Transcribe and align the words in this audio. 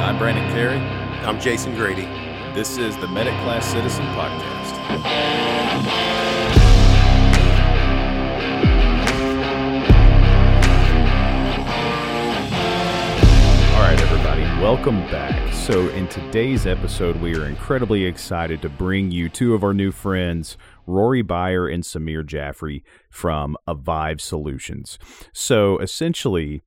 I'm 0.00 0.16
Brandon 0.16 0.50
Carey. 0.50 0.78
I'm 1.26 1.38
Jason 1.38 1.74
Grady. 1.74 2.06
This 2.54 2.78
is 2.78 2.96
the 2.96 3.08
Medic 3.08 3.34
Class 3.42 3.66
Citizen 3.66 4.06
Podcast. 4.06 4.78
All 13.74 13.82
right, 13.82 14.00
everybody, 14.00 14.40
welcome 14.62 15.00
back. 15.10 15.52
So, 15.52 15.90
in 15.90 16.08
today's 16.08 16.66
episode, 16.66 17.16
we 17.16 17.36
are 17.36 17.44
incredibly 17.44 18.06
excited 18.06 18.62
to 18.62 18.70
bring 18.70 19.10
you 19.10 19.28
two 19.28 19.52
of 19.52 19.62
our 19.62 19.74
new 19.74 19.92
friends, 19.92 20.56
Rory 20.86 21.20
Beyer 21.20 21.68
and 21.68 21.84
Samir 21.84 22.24
Jaffrey 22.24 22.82
from 23.10 23.54
Avive 23.68 24.22
Solutions. 24.22 24.98
So, 25.34 25.78
essentially, 25.78 26.62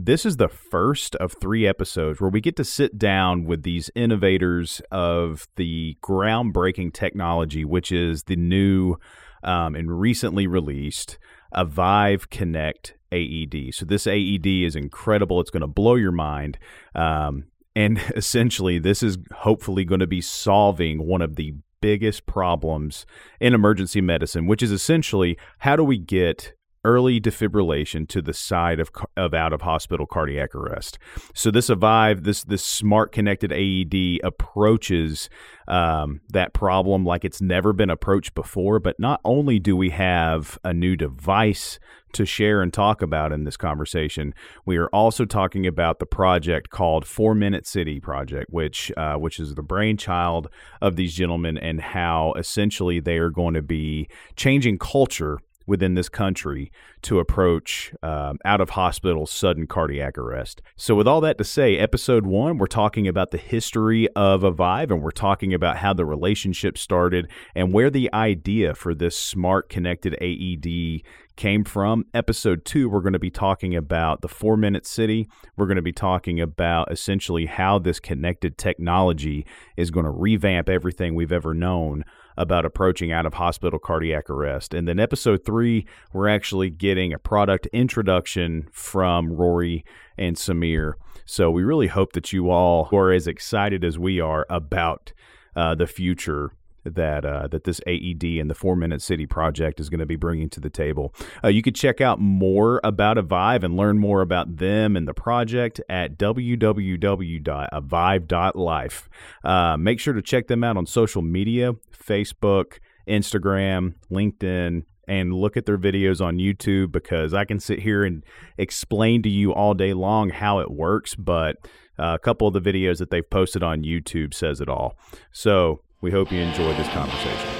this 0.00 0.24
is 0.24 0.36
the 0.36 0.48
first 0.48 1.16
of 1.16 1.32
three 1.32 1.66
episodes 1.66 2.20
where 2.20 2.30
we 2.30 2.40
get 2.40 2.54
to 2.56 2.64
sit 2.64 2.98
down 2.98 3.44
with 3.44 3.64
these 3.64 3.90
innovators 3.96 4.80
of 4.92 5.48
the 5.56 5.96
groundbreaking 6.00 6.92
technology, 6.92 7.64
which 7.64 7.90
is 7.90 8.22
the 8.24 8.36
new 8.36 8.94
um, 9.42 9.74
and 9.74 10.00
recently 10.00 10.46
released 10.46 11.18
Avive 11.52 12.30
Connect 12.30 12.94
AED. 13.10 13.74
So, 13.74 13.84
this 13.84 14.06
AED 14.06 14.46
is 14.46 14.76
incredible. 14.76 15.40
It's 15.40 15.50
going 15.50 15.62
to 15.62 15.66
blow 15.66 15.96
your 15.96 16.12
mind. 16.12 16.58
Um, 16.94 17.46
and 17.74 17.98
essentially, 18.16 18.78
this 18.78 19.02
is 19.02 19.18
hopefully 19.34 19.84
going 19.84 20.00
to 20.00 20.06
be 20.06 20.20
solving 20.20 21.06
one 21.06 21.22
of 21.22 21.34
the 21.34 21.54
biggest 21.80 22.24
problems 22.26 23.04
in 23.40 23.52
emergency 23.52 24.00
medicine, 24.00 24.46
which 24.46 24.62
is 24.62 24.70
essentially 24.70 25.36
how 25.58 25.74
do 25.74 25.82
we 25.82 25.98
get 25.98 26.54
early 26.88 27.20
defibrillation 27.20 28.08
to 28.08 28.22
the 28.22 28.32
side 28.32 28.80
of, 28.80 28.90
of 29.14 29.34
out 29.34 29.52
of 29.52 29.60
hospital 29.60 30.06
cardiac 30.06 30.54
arrest. 30.54 30.98
So 31.34 31.50
this 31.50 31.68
Avive, 31.68 32.24
this 32.24 32.44
this 32.44 32.64
smart 32.64 33.12
connected 33.12 33.52
AED 33.52 34.20
approaches 34.24 35.28
um, 35.68 36.22
that 36.30 36.54
problem 36.54 37.04
like 37.04 37.26
it's 37.26 37.42
never 37.42 37.74
been 37.74 37.90
approached 37.90 38.34
before. 38.34 38.80
But 38.80 38.98
not 38.98 39.20
only 39.22 39.58
do 39.58 39.76
we 39.76 39.90
have 39.90 40.58
a 40.64 40.72
new 40.72 40.96
device 40.96 41.78
to 42.14 42.24
share 42.24 42.62
and 42.62 42.72
talk 42.72 43.02
about 43.02 43.32
in 43.32 43.44
this 43.44 43.58
conversation, 43.58 44.32
we 44.64 44.78
are 44.78 44.88
also 44.88 45.26
talking 45.26 45.66
about 45.66 45.98
the 45.98 46.06
project 46.06 46.70
called 46.70 47.06
Four 47.06 47.34
Minute 47.34 47.66
City 47.66 48.00
Project, 48.00 48.46
which 48.48 48.90
uh, 48.96 49.16
which 49.16 49.38
is 49.38 49.54
the 49.54 49.62
brainchild 49.62 50.48
of 50.80 50.96
these 50.96 51.14
gentlemen 51.14 51.58
and 51.58 51.82
how 51.82 52.32
essentially 52.38 52.98
they 52.98 53.18
are 53.18 53.28
going 53.28 53.52
to 53.52 53.62
be 53.62 54.08
changing 54.36 54.78
culture 54.78 55.38
within 55.68 55.94
this 55.94 56.08
country 56.08 56.72
to 57.02 57.20
approach 57.20 57.92
um, 58.02 58.38
out 58.44 58.60
of 58.60 58.70
hospital 58.70 59.26
sudden 59.26 59.66
cardiac 59.66 60.18
arrest. 60.18 60.62
So, 60.76 60.94
with 60.94 61.06
all 61.06 61.20
that 61.20 61.38
to 61.38 61.44
say, 61.44 61.76
episode 61.76 62.26
one, 62.26 62.58
we're 62.58 62.66
talking 62.66 63.06
about 63.06 63.30
the 63.30 63.38
history 63.38 64.08
of 64.16 64.42
Avive 64.42 64.90
and 64.90 65.02
we're 65.02 65.10
talking 65.10 65.54
about 65.54 65.76
how 65.76 65.92
the 65.92 66.06
relationship 66.06 66.78
started 66.78 67.28
and 67.54 67.72
where 67.72 67.90
the 67.90 68.12
idea 68.12 68.74
for 68.74 68.94
this 68.94 69.16
smart 69.16 69.68
connected 69.68 70.16
AED 70.20 71.02
came 71.36 71.64
from. 71.64 72.04
Episode 72.12 72.64
two, 72.64 72.88
we're 72.88 73.00
going 73.00 73.12
to 73.12 73.18
be 73.18 73.30
talking 73.30 73.76
about 73.76 74.22
the 74.22 74.28
four 74.28 74.56
minute 74.56 74.86
city. 74.86 75.28
We're 75.56 75.66
going 75.66 75.76
to 75.76 75.82
be 75.82 75.92
talking 75.92 76.40
about 76.40 76.90
essentially 76.90 77.46
how 77.46 77.78
this 77.78 78.00
connected 78.00 78.58
technology 78.58 79.46
is 79.76 79.90
going 79.90 80.04
to 80.04 80.10
revamp 80.10 80.68
everything 80.68 81.14
we've 81.14 81.32
ever 81.32 81.54
known 81.54 82.04
about 82.38 82.64
approaching 82.64 83.10
out 83.12 83.26
of 83.26 83.34
hospital 83.34 83.80
cardiac 83.80 84.30
arrest. 84.30 84.72
And 84.72 84.86
then 84.86 85.00
episode 85.00 85.44
three, 85.44 85.86
we're 86.12 86.28
actually 86.28 86.70
getting 86.70 87.12
a 87.12 87.18
product 87.18 87.66
introduction 87.72 88.68
from 88.72 89.32
Rory 89.32 89.84
and 90.16 90.36
Samir. 90.36 90.94
So 91.26 91.50
we 91.50 91.64
really 91.64 91.88
hope 91.88 92.12
that 92.12 92.32
you 92.32 92.48
all 92.48 92.88
are 92.92 93.12
as 93.12 93.26
excited 93.26 93.84
as 93.84 93.98
we 93.98 94.20
are 94.20 94.46
about 94.48 95.12
uh, 95.56 95.74
the 95.74 95.88
future 95.88 96.52
that 96.84 97.24
uh, 97.24 97.48
that 97.48 97.64
this 97.64 97.80
AED 97.86 98.24
and 98.24 98.50
the 98.50 98.54
Four 98.54 98.76
Minute 98.76 99.00
City 99.02 99.26
project 99.26 99.80
is 99.80 99.90
going 99.90 100.00
to 100.00 100.06
be 100.06 100.16
bringing 100.16 100.48
to 100.50 100.60
the 100.60 100.70
table. 100.70 101.14
Uh, 101.42 101.48
you 101.48 101.62
could 101.62 101.74
check 101.74 102.00
out 102.00 102.20
more 102.20 102.80
about 102.84 103.16
Avive 103.16 103.62
and 103.62 103.76
learn 103.76 103.98
more 103.98 104.22
about 104.22 104.56
them 104.56 104.96
and 104.96 105.08
the 105.08 105.14
project 105.14 105.80
at 105.88 106.18
www.avive.life. 106.18 109.08
Uh, 109.44 109.76
make 109.76 110.00
sure 110.00 110.14
to 110.14 110.22
check 110.22 110.48
them 110.48 110.64
out 110.64 110.76
on 110.76 110.86
social 110.86 111.22
media: 111.22 111.74
Facebook, 111.92 112.78
Instagram, 113.08 113.94
LinkedIn. 114.10 114.82
And 115.10 115.32
look 115.32 115.56
at 115.56 115.64
their 115.64 115.78
videos 115.78 116.20
on 116.20 116.36
YouTube 116.36 116.92
because 116.92 117.32
I 117.32 117.46
can 117.46 117.60
sit 117.60 117.78
here 117.78 118.04
and 118.04 118.22
explain 118.58 119.22
to 119.22 119.30
you 119.30 119.54
all 119.54 119.72
day 119.72 119.94
long 119.94 120.28
how 120.28 120.58
it 120.58 120.70
works, 120.70 121.14
but 121.14 121.56
uh, 121.98 122.12
a 122.14 122.18
couple 122.18 122.46
of 122.46 122.52
the 122.52 122.60
videos 122.60 122.98
that 122.98 123.10
they've 123.10 123.28
posted 123.28 123.62
on 123.62 123.84
YouTube 123.84 124.34
says 124.34 124.60
it 124.60 124.68
all. 124.68 124.98
So 125.32 125.80
we 126.00 126.10
hope 126.10 126.30
you 126.30 126.40
enjoyed 126.40 126.76
this 126.76 126.88
conversation. 126.88 127.50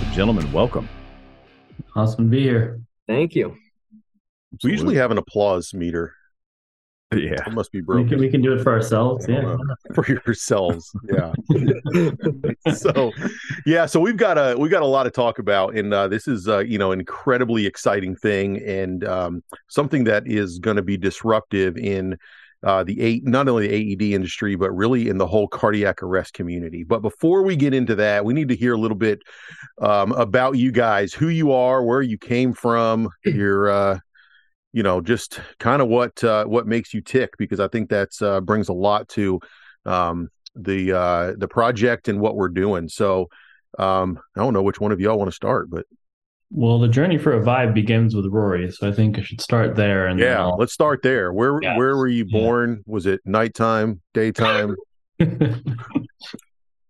So, 0.00 0.06
gentlemen, 0.12 0.50
welcome. 0.52 0.88
Awesome 1.94 2.24
to 2.24 2.30
be 2.30 2.42
here. 2.42 2.80
Thank 3.06 3.34
you. 3.34 3.56
We 4.62 4.70
usually 4.70 4.96
have 4.96 5.10
an 5.10 5.18
applause 5.18 5.74
meter. 5.74 6.14
Yeah, 7.12 7.46
it 7.46 7.52
must 7.52 7.70
be 7.70 7.80
We 7.80 7.84
broken. 7.84 8.08
can, 8.08 8.18
we 8.18 8.28
can 8.28 8.40
do 8.40 8.54
it 8.54 8.62
for 8.62 8.72
ourselves. 8.72 9.26
Yeah. 9.28 9.54
Uh, 9.54 9.92
for 9.94 10.04
yourselves. 10.26 10.90
Yeah. 11.12 11.32
so, 12.74 13.12
yeah. 13.66 13.86
So 13.86 14.00
we've 14.00 14.16
got 14.16 14.36
a 14.38 14.56
we've 14.58 14.70
got 14.70 14.82
a 14.82 14.86
lot 14.86 15.04
to 15.04 15.10
talk 15.10 15.38
about, 15.38 15.76
and 15.76 15.92
uh, 15.94 16.08
this 16.08 16.26
is 16.26 16.48
uh, 16.48 16.60
you 16.60 16.78
know 16.78 16.90
incredibly 16.90 17.66
exciting 17.66 18.16
thing, 18.16 18.60
and 18.64 19.04
um, 19.04 19.44
something 19.68 20.04
that 20.04 20.26
is 20.26 20.58
going 20.58 20.76
to 20.76 20.82
be 20.82 20.96
disruptive 20.96 21.76
in 21.76 22.16
uh, 22.64 22.82
the 22.82 23.00
eight, 23.00 23.24
not 23.24 23.48
only 23.48 23.68
the 23.68 23.92
AED 23.92 24.14
industry, 24.14 24.56
but 24.56 24.70
really 24.70 25.08
in 25.08 25.18
the 25.18 25.26
whole 25.26 25.46
cardiac 25.46 26.02
arrest 26.02 26.32
community. 26.32 26.82
But 26.82 27.02
before 27.02 27.42
we 27.42 27.56
get 27.56 27.74
into 27.74 27.94
that, 27.96 28.24
we 28.24 28.32
need 28.32 28.48
to 28.48 28.56
hear 28.56 28.72
a 28.72 28.78
little 28.78 28.96
bit 28.96 29.20
um, 29.80 30.12
about 30.12 30.56
you 30.56 30.72
guys, 30.72 31.12
who 31.12 31.28
you 31.28 31.52
are, 31.52 31.84
where 31.84 32.02
you 32.02 32.16
came 32.16 32.54
from, 32.54 33.10
your, 33.24 33.68
uh, 33.68 33.98
you 34.72 34.82
know, 34.82 35.00
just 35.00 35.40
kind 35.60 35.82
of 35.82 35.88
what 35.88 36.24
uh, 36.24 36.44
what 36.46 36.66
makes 36.66 36.94
you 36.94 37.00
tick, 37.00 37.36
because 37.38 37.60
I 37.60 37.68
think 37.68 37.90
that's 37.90 38.22
uh, 38.22 38.40
brings 38.40 38.68
a 38.68 38.72
lot 38.72 39.08
to 39.10 39.40
um, 39.84 40.30
the 40.54 40.92
uh, 40.92 41.32
the 41.36 41.48
project 41.48 42.08
and 42.08 42.18
what 42.18 42.34
we're 42.34 42.48
doing. 42.48 42.88
So 42.88 43.28
um, 43.78 44.18
I 44.36 44.40
don't 44.40 44.54
know 44.54 44.62
which 44.62 44.80
one 44.80 44.90
of 44.90 45.00
y'all 45.00 45.18
want 45.18 45.30
to 45.30 45.34
start, 45.34 45.68
but 45.70 45.86
Well, 46.56 46.78
the 46.78 46.86
journey 46.86 47.18
for 47.18 47.32
Avive 47.32 47.74
begins 47.74 48.14
with 48.14 48.26
Rory, 48.26 48.70
so 48.70 48.88
I 48.88 48.92
think 48.92 49.18
I 49.18 49.22
should 49.22 49.40
start 49.40 49.74
there. 49.74 50.06
And 50.06 50.20
yeah, 50.20 50.44
let's 50.44 50.72
start 50.72 51.02
there. 51.02 51.32
Where 51.32 51.58
Yeah. 51.60 51.76
where 51.76 51.96
were 51.96 52.06
you 52.06 52.24
Yeah. 52.28 52.40
born? 52.40 52.84
Was 52.86 53.06
it 53.06 53.20
nighttime, 53.24 54.00
daytime? 54.14 54.76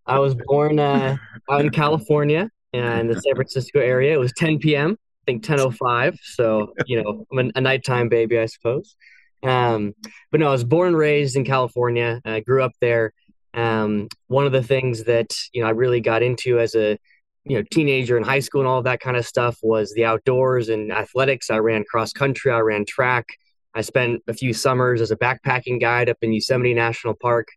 I 0.07 0.19
was 0.19 0.35
born 0.35 0.79
uh, 0.79 1.17
out 1.51 1.61
in 1.63 1.71
California 1.71 2.51
uh, 2.75 2.79
in 2.79 3.07
the 3.07 3.19
San 3.19 3.35
Francisco 3.35 3.81
area. 3.81 4.13
It 4.13 4.19
was 4.19 4.35
10 4.37 4.59
p.m. 4.59 4.99
I 5.27 5.33
think 5.33 5.43
10:05. 5.45 6.19
So 6.23 6.75
you 6.87 7.03
know, 7.03 7.25
I'm 7.33 7.39
a, 7.39 7.51
a 7.55 7.61
nighttime 7.63 8.11
baby, 8.11 8.39
I 8.39 8.45
suppose. 8.45 8.95
Um, 9.43 9.95
but 10.31 10.41
no, 10.41 10.49
I 10.49 10.53
was 10.53 10.65
born 10.65 10.89
and 10.89 10.97
raised 10.99 11.37
in 11.37 11.45
California. 11.47 12.21
I 12.27 12.41
grew 12.41 12.63
up 12.63 12.73
there. 12.83 13.13
Um, 13.55 14.09
one 14.27 14.45
of 14.45 14.53
the 14.53 14.63
things 14.63 15.05
that 15.05 15.35
you 15.55 15.63
know 15.63 15.69
I 15.69 15.71
really 15.71 16.01
got 16.03 16.23
into 16.23 16.59
as 16.59 16.75
a 16.75 16.99
you 17.45 17.59
know 17.59 17.65
teenager 17.71 18.17
in 18.17 18.23
high 18.23 18.41
school 18.41 18.63
and 18.63 18.69
all 18.69 18.83
that 18.83 19.01
kind 19.01 19.17
of 19.17 19.27
stuff 19.27 19.59
was 19.63 19.93
the 19.95 20.05
outdoors 20.05 20.69
and 20.69 20.93
athletics. 20.93 21.51
I 21.51 21.59
ran 21.59 21.85
cross 21.85 22.13
country. 22.13 22.51
I 22.53 22.61
ran 22.61 22.85
track. 22.85 23.27
I 23.75 23.83
spent 23.83 24.23
a 24.29 24.35
few 24.35 24.53
summers 24.53 25.01
as 25.01 25.11
a 25.11 25.17
backpacking 25.17 25.81
guide 25.81 26.09
up 26.09 26.19
in 26.23 26.33
Yosemite 26.33 26.75
National 26.75 27.15
Park. 27.15 27.49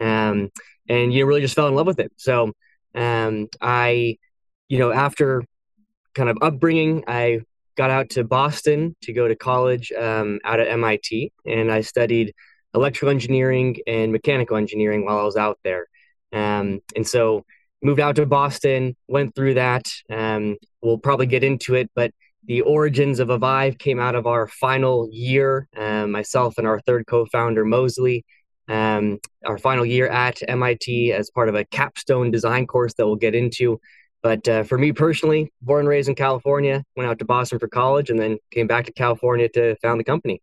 Um, 0.00 0.50
and 0.88 1.12
you 1.12 1.20
know, 1.20 1.26
really 1.26 1.40
just 1.40 1.54
fell 1.54 1.68
in 1.68 1.74
love 1.74 1.86
with 1.86 2.00
it. 2.00 2.12
So 2.16 2.52
um, 2.94 3.48
I, 3.60 4.16
you 4.68 4.78
know, 4.78 4.90
after 4.90 5.44
kind 6.14 6.28
of 6.28 6.38
upbringing, 6.40 7.04
I 7.06 7.40
got 7.76 7.90
out 7.90 8.10
to 8.10 8.24
Boston 8.24 8.96
to 9.02 9.12
go 9.12 9.28
to 9.28 9.36
college 9.36 9.92
um, 9.92 10.40
out 10.44 10.60
at 10.60 10.68
MIT, 10.68 11.32
and 11.44 11.70
I 11.70 11.82
studied 11.82 12.34
electrical 12.74 13.10
engineering 13.10 13.76
and 13.86 14.12
mechanical 14.12 14.56
engineering 14.56 15.04
while 15.04 15.18
I 15.18 15.24
was 15.24 15.36
out 15.36 15.58
there. 15.62 15.86
Um, 16.32 16.80
and 16.94 17.06
so 17.06 17.44
moved 17.82 18.00
out 18.00 18.16
to 18.16 18.26
Boston, 18.26 18.96
went 19.08 19.34
through 19.34 19.54
that. 19.54 19.86
Um, 20.10 20.56
we'll 20.82 20.98
probably 20.98 21.26
get 21.26 21.44
into 21.44 21.74
it, 21.74 21.90
but 21.94 22.12
the 22.44 22.60
origins 22.62 23.18
of 23.18 23.28
Avive 23.28 23.78
came 23.78 23.98
out 23.98 24.14
of 24.14 24.26
our 24.26 24.46
final 24.46 25.08
year. 25.10 25.68
Um, 25.76 26.12
myself 26.12 26.58
and 26.58 26.66
our 26.66 26.80
third 26.80 27.06
co-founder 27.06 27.64
Mosley 27.64 28.24
um, 28.68 29.18
our 29.44 29.58
final 29.58 29.86
year 29.86 30.08
at 30.08 30.42
MIT 30.46 31.12
as 31.12 31.30
part 31.30 31.48
of 31.48 31.54
a 31.54 31.64
capstone 31.64 32.30
design 32.30 32.66
course 32.66 32.94
that 32.94 33.06
we'll 33.06 33.16
get 33.16 33.34
into. 33.34 33.80
But 34.22 34.48
uh, 34.48 34.64
for 34.64 34.76
me 34.76 34.92
personally, 34.92 35.52
born 35.62 35.80
and 35.80 35.88
raised 35.88 36.08
in 36.08 36.14
California, 36.14 36.82
went 36.96 37.08
out 37.08 37.18
to 37.20 37.24
Boston 37.24 37.58
for 37.58 37.68
college, 37.68 38.10
and 38.10 38.18
then 38.18 38.38
came 38.50 38.66
back 38.66 38.86
to 38.86 38.92
California 38.92 39.48
to 39.50 39.76
found 39.76 40.00
the 40.00 40.04
company. 40.04 40.42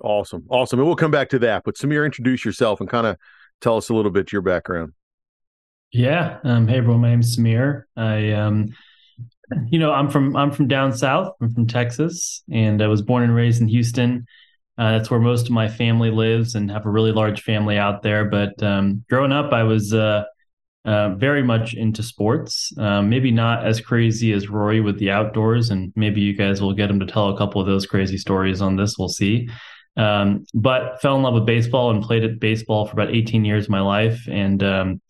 Awesome, 0.00 0.44
awesome, 0.50 0.78
and 0.80 0.86
we'll 0.86 0.96
come 0.96 1.10
back 1.10 1.30
to 1.30 1.38
that. 1.40 1.62
But 1.64 1.76
Samir, 1.76 2.04
introduce 2.04 2.44
yourself 2.44 2.80
and 2.80 2.90
kind 2.90 3.06
of 3.06 3.16
tell 3.62 3.78
us 3.78 3.88
a 3.88 3.94
little 3.94 4.10
bit 4.10 4.32
your 4.32 4.42
background. 4.42 4.92
Yeah. 5.94 6.38
Um, 6.42 6.66
hey, 6.66 6.78
everyone. 6.78 7.02
My 7.02 7.10
name's 7.10 7.36
Samir. 7.36 7.84
I, 7.96 8.32
um, 8.32 8.74
you 9.68 9.78
know, 9.78 9.92
I'm 9.92 10.10
from 10.10 10.34
I'm 10.34 10.50
from 10.50 10.66
down 10.66 10.92
south. 10.92 11.34
I'm 11.40 11.54
from 11.54 11.68
Texas, 11.68 12.42
and 12.50 12.82
I 12.82 12.88
was 12.88 13.00
born 13.00 13.22
and 13.22 13.34
raised 13.34 13.62
in 13.62 13.68
Houston. 13.68 14.26
Uh, 14.76 14.98
that's 14.98 15.08
where 15.08 15.20
most 15.20 15.46
of 15.46 15.52
my 15.52 15.68
family 15.68 16.10
lives, 16.10 16.56
and 16.56 16.68
have 16.68 16.84
a 16.84 16.90
really 16.90 17.12
large 17.12 17.42
family 17.42 17.78
out 17.78 18.02
there. 18.02 18.24
But 18.24 18.60
um, 18.60 19.04
growing 19.08 19.30
up, 19.30 19.52
I 19.52 19.62
was 19.62 19.94
uh, 19.94 20.24
uh, 20.84 21.10
very 21.10 21.44
much 21.44 21.74
into 21.74 22.02
sports. 22.02 22.72
Um, 22.76 23.08
maybe 23.08 23.30
not 23.30 23.64
as 23.64 23.80
crazy 23.80 24.32
as 24.32 24.48
Rory 24.48 24.80
with 24.80 24.98
the 24.98 25.12
outdoors, 25.12 25.70
and 25.70 25.92
maybe 25.94 26.20
you 26.20 26.34
guys 26.34 26.60
will 26.60 26.74
get 26.74 26.90
him 26.90 26.98
to 26.98 27.06
tell 27.06 27.28
a 27.28 27.38
couple 27.38 27.60
of 27.60 27.68
those 27.68 27.86
crazy 27.86 28.18
stories 28.18 28.60
on 28.60 28.74
this. 28.74 28.98
We'll 28.98 29.08
see. 29.08 29.48
Um, 29.96 30.44
but 30.54 31.00
fell 31.00 31.14
in 31.14 31.22
love 31.22 31.34
with 31.34 31.46
baseball 31.46 31.92
and 31.92 32.02
played 32.02 32.24
at 32.24 32.40
baseball 32.40 32.84
for 32.84 32.94
about 32.94 33.14
18 33.14 33.44
years 33.44 33.66
of 33.66 33.70
my 33.70 33.80
life. 33.80 34.26
And, 34.28 34.60
um, 34.60 35.00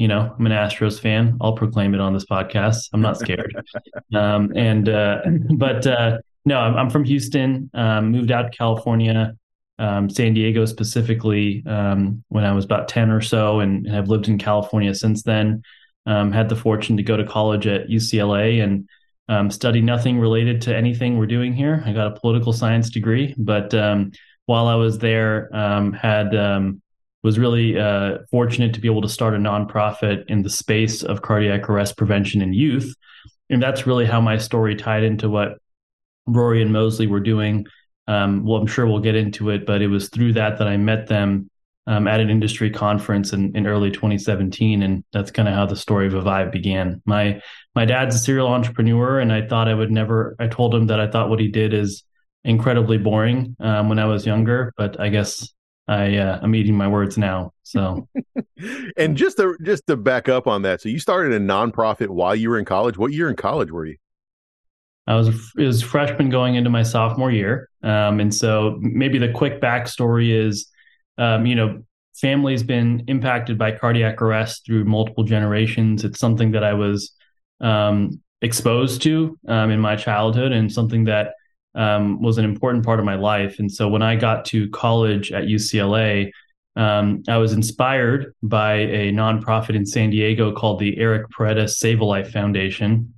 you 0.00 0.08
know, 0.08 0.34
I'm 0.38 0.46
an 0.46 0.52
Astros 0.52 0.98
fan. 0.98 1.36
I'll 1.42 1.52
proclaim 1.52 1.92
it 1.92 2.00
on 2.00 2.14
this 2.14 2.24
podcast. 2.24 2.88
I'm 2.94 3.02
not 3.02 3.18
scared. 3.18 3.54
um, 4.14 4.50
and, 4.56 4.88
uh, 4.88 5.20
but, 5.58 5.86
uh, 5.86 6.18
no, 6.46 6.58
I'm, 6.58 6.74
I'm 6.74 6.88
from 6.88 7.04
Houston, 7.04 7.68
um, 7.74 8.10
moved 8.10 8.32
out 8.32 8.50
to 8.50 8.56
California, 8.56 9.36
um, 9.78 10.08
San 10.08 10.32
Diego 10.32 10.64
specifically, 10.64 11.62
um, 11.66 12.24
when 12.28 12.44
I 12.44 12.52
was 12.52 12.64
about 12.64 12.88
10 12.88 13.10
or 13.10 13.20
so, 13.20 13.60
and, 13.60 13.84
and 13.84 13.94
have 13.94 14.08
lived 14.08 14.26
in 14.28 14.38
California 14.38 14.94
since 14.94 15.22
then. 15.22 15.62
had 16.06 16.48
the 16.48 16.56
fortune 16.56 16.96
to 16.96 17.02
go 17.02 17.18
to 17.18 17.24
college 17.24 17.66
at 17.66 17.88
UCLA 17.88 18.64
and 18.64 18.88
um, 19.28 19.50
study 19.50 19.82
nothing 19.82 20.18
related 20.18 20.62
to 20.62 20.74
anything 20.74 21.18
we're 21.18 21.26
doing 21.26 21.52
here. 21.52 21.82
I 21.84 21.92
got 21.92 22.16
a 22.16 22.18
political 22.18 22.54
science 22.54 22.88
degree, 22.88 23.34
but 23.36 23.74
um, 23.74 24.12
while 24.46 24.66
I 24.66 24.76
was 24.76 24.96
there, 24.96 25.54
um, 25.54 25.92
had 25.92 26.34
um, 26.34 26.80
was 27.22 27.38
really 27.38 27.78
uh, 27.78 28.18
fortunate 28.30 28.74
to 28.74 28.80
be 28.80 28.88
able 28.88 29.02
to 29.02 29.08
start 29.08 29.34
a 29.34 29.38
nonprofit 29.38 30.24
in 30.28 30.42
the 30.42 30.50
space 30.50 31.02
of 31.02 31.22
cardiac 31.22 31.68
arrest 31.68 31.96
prevention 31.96 32.40
in 32.42 32.52
youth, 32.52 32.94
and 33.50 33.62
that's 33.62 33.86
really 33.86 34.06
how 34.06 34.20
my 34.20 34.38
story 34.38 34.74
tied 34.74 35.02
into 35.02 35.28
what 35.28 35.58
Rory 36.26 36.62
and 36.62 36.72
Mosley 36.72 37.06
were 37.06 37.20
doing. 37.20 37.66
Um, 38.06 38.44
well, 38.44 38.60
I'm 38.60 38.66
sure 38.66 38.86
we'll 38.86 39.00
get 39.00 39.14
into 39.14 39.50
it, 39.50 39.66
but 39.66 39.82
it 39.82 39.88
was 39.88 40.08
through 40.08 40.32
that 40.34 40.58
that 40.58 40.68
I 40.68 40.76
met 40.76 41.06
them 41.06 41.50
um, 41.86 42.06
at 42.06 42.20
an 42.20 42.30
industry 42.30 42.70
conference 42.70 43.32
in, 43.32 43.54
in 43.56 43.66
early 43.66 43.90
2017, 43.90 44.82
and 44.82 45.04
that's 45.12 45.30
kind 45.30 45.48
of 45.48 45.54
how 45.54 45.66
the 45.66 45.76
story 45.76 46.06
of 46.06 46.12
Avive 46.12 46.52
began. 46.52 47.02
My 47.04 47.40
my 47.74 47.84
dad's 47.84 48.16
a 48.16 48.18
serial 48.18 48.48
entrepreneur, 48.48 49.20
and 49.20 49.32
I 49.32 49.46
thought 49.46 49.68
I 49.68 49.74
would 49.74 49.90
never. 49.90 50.36
I 50.38 50.46
told 50.46 50.74
him 50.74 50.86
that 50.86 51.00
I 51.00 51.10
thought 51.10 51.30
what 51.30 51.40
he 51.40 51.48
did 51.48 51.74
is 51.74 52.04
incredibly 52.44 52.96
boring 52.96 53.56
um, 53.60 53.88
when 53.88 53.98
I 53.98 54.06
was 54.06 54.24
younger, 54.24 54.72
but 54.76 54.98
I 54.98 55.08
guess 55.08 55.52
I 55.90 56.18
uh, 56.18 56.38
I'm 56.40 56.54
eating 56.54 56.76
my 56.76 56.86
words 56.86 57.18
now. 57.18 57.52
So, 57.64 58.08
and 58.96 59.16
just 59.16 59.38
to 59.38 59.56
just 59.62 59.88
to 59.88 59.96
back 59.96 60.28
up 60.28 60.46
on 60.46 60.62
that, 60.62 60.80
so 60.80 60.88
you 60.88 61.00
started 61.00 61.32
a 61.32 61.40
nonprofit 61.40 62.08
while 62.08 62.34
you 62.36 62.48
were 62.48 62.60
in 62.60 62.64
college. 62.64 62.96
What 62.96 63.12
year 63.12 63.28
in 63.28 63.34
college 63.34 63.72
were 63.72 63.84
you? 63.84 63.96
I 65.08 65.16
was 65.16 65.28
a, 65.28 65.34
was 65.60 65.82
freshman 65.82 66.30
going 66.30 66.54
into 66.54 66.70
my 66.70 66.84
sophomore 66.84 67.32
year, 67.32 67.68
um, 67.82 68.20
and 68.20 68.32
so 68.32 68.78
maybe 68.80 69.18
the 69.18 69.32
quick 69.32 69.60
backstory 69.60 70.30
is, 70.30 70.68
um, 71.18 71.44
you 71.44 71.56
know, 71.56 71.82
family's 72.14 72.62
been 72.62 73.02
impacted 73.08 73.58
by 73.58 73.72
cardiac 73.72 74.22
arrest 74.22 74.64
through 74.64 74.84
multiple 74.84 75.24
generations. 75.24 76.04
It's 76.04 76.20
something 76.20 76.52
that 76.52 76.62
I 76.62 76.74
was 76.74 77.10
um, 77.60 78.20
exposed 78.42 79.02
to 79.02 79.36
um, 79.48 79.72
in 79.72 79.80
my 79.80 79.96
childhood, 79.96 80.52
and 80.52 80.70
something 80.70 81.02
that 81.06 81.32
um, 81.74 82.20
was 82.20 82.38
an 82.38 82.44
important 82.44 82.84
part 82.84 82.98
of 82.98 83.04
my 83.04 83.14
life. 83.14 83.58
And 83.58 83.70
so 83.70 83.88
when 83.88 84.02
I 84.02 84.16
got 84.16 84.44
to 84.46 84.68
college 84.70 85.32
at 85.32 85.44
UCLA, 85.44 86.30
um, 86.76 87.22
I 87.28 87.36
was 87.38 87.52
inspired 87.52 88.34
by 88.42 88.74
a 88.74 89.12
nonprofit 89.12 89.74
in 89.74 89.86
San 89.86 90.10
Diego 90.10 90.52
called 90.52 90.78
the 90.80 90.98
Eric 90.98 91.30
Paredes 91.30 91.78
Save 91.78 92.00
a 92.00 92.04
Life 92.04 92.30
Foundation. 92.30 93.14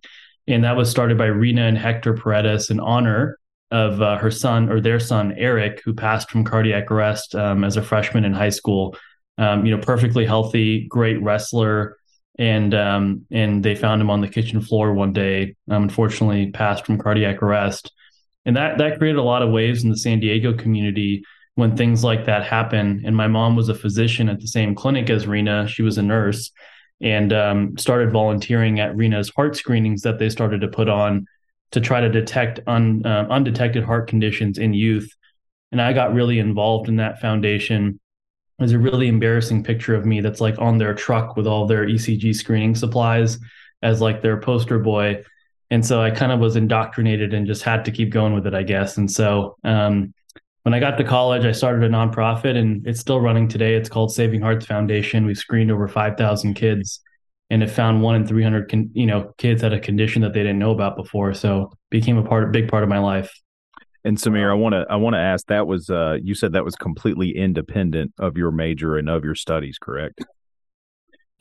And 0.48 0.64
that 0.64 0.76
was 0.76 0.90
started 0.90 1.18
by 1.18 1.26
Rena 1.26 1.66
and 1.66 1.78
Hector 1.78 2.14
Paredes 2.14 2.70
in 2.70 2.80
honor 2.80 3.38
of 3.70 4.02
uh, 4.02 4.18
her 4.18 4.30
son 4.30 4.68
or 4.68 4.80
their 4.80 5.00
son, 5.00 5.32
Eric, 5.36 5.80
who 5.84 5.94
passed 5.94 6.30
from 6.30 6.44
cardiac 6.44 6.90
arrest 6.90 7.34
um, 7.34 7.64
as 7.64 7.76
a 7.76 7.82
freshman 7.82 8.24
in 8.24 8.32
high 8.32 8.50
school. 8.50 8.96
Um, 9.38 9.64
you 9.64 9.74
know, 9.74 9.82
perfectly 9.82 10.26
healthy, 10.26 10.86
great 10.88 11.22
wrestler. 11.22 11.96
And 12.38 12.74
um, 12.74 13.26
and 13.30 13.62
they 13.62 13.74
found 13.74 14.00
him 14.00 14.10
on 14.10 14.22
the 14.22 14.28
kitchen 14.28 14.60
floor 14.62 14.92
one 14.94 15.12
day. 15.12 15.54
Unfortunately, 15.68 16.50
passed 16.50 16.86
from 16.86 16.98
cardiac 16.98 17.42
arrest 17.42 17.92
and 18.44 18.56
that 18.56 18.78
that 18.78 18.98
created 18.98 19.18
a 19.18 19.22
lot 19.22 19.42
of 19.42 19.50
waves 19.50 19.84
in 19.84 19.90
the 19.90 19.96
San 19.96 20.20
Diego 20.20 20.52
community 20.52 21.24
when 21.54 21.76
things 21.76 22.02
like 22.02 22.24
that 22.26 22.44
happen. 22.44 23.02
And 23.04 23.14
my 23.14 23.28
mom 23.28 23.56
was 23.56 23.68
a 23.68 23.74
physician 23.74 24.28
at 24.28 24.40
the 24.40 24.48
same 24.48 24.74
clinic 24.74 25.10
as 25.10 25.26
Rena; 25.26 25.68
she 25.68 25.82
was 25.82 25.98
a 25.98 26.02
nurse, 26.02 26.50
and 27.00 27.32
um, 27.32 27.78
started 27.78 28.12
volunteering 28.12 28.80
at 28.80 28.96
Rena's 28.96 29.30
heart 29.30 29.56
screenings 29.56 30.02
that 30.02 30.18
they 30.18 30.28
started 30.28 30.60
to 30.62 30.68
put 30.68 30.88
on 30.88 31.26
to 31.72 31.80
try 31.80 32.00
to 32.00 32.08
detect 32.08 32.60
un, 32.66 33.04
uh, 33.04 33.26
undetected 33.30 33.84
heart 33.84 34.08
conditions 34.08 34.58
in 34.58 34.74
youth. 34.74 35.10
And 35.70 35.80
I 35.80 35.92
got 35.92 36.14
really 36.14 36.38
involved 36.38 36.88
in 36.88 36.96
that 36.96 37.20
foundation. 37.20 37.98
There's 38.58 38.72
a 38.72 38.78
really 38.78 39.08
embarrassing 39.08 39.64
picture 39.64 39.94
of 39.94 40.04
me 40.04 40.20
that's 40.20 40.40
like 40.40 40.58
on 40.58 40.78
their 40.78 40.94
truck 40.94 41.36
with 41.36 41.46
all 41.46 41.66
their 41.66 41.86
ECG 41.86 42.34
screening 42.34 42.74
supplies 42.74 43.38
as 43.82 44.00
like 44.00 44.20
their 44.20 44.38
poster 44.38 44.78
boy 44.78 45.24
and 45.72 45.84
so 45.84 46.02
I 46.02 46.10
kind 46.10 46.32
of 46.32 46.38
was 46.38 46.54
indoctrinated 46.54 47.32
and 47.32 47.46
just 47.46 47.62
had 47.62 47.82
to 47.86 47.90
keep 47.90 48.10
going 48.10 48.34
with 48.34 48.46
it, 48.46 48.52
I 48.52 48.62
guess. 48.62 48.98
And 48.98 49.10
so 49.10 49.56
um, 49.64 50.12
when 50.64 50.74
I 50.74 50.80
got 50.80 50.98
to 50.98 51.04
college, 51.04 51.46
I 51.46 51.52
started 51.52 51.82
a 51.82 51.88
nonprofit, 51.88 52.56
and 52.56 52.86
it's 52.86 53.00
still 53.00 53.22
running 53.22 53.48
today. 53.48 53.74
It's 53.74 53.88
called 53.88 54.12
Saving 54.12 54.42
Hearts 54.42 54.66
Foundation. 54.66 55.24
We've 55.24 55.38
screened 55.38 55.70
over 55.70 55.88
five 55.88 56.18
thousand 56.18 56.54
kids, 56.54 57.00
and 57.48 57.62
it 57.62 57.70
found 57.70 58.02
one 58.02 58.16
in 58.16 58.26
three 58.26 58.42
hundred, 58.42 58.70
con- 58.70 58.90
you 58.92 59.06
know, 59.06 59.32
kids 59.38 59.62
had 59.62 59.72
a 59.72 59.80
condition 59.80 60.20
that 60.20 60.34
they 60.34 60.40
didn't 60.40 60.58
know 60.58 60.72
about 60.72 60.94
before. 60.94 61.32
So 61.32 61.72
became 61.88 62.18
a 62.18 62.22
part, 62.22 62.52
big 62.52 62.68
part 62.68 62.82
of 62.82 62.90
my 62.90 62.98
life. 62.98 63.32
And 64.04 64.18
Samir, 64.18 64.50
I 64.50 64.54
want 64.54 64.74
to 64.74 64.84
I 64.90 64.96
want 64.96 65.14
to 65.14 65.20
ask 65.20 65.46
that 65.46 65.66
was 65.66 65.88
uh, 65.88 66.18
you 66.22 66.34
said 66.34 66.52
that 66.52 66.66
was 66.66 66.76
completely 66.76 67.34
independent 67.34 68.12
of 68.18 68.36
your 68.36 68.50
major 68.50 68.98
and 68.98 69.08
of 69.08 69.24
your 69.24 69.34
studies, 69.34 69.78
correct? 69.80 70.22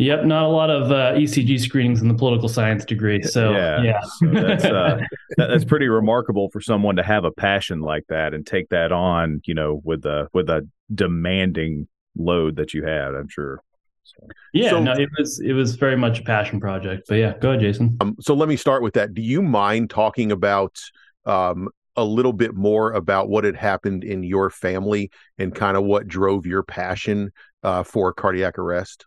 Yep, 0.01 0.25
not 0.25 0.45
a 0.45 0.47
lot 0.47 0.71
of 0.71 0.91
uh, 0.91 1.13
ECG 1.13 1.59
screenings 1.59 2.01
in 2.01 2.07
the 2.07 2.15
political 2.15 2.49
science 2.49 2.83
degree. 2.85 3.21
So 3.21 3.51
yeah, 3.51 3.83
yeah. 3.83 4.01
so 4.01 4.25
that's 4.31 4.65
uh, 4.65 4.99
that, 5.37 5.47
that's 5.47 5.63
pretty 5.63 5.89
remarkable 5.89 6.49
for 6.49 6.59
someone 6.59 6.95
to 6.95 7.03
have 7.03 7.23
a 7.23 7.31
passion 7.31 7.81
like 7.81 8.05
that 8.09 8.33
and 8.33 8.45
take 8.45 8.69
that 8.69 8.91
on. 8.91 9.41
You 9.45 9.53
know, 9.53 9.79
with 9.83 10.03
a 10.05 10.27
with 10.33 10.49
a 10.49 10.67
demanding 10.93 11.87
load 12.17 12.55
that 12.55 12.73
you 12.73 12.83
had. 12.83 13.13
I'm 13.13 13.27
sure. 13.27 13.61
So. 14.03 14.27
Yeah, 14.53 14.71
so, 14.71 14.81
no, 14.81 14.93
it 14.93 15.09
was 15.19 15.39
it 15.39 15.53
was 15.53 15.75
very 15.75 15.95
much 15.95 16.21
a 16.21 16.23
passion 16.23 16.59
project. 16.59 17.03
But 17.07 17.15
yeah, 17.15 17.37
go 17.37 17.49
ahead, 17.49 17.61
Jason. 17.61 17.97
Um, 18.01 18.15
so 18.19 18.33
let 18.33 18.49
me 18.49 18.55
start 18.55 18.81
with 18.81 18.95
that. 18.95 19.13
Do 19.13 19.21
you 19.21 19.43
mind 19.43 19.91
talking 19.91 20.31
about 20.31 20.79
um, 21.27 21.69
a 21.95 22.03
little 22.03 22.33
bit 22.33 22.55
more 22.55 22.93
about 22.93 23.29
what 23.29 23.43
had 23.43 23.55
happened 23.55 24.03
in 24.03 24.23
your 24.23 24.49
family 24.49 25.11
and 25.37 25.53
kind 25.53 25.77
of 25.77 25.83
what 25.83 26.07
drove 26.07 26.47
your 26.47 26.63
passion 26.63 27.31
uh, 27.61 27.83
for 27.83 28.11
cardiac 28.13 28.57
arrest? 28.57 29.05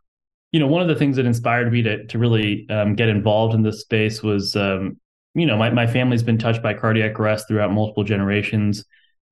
You 0.54 0.60
know, 0.60 0.68
one 0.68 0.82
of 0.82 0.86
the 0.86 0.94
things 0.94 1.16
that 1.16 1.26
inspired 1.26 1.72
me 1.72 1.82
to 1.82 2.06
to 2.06 2.16
really 2.16 2.64
um, 2.70 2.94
get 2.94 3.08
involved 3.08 3.56
in 3.56 3.62
this 3.62 3.80
space 3.80 4.22
was, 4.22 4.54
um, 4.54 5.00
you 5.34 5.46
know, 5.46 5.56
my 5.56 5.68
my 5.70 5.84
family's 5.84 6.22
been 6.22 6.38
touched 6.38 6.62
by 6.62 6.72
cardiac 6.72 7.18
arrest 7.18 7.48
throughout 7.48 7.72
multiple 7.72 8.04
generations. 8.04 8.84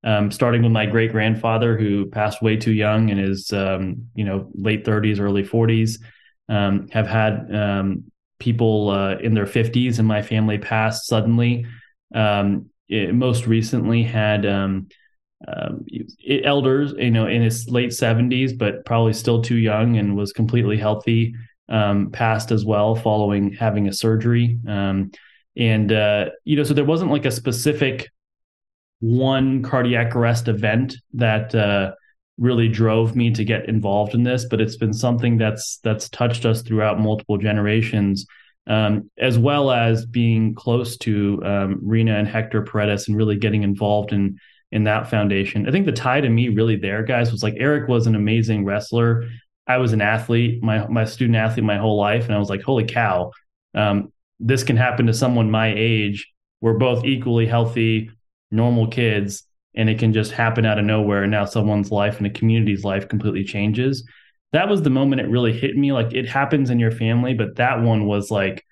Um, 0.03 0.31
starting 0.31 0.63
with 0.63 0.73
my 0.73 0.85
great 0.85 1.13
grandfather 1.13 1.77
who 1.77 2.07
passed 2.07 2.41
way 2.41 2.57
too 2.57 2.73
young 2.73 3.07
in 3.07 3.17
his 3.17 3.53
um, 3.53 4.09
you 4.15 4.25
know 4.25 4.51
late 4.53 4.83
30s, 4.83 5.21
early 5.21 5.43
40s. 5.43 5.97
Um, 6.49 6.89
have 6.89 7.07
had 7.07 7.55
um, 7.55 8.11
people 8.37 8.89
uh, 8.89 9.15
in 9.15 9.33
their 9.33 9.45
50s 9.45 9.99
in 9.99 10.05
my 10.05 10.21
family 10.21 10.57
pass 10.57 11.07
suddenly. 11.07 11.65
It 12.13 13.15
most 13.15 13.47
recently 13.47 14.03
had 14.03 14.45
um, 15.47 15.85
elders, 16.43 16.93
you 16.97 17.11
know, 17.11 17.27
in 17.27 17.41
his 17.41 17.69
late 17.69 17.89
70s, 17.89 18.57
but 18.57 18.85
probably 18.85 19.13
still 19.13 19.41
too 19.41 19.57
young 19.57 19.97
and 19.97 20.15
was 20.15 20.31
completely 20.31 20.77
healthy, 20.77 21.35
um, 21.69 22.11
passed 22.11 22.51
as 22.51 22.65
well 22.65 22.95
following 22.95 23.51
having 23.53 23.87
a 23.87 23.93
surgery. 23.93 24.59
Um, 24.67 25.11
and, 25.55 25.91
uh, 25.91 26.29
you 26.45 26.55
know, 26.55 26.63
so 26.63 26.73
there 26.73 26.85
wasn't 26.85 27.11
like 27.11 27.25
a 27.25 27.31
specific 27.31 28.09
one 28.99 29.61
cardiac 29.61 30.15
arrest 30.15 30.47
event 30.47 30.95
that 31.13 31.53
uh, 31.53 31.91
really 32.37 32.69
drove 32.69 33.15
me 33.15 33.31
to 33.31 33.43
get 33.43 33.67
involved 33.67 34.13
in 34.13 34.23
this, 34.23 34.45
but 34.49 34.61
it's 34.61 34.77
been 34.77 34.93
something 34.93 35.37
that's 35.37 35.79
that's 35.83 36.09
touched 36.09 36.45
us 36.45 36.61
throughout 36.61 36.99
multiple 36.99 37.37
generations. 37.37 38.25
Um, 38.65 39.11
as 39.17 39.37
well 39.37 39.71
as 39.71 40.05
being 40.05 40.55
close 40.55 40.95
to 40.99 41.41
um, 41.43 41.79
Rena 41.81 42.17
and 42.17 42.25
Hector 42.25 42.61
Paredes 42.61 43.09
and 43.09 43.17
really 43.17 43.35
getting 43.35 43.63
involved 43.63 44.13
in 44.13 44.39
in 44.73 44.83
that 44.85 45.07
foundation. 45.07 45.67
I 45.67 45.71
think 45.71 45.85
the 45.85 45.91
tie 45.91 46.19
to 46.19 46.27
me 46.27 46.49
really 46.49 46.75
there, 46.75 47.03
guys, 47.03 47.31
was 47.31 47.43
like 47.43 47.53
Eric 47.57 47.87
was 47.87 48.07
an 48.07 48.15
amazing 48.15 48.65
wrestler. 48.65 49.29
I 49.67 49.77
was 49.77 49.93
an 49.93 50.01
athlete, 50.01 50.63
my 50.63 50.87
my 50.87 51.05
student 51.05 51.37
athlete 51.37 51.63
my 51.63 51.77
whole 51.77 51.95
life, 51.95 52.25
and 52.25 52.33
I 52.33 52.39
was 52.39 52.49
like, 52.49 52.63
holy 52.63 52.83
cow, 52.83 53.31
um, 53.75 54.11
this 54.39 54.63
can 54.63 54.75
happen 54.75 55.05
to 55.05 55.13
someone 55.13 55.51
my 55.51 55.71
age. 55.77 56.27
We're 56.59 56.79
both 56.79 57.05
equally 57.05 57.45
healthy, 57.45 58.09
normal 58.49 58.87
kids, 58.87 59.43
and 59.75 59.89
it 59.89 59.99
can 59.99 60.11
just 60.11 60.31
happen 60.31 60.65
out 60.65 60.79
of 60.79 60.85
nowhere. 60.85 61.21
And 61.21 61.31
now 61.31 61.45
someone's 61.45 61.91
life 61.91 62.17
and 62.17 62.25
a 62.25 62.31
community's 62.31 62.83
life 62.83 63.07
completely 63.07 63.43
changes. 63.43 64.03
That 64.53 64.69
was 64.69 64.81
the 64.81 64.89
moment 64.89 65.21
it 65.21 65.29
really 65.29 65.53
hit 65.53 65.77
me. 65.77 65.91
Like 65.91 66.13
it 66.13 66.27
happens 66.27 66.71
in 66.71 66.79
your 66.79 66.91
family, 66.91 67.35
but 67.35 67.57
that 67.57 67.79
one 67.81 68.07
was 68.07 68.31
like 68.31 68.65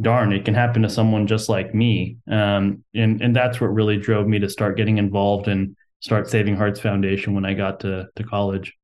darn, 0.00 0.32
it 0.32 0.44
can 0.44 0.54
happen 0.54 0.82
to 0.82 0.90
someone 0.90 1.26
just 1.26 1.48
like 1.48 1.74
me. 1.74 2.18
Um, 2.30 2.84
and 2.94 3.20
and 3.20 3.34
that's 3.34 3.60
what 3.60 3.68
really 3.68 3.96
drove 3.96 4.26
me 4.26 4.38
to 4.38 4.48
start 4.48 4.76
getting 4.76 4.98
involved 4.98 5.48
and 5.48 5.76
start 6.00 6.28
Saving 6.28 6.56
Hearts 6.56 6.80
Foundation 6.80 7.34
when 7.34 7.44
I 7.44 7.54
got 7.54 7.80
to 7.80 8.08
to 8.16 8.24
college. 8.24 8.74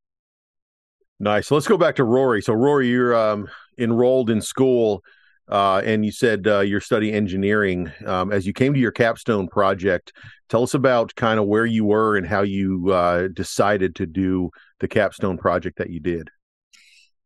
Nice. 1.20 1.48
So 1.48 1.54
Let's 1.54 1.68
go 1.68 1.78
back 1.78 1.96
to 1.96 2.04
Rory. 2.04 2.42
So 2.42 2.52
Rory, 2.52 2.88
you're 2.88 3.14
um, 3.14 3.48
enrolled 3.78 4.28
in 4.28 4.40
school, 4.40 5.04
uh, 5.48 5.80
and 5.84 6.04
you 6.04 6.10
said 6.10 6.46
uh, 6.48 6.60
you're 6.60 6.80
studying 6.80 7.14
engineering. 7.14 7.92
Um, 8.04 8.32
as 8.32 8.46
you 8.46 8.52
came 8.52 8.74
to 8.74 8.80
your 8.80 8.90
capstone 8.90 9.46
project, 9.46 10.12
tell 10.48 10.62
us 10.62 10.74
about 10.74 11.14
kind 11.14 11.38
of 11.38 11.46
where 11.46 11.66
you 11.66 11.84
were 11.84 12.16
and 12.16 12.26
how 12.26 12.42
you 12.42 12.90
uh, 12.90 13.28
decided 13.28 13.94
to 13.96 14.06
do 14.06 14.50
the 14.80 14.88
capstone 14.88 15.38
project 15.38 15.78
that 15.78 15.90
you 15.90 16.00
did. 16.00 16.28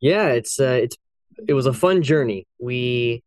Yeah, 0.01 0.29
it's 0.29 0.61
uh, 0.61 0.81
it's 0.83 0.97
it 1.49 1.55
was 1.55 1.67
a 1.67 1.73
fun 1.73 2.03
journey. 2.03 2.47
We 2.61 3.23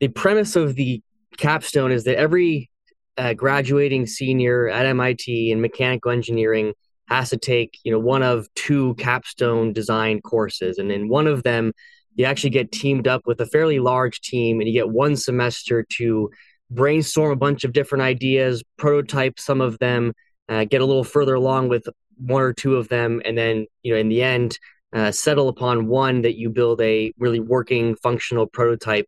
the 0.00 0.08
premise 0.08 0.56
of 0.56 0.74
the 0.74 1.02
capstone 1.36 1.92
is 1.92 2.04
that 2.04 2.18
every 2.18 2.70
uh, 3.16 3.34
graduating 3.34 4.06
senior 4.06 4.68
at 4.68 4.86
MIT 4.86 5.50
in 5.50 5.60
mechanical 5.60 6.10
engineering 6.10 6.72
has 7.08 7.30
to 7.30 7.36
take 7.36 7.78
you 7.84 7.92
know 7.92 7.98
one 7.98 8.22
of 8.22 8.48
two 8.54 8.94
capstone 8.94 9.72
design 9.72 10.20
courses, 10.20 10.78
and 10.78 10.90
in 10.90 11.08
one 11.08 11.26
of 11.26 11.42
them 11.42 11.72
you 12.16 12.24
actually 12.24 12.50
get 12.50 12.72
teamed 12.72 13.06
up 13.06 13.22
with 13.26 13.40
a 13.40 13.46
fairly 13.46 13.78
large 13.78 14.20
team, 14.20 14.60
and 14.60 14.68
you 14.68 14.74
get 14.74 14.88
one 14.88 15.16
semester 15.16 15.84
to 15.90 16.30
brainstorm 16.70 17.32
a 17.32 17.36
bunch 17.36 17.64
of 17.64 17.72
different 17.72 18.02
ideas, 18.02 18.62
prototype 18.78 19.38
some 19.38 19.60
of 19.60 19.78
them, 19.78 20.12
uh, 20.48 20.64
get 20.64 20.80
a 20.80 20.86
little 20.86 21.04
further 21.04 21.34
along 21.34 21.68
with 21.68 21.88
one 22.16 22.42
or 22.42 22.52
two 22.52 22.76
of 22.76 22.88
them, 22.88 23.20
and 23.24 23.36
then 23.36 23.66
you 23.82 23.92
know 23.92 23.98
in 23.98 24.08
the 24.08 24.22
end 24.22 24.58
uh, 24.92 25.12
settle 25.12 25.48
upon 25.48 25.86
one 25.86 26.22
that 26.22 26.36
you 26.36 26.48
build 26.48 26.80
a 26.80 27.12
really 27.18 27.40
working 27.40 27.96
functional 27.96 28.46
prototype 28.46 29.06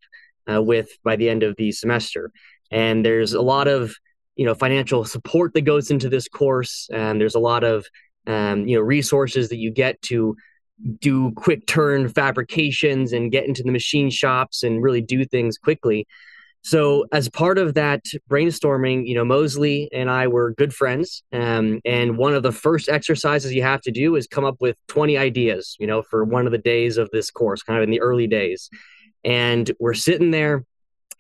uh, 0.51 0.63
with 0.63 0.91
by 1.05 1.17
the 1.17 1.29
end 1.29 1.43
of 1.43 1.57
the 1.57 1.73
semester. 1.73 2.31
And 2.71 3.05
there's 3.05 3.35
a 3.35 3.43
lot 3.43 3.69
of 3.69 3.95
you 4.37 4.47
know 4.47 4.55
financial 4.55 5.05
support 5.05 5.55
that 5.55 5.63
goes 5.63 5.91
into 5.91 6.09
this 6.09 6.29
course, 6.29 6.89
and 6.93 7.21
there's 7.21 7.35
a 7.35 7.41
lot 7.41 7.65
of 7.65 7.87
um, 8.27 8.67
you 8.67 8.77
know 8.77 8.83
resources 8.83 9.49
that 9.51 9.59
you 9.59 9.71
get 9.71 10.01
to 10.03 10.37
do 11.01 11.33
quick 11.33 11.67
turn 11.67 12.09
fabrications 12.09 13.13
and 13.13 13.31
get 13.31 13.47
into 13.47 13.63
the 13.63 13.71
machine 13.71 14.11
shops 14.11 14.63
and 14.63 14.83
really 14.83 15.01
do 15.01 15.25
things 15.25 15.59
quickly. 15.59 16.07
So, 16.65 17.07
as 17.13 17.29
part 17.29 17.59
of 17.59 17.75
that 17.75 18.05
brainstorming, 18.31 19.07
you 19.07 19.17
know, 19.17 19.25
Mosley 19.25 19.89
and 19.93 20.09
I 20.09 20.29
were 20.29 20.53
good 20.53 20.73
friends. 20.73 21.25
Um, 21.33 21.81
and 21.85 22.17
one 22.17 22.35
of 22.35 22.45
the 22.45 22.53
first 22.53 22.89
exercises 22.89 23.53
you 23.53 23.63
have 23.63 23.81
to 23.83 23.91
do 23.91 24.15
is 24.15 24.29
come 24.29 24.45
up 24.45 24.57
with 24.61 24.77
20 24.87 25.19
ideas, 25.19 25.77
you 25.81 25.89
know, 25.89 26.03
for 26.03 26.25
one 26.25 26.47
of 26.47 26.53
the 26.53 26.59
days 26.59 26.99
of 26.99 27.11
this 27.13 27.33
course, 27.33 27.65
kind 27.65 27.79
of 27.79 27.83
in 27.83 27.91
the 27.91 28.01
early 28.01 28.29
days. 28.29 28.71
And 29.25 29.71
we're 29.79 29.95
sitting 29.95 30.31
there 30.31 30.65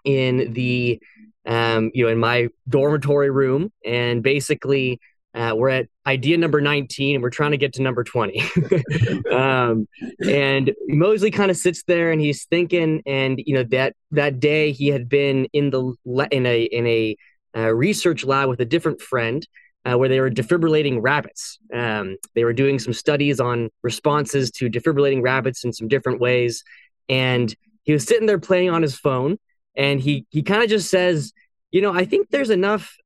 in 0.05 0.53
the, 0.53 1.01
um, 1.47 1.91
you 1.95 2.05
know, 2.05 2.11
in 2.11 2.19
my 2.19 2.49
dormitory 2.69 3.31
room. 3.31 3.73
And 3.85 4.23
basically, 4.23 5.01
uh, 5.35 5.55
we're 5.57 5.71
at 5.71 5.89
idea 6.07 6.37
number 6.37 6.61
19 6.61 7.17
and 7.17 7.23
we're 7.23 7.31
trying 7.31 7.53
to 7.53 7.57
get 7.57 7.73
to 7.75 7.83
number 7.83 8.05
20. 8.05 8.43
um, 9.33 9.89
and 10.27 10.73
Mosley 10.89 11.31
kind 11.31 11.51
of 11.51 11.57
sits 11.57 11.83
there 11.85 12.13
and 12.13 12.21
he's 12.21 12.45
thinking, 12.45 13.03
and 13.07 13.43
you 13.45 13.55
know 13.55 13.65
that 13.65 13.95
that 14.11 14.41
day 14.41 14.73
he 14.73 14.89
had 14.89 15.09
been 15.09 15.47
in 15.53 15.71
the 15.71 15.95
in 16.31 16.47
a 16.47 16.63
in 16.65 16.87
a 16.87 17.17
uh, 17.57 17.73
research 17.73 18.25
lab 18.25 18.49
with 18.49 18.61
a 18.61 18.65
different 18.65 19.01
friend 19.01 19.47
uh, 19.85 19.97
where 19.97 20.09
they 20.09 20.21
were 20.21 20.31
defibrillating 20.31 20.99
rabbits. 21.01 21.59
Um, 21.73 22.17
they 22.35 22.45
were 22.45 22.53
doing 22.53 22.79
some 22.79 22.93
studies 22.93 23.41
on 23.41 23.71
responses 23.83 24.51
to 24.53 24.69
defibrillating 24.69 25.23
rabbits 25.23 25.65
in 25.65 25.73
some 25.73 25.89
different 25.89 26.21
ways, 26.21 26.63
and 27.09 27.55
he 27.85 27.93
was 27.93 28.05
sitting 28.05 28.27
there 28.27 28.39
playing 28.39 28.71
on 28.71 28.83
his 28.83 28.97
phone, 28.97 29.39
and 29.77 30.01
he 30.01 30.27
he 30.31 30.43
kind 30.43 30.63
of 30.63 30.69
just 30.69 30.91
says, 30.91 31.33
you 31.71 31.81
know, 31.81 31.93
I 31.93 32.05
think 32.05 32.31
there's 32.31 32.51
enough 32.51 32.97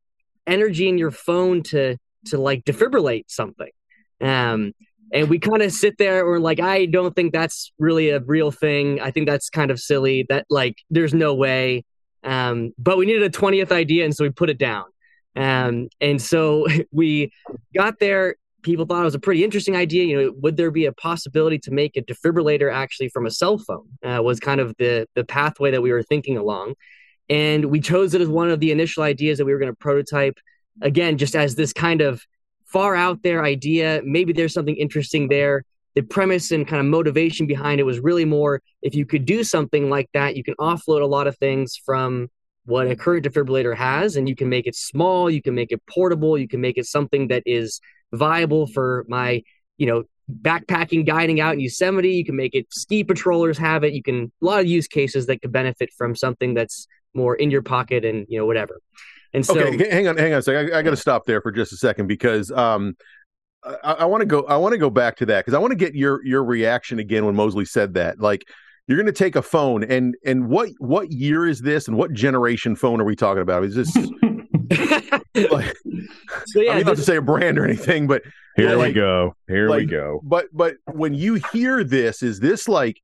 energy 0.47 0.89
in 0.89 0.99
your 0.99 1.11
phone 1.11 1.63
to 1.65 1.97
to 2.27 2.39
like 2.39 2.65
defibrillate 2.65 3.25
something. 3.29 3.71
Um, 4.21 4.73
and 5.13 5.31
we 5.31 5.39
kind 5.39 5.63
of 5.63 5.73
sit 5.73 5.99
there 5.99 6.27
or 6.27 6.41
like, 6.41 6.61
I 6.61 6.87
don't 6.87 7.15
think 7.15 7.33
that's 7.33 7.73
really 7.79 8.11
a 8.11 8.21
real 8.21 8.51
thing. 8.51 9.01
I 9.01 9.11
think 9.11 9.29
that's 9.29 9.49
kind 9.51 9.71
of 9.71 9.79
silly. 9.79 10.27
That 10.29 10.47
like, 10.51 10.77
there's 10.91 11.15
no 11.15 11.35
way. 11.35 11.85
Um, 12.25 12.73
but 12.77 12.99
we 12.99 13.07
needed 13.07 13.23
a 13.23 13.31
20th 13.31 13.71
idea, 13.71 14.05
and 14.05 14.15
so 14.15 14.25
we 14.25 14.31
put 14.31 14.51
it 14.51 14.59
down. 14.59 14.85
Um, 15.37 15.89
and 16.01 16.21
so 16.21 16.67
we 16.91 17.33
got 17.75 17.99
there. 18.01 18.37
People 18.67 18.85
thought 18.85 19.03
it 19.03 19.05
was 19.05 19.15
a 19.15 19.21
pretty 19.21 19.45
interesting 19.45 19.77
idea. 19.77 20.05
You 20.05 20.21
know, 20.21 20.33
would 20.39 20.57
there 20.57 20.73
be 20.73 20.87
a 20.87 20.93
possibility 20.93 21.57
to 21.61 21.71
make 21.71 21.97
a 21.97 22.03
defibrillator 22.03 22.71
actually 22.73 23.11
from 23.11 23.25
a 23.25 23.31
cell 23.31 23.59
phone? 23.59 23.87
Uh, 24.05 24.21
was 24.21 24.41
kind 24.41 24.61
of 24.61 24.75
the 24.77 25.07
the 25.15 25.25
pathway 25.25 25.71
that 25.71 25.83
we 25.83 25.93
were 25.93 26.03
thinking 26.03 26.37
along, 26.37 26.75
and 27.31 27.67
we 27.67 27.79
chose 27.79 28.13
it 28.13 28.21
as 28.21 28.29
one 28.29 28.51
of 28.51 28.59
the 28.59 28.73
initial 28.73 29.05
ideas 29.05 29.39
that 29.39 29.45
we 29.45 29.53
were 29.53 29.61
going 29.61 29.71
to 29.71 29.77
prototype 29.77 30.41
again, 30.83 31.17
just 31.17 31.37
as 31.37 31.55
this 31.55 31.73
kind 31.73 32.01
of 32.01 32.21
far 32.65 32.97
out 32.97 33.23
there 33.23 33.45
idea. 33.45 34.03
Maybe 34.05 34.33
there's 34.33 34.53
something 34.53 34.77
interesting 34.77 35.29
there. 35.29 35.63
The 35.95 36.03
premise 36.03 36.51
and 36.51 36.67
kind 36.67 36.81
of 36.81 36.87
motivation 36.87 37.47
behind 37.47 37.79
it 37.79 37.85
was 37.85 38.01
really 38.01 38.25
more 38.25 38.61
if 38.83 38.97
you 38.97 39.07
could 39.07 39.27
do 39.27 39.45
something 39.45 39.89
like 39.89 40.09
that, 40.13 40.37
you 40.37 40.43
can 40.43 40.57
offload 40.57 41.03
a 41.03 41.07
lot 41.07 41.29
of 41.29 41.39
things 41.39 41.81
from 41.87 42.29
what 42.65 42.89
a 42.89 42.97
current 42.97 43.25
defibrillator 43.25 43.77
has, 43.77 44.17
and 44.17 44.29
you 44.29 44.35
can 44.35 44.49
make 44.49 44.67
it 44.67 44.75
small, 44.75 45.31
you 45.31 45.41
can 45.41 45.55
make 45.55 45.71
it 45.71 45.81
portable, 45.89 46.37
you 46.37 46.49
can 46.49 46.61
make 46.61 46.77
it 46.77 46.85
something 46.85 47.29
that 47.29 47.45
is 47.47 47.81
viable 48.13 48.67
for 48.67 49.05
my, 49.09 49.43
you 49.79 49.87
know, 49.87 50.05
backpacking 50.43 51.07
guiding 51.07 51.41
out 51.41 51.55
in 51.55 51.61
Yosemite. 51.61 52.11
You 52.11 52.25
can 52.25 52.37
make 52.37 52.55
it 52.55 52.67
ski 52.73 53.05
patrollers 53.05 53.59
have 53.59 53.85
it. 53.85 53.93
You 53.93 54.03
can 54.03 54.33
a 54.43 54.45
lot 54.45 54.61
of 54.61 54.67
use 54.67 54.89
cases 54.89 55.27
that 55.27 55.43
could 55.43 55.53
benefit 55.53 55.91
from 55.97 56.17
something 56.17 56.55
that's 56.55 56.87
more 57.15 57.35
in 57.35 57.51
your 57.51 57.63
pocket 57.63 58.05
and 58.05 58.27
you 58.29 58.39
know 58.39 58.47
whatever. 58.47 58.81
And 59.33 59.45
so, 59.45 59.59
okay, 59.59 59.91
hang 59.91 60.09
on, 60.09 60.17
hang 60.17 60.33
on 60.33 60.39
a 60.39 60.43
second. 60.43 60.73
I, 60.73 60.79
I 60.79 60.83
got 60.83 60.91
to 60.91 60.97
stop 60.97 61.27
there 61.27 61.41
for 61.41 61.53
just 61.53 61.73
a 61.73 61.77
second 61.77 62.07
because 62.07 62.51
um, 62.51 62.97
I, 63.65 63.93
I 63.93 64.05
want 64.07 64.23
to 64.23 64.27
go. 64.27 64.45
I 64.45 64.57
want 64.57 64.73
to 64.73 64.79
go 64.79 64.91
back 64.91 65.17
to 65.17 65.27
that 65.27 65.45
because 65.45 65.55
I 65.55 65.59
want 65.59 65.73
to 65.73 65.77
get 65.77 65.95
your 65.95 66.25
your 66.25 66.45
reaction 66.45 66.99
again 66.99 67.27
when 67.27 67.35
Mosley 67.35 67.65
said 67.65 67.95
that. 67.95 68.21
Like, 68.21 68.45
you're 68.87 68.97
going 68.97 69.07
to 69.07 69.13
take 69.13 69.37
a 69.37 69.43
phone, 69.43 69.85
and 69.85 70.15
and 70.25 70.49
what 70.49 70.71
what 70.79 71.11
year 71.11 71.47
is 71.47 71.61
this, 71.61 71.89
and 71.89 71.97
what 71.97 72.13
generation 72.13 72.77
phone 72.77 73.01
are 73.01 73.05
we 73.05 73.17
talking 73.17 73.43
about? 73.43 73.65
Is 73.65 73.75
this? 73.75 73.97
like, 75.51 75.77
so 76.47 76.61
yeah, 76.61 76.73
I 76.73 76.77
mean, 76.77 76.87
not 76.87 76.97
to 76.97 77.03
say 77.03 77.17
a 77.17 77.23
brand 77.23 77.59
or 77.59 77.65
anything, 77.65 78.07
but 78.07 78.23
here 78.57 78.77
like, 78.77 78.89
we 78.89 78.93
go. 78.95 79.37
Here 79.49 79.69
like, 79.69 79.81
we 79.81 79.87
go. 79.87 80.21
But 80.23 80.47
but 80.53 80.77
when 80.93 81.15
you 81.15 81.35
hear 81.53 81.85
this, 81.85 82.23
is 82.23 82.41
this 82.41 82.69
like 82.69 83.01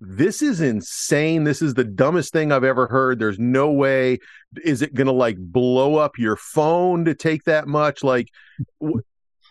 this 0.00 0.42
is 0.42 0.60
insane. 0.60 1.44
This 1.44 1.62
is 1.62 1.74
the 1.74 1.84
dumbest 1.84 2.32
thing 2.32 2.52
I've 2.52 2.64
ever 2.64 2.86
heard. 2.86 3.18
There's 3.18 3.38
no 3.38 3.70
way. 3.70 4.18
Is 4.64 4.82
it 4.82 4.94
going 4.94 5.06
to 5.06 5.12
like 5.12 5.36
blow 5.38 5.96
up 5.96 6.18
your 6.18 6.36
phone 6.36 7.04
to 7.04 7.14
take 7.14 7.44
that 7.44 7.66
much? 7.68 8.02
Like, 8.02 8.28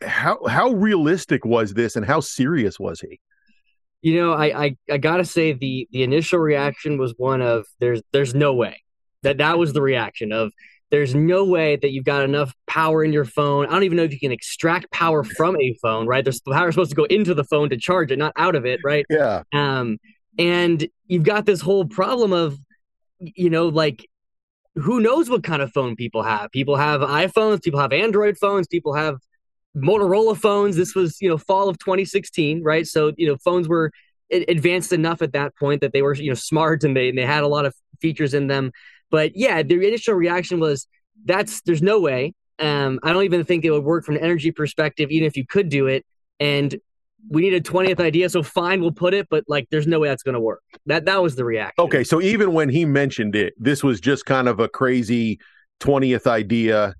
how 0.01 0.45
how 0.47 0.71
realistic 0.71 1.45
was 1.45 1.73
this, 1.73 1.95
and 1.95 2.05
how 2.05 2.19
serious 2.19 2.79
was 2.79 3.01
he? 3.01 3.19
You 4.01 4.21
know, 4.21 4.33
I 4.33 4.65
I, 4.65 4.77
I 4.91 4.97
gotta 4.97 5.25
say 5.25 5.53
the 5.53 5.87
the 5.91 6.03
initial 6.03 6.39
reaction 6.39 6.97
was 6.97 7.13
one 7.17 7.41
of 7.41 7.65
there's 7.79 8.01
there's 8.11 8.35
no 8.35 8.53
way 8.53 8.81
that 9.21 9.37
that 9.37 9.57
was 9.57 9.73
the 9.73 9.81
reaction 9.81 10.31
of 10.31 10.51
there's 10.93 11.15
no 11.15 11.43
way 11.43 11.75
that 11.75 11.89
you've 11.89 12.05
got 12.05 12.21
enough 12.21 12.53
power 12.67 13.03
in 13.03 13.11
your 13.11 13.25
phone. 13.25 13.65
I 13.65 13.71
don't 13.71 13.81
even 13.81 13.97
know 13.97 14.03
if 14.03 14.11
you 14.11 14.19
can 14.19 14.31
extract 14.31 14.91
power 14.91 15.23
from 15.23 15.59
a 15.59 15.73
phone, 15.81 16.05
right? 16.05 16.23
There's 16.23 16.39
power 16.41 16.71
supposed 16.71 16.91
to 16.91 16.95
go 16.95 17.05
into 17.05 17.33
the 17.33 17.43
phone 17.43 17.71
to 17.71 17.77
charge 17.77 18.11
it, 18.11 18.19
not 18.19 18.31
out 18.35 18.53
of 18.53 18.67
it, 18.67 18.79
right? 18.85 19.03
Yeah. 19.09 19.41
Um, 19.53 19.97
and 20.37 20.87
you've 21.07 21.23
got 21.23 21.47
this 21.47 21.61
whole 21.61 21.85
problem 21.85 22.31
of 22.31 22.59
you 23.19 23.49
know 23.49 23.69
like 23.69 24.07
who 24.75 24.99
knows 24.99 25.31
what 25.31 25.43
kind 25.43 25.63
of 25.63 25.71
phone 25.71 25.95
people 25.95 26.21
have 26.23 26.51
people 26.51 26.75
have 26.75 26.99
iphones 27.01 27.61
people 27.61 27.79
have 27.79 27.93
android 27.93 28.37
phones 28.37 28.67
people 28.67 28.93
have 28.93 29.17
motorola 29.77 30.35
phones 30.35 30.75
this 30.75 30.93
was 30.93 31.21
you 31.21 31.29
know 31.29 31.37
fall 31.37 31.69
of 31.69 31.77
2016 31.77 32.63
right 32.63 32.85
so 32.87 33.13
you 33.15 33.27
know 33.27 33.37
phones 33.37 33.67
were 33.67 33.91
advanced 34.31 34.91
enough 34.91 35.21
at 35.21 35.31
that 35.31 35.55
point 35.55 35.79
that 35.79 35.93
they 35.93 36.01
were 36.01 36.15
you 36.15 36.29
know 36.29 36.35
smart 36.35 36.83
and 36.83 36.97
they, 36.97 37.09
and 37.09 37.17
they 37.17 37.25
had 37.25 37.43
a 37.43 37.47
lot 37.47 37.65
of 37.65 37.73
features 38.01 38.33
in 38.33 38.47
them 38.47 38.71
but 39.13 39.31
yeah 39.35 39.61
the 39.61 39.75
initial 39.75 40.15
reaction 40.15 40.59
was 40.59 40.87
that's 41.23 41.61
there's 41.61 41.83
no 41.83 42.01
way. 42.01 42.33
Um, 42.59 42.99
i 43.03 43.13
don't 43.13 43.23
even 43.23 43.43
think 43.45 43.63
it 43.63 43.71
would 43.71 43.83
work 43.83 44.05
from 44.05 44.15
an 44.15 44.21
energy 44.21 44.51
perspective 44.51 45.09
even 45.11 45.25
if 45.25 45.37
you 45.37 45.45
could 45.45 45.69
do 45.69 45.87
it. 45.87 46.05
And 46.39 46.75
we 47.29 47.41
need 47.43 47.53
a 47.53 47.61
20th 47.61 48.01
idea 48.01 48.27
so 48.27 48.43
fine 48.43 48.81
we'll 48.81 48.91
put 48.91 49.13
it 49.13 49.27
but 49.29 49.45
like 49.47 49.67
there's 49.71 49.87
no 49.87 49.99
way 49.99 50.09
that's 50.09 50.23
going 50.23 50.33
to 50.33 50.41
work. 50.41 50.61
That 50.87 51.05
that 51.05 51.21
was 51.21 51.35
the 51.35 51.45
reaction. 51.45 51.85
Okay 51.85 52.03
so 52.03 52.21
even 52.21 52.53
when 52.53 52.69
he 52.69 52.83
mentioned 52.85 53.35
it 53.35 53.53
this 53.57 53.83
was 53.83 54.01
just 54.01 54.25
kind 54.25 54.49
of 54.49 54.59
a 54.59 54.67
crazy 54.67 55.39
20th 55.79 56.27
idea 56.27 56.95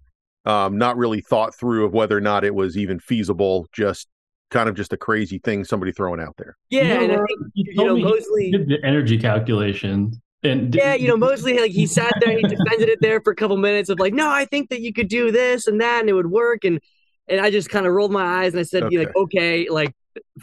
um 0.46 0.77
not 0.77 0.98
really 0.98 1.22
thought 1.22 1.55
through 1.55 1.86
of 1.86 1.93
whether 1.93 2.15
or 2.15 2.22
not 2.22 2.43
it 2.43 2.53
was 2.53 2.77
even 2.77 3.00
feasible 3.00 3.67
just 3.74 4.08
kind 4.51 4.70
of 4.70 4.75
just 4.75 4.93
a 4.93 4.98
crazy 4.98 5.39
thing 5.39 5.63
somebody 5.63 5.91
throwing 5.91 6.22
out 6.22 6.36
there. 6.38 6.55
Yeah 6.70 6.84
you 6.84 6.89
know, 6.89 7.03
and 7.03 7.12
I 7.13 7.15
think, 7.15 7.39
you 7.55 7.86
know 7.86 7.98
Mosley 7.98 8.51
the 8.51 8.79
energy 8.84 9.17
calculation 9.17 10.22
and 10.43 10.73
yeah, 10.75 10.93
you 10.93 11.07
know, 11.07 11.17
Mosley 11.17 11.59
like 11.59 11.71
he 11.71 11.85
sat 11.85 12.13
there, 12.19 12.31
and 12.31 12.39
he 12.39 12.55
defended 12.55 12.89
it 12.89 13.00
there 13.01 13.21
for 13.21 13.31
a 13.31 13.35
couple 13.35 13.57
minutes 13.57 13.89
of 13.89 14.00
like, 14.00 14.13
no, 14.13 14.29
I 14.29 14.45
think 14.45 14.69
that 14.69 14.81
you 14.81 14.93
could 14.93 15.07
do 15.07 15.31
this 15.31 15.67
and 15.67 15.79
that, 15.81 16.01
and 16.01 16.09
it 16.09 16.13
would 16.13 16.29
work. 16.29 16.65
And 16.65 16.79
and 17.27 17.39
I 17.39 17.50
just 17.50 17.69
kind 17.69 17.85
of 17.85 17.93
rolled 17.93 18.12
my 18.12 18.43
eyes 18.43 18.53
and 18.53 18.59
I 18.59 18.63
said, 18.63 18.83
okay. 18.83 18.97
like, 18.97 19.15
okay, 19.15 19.69
like 19.69 19.95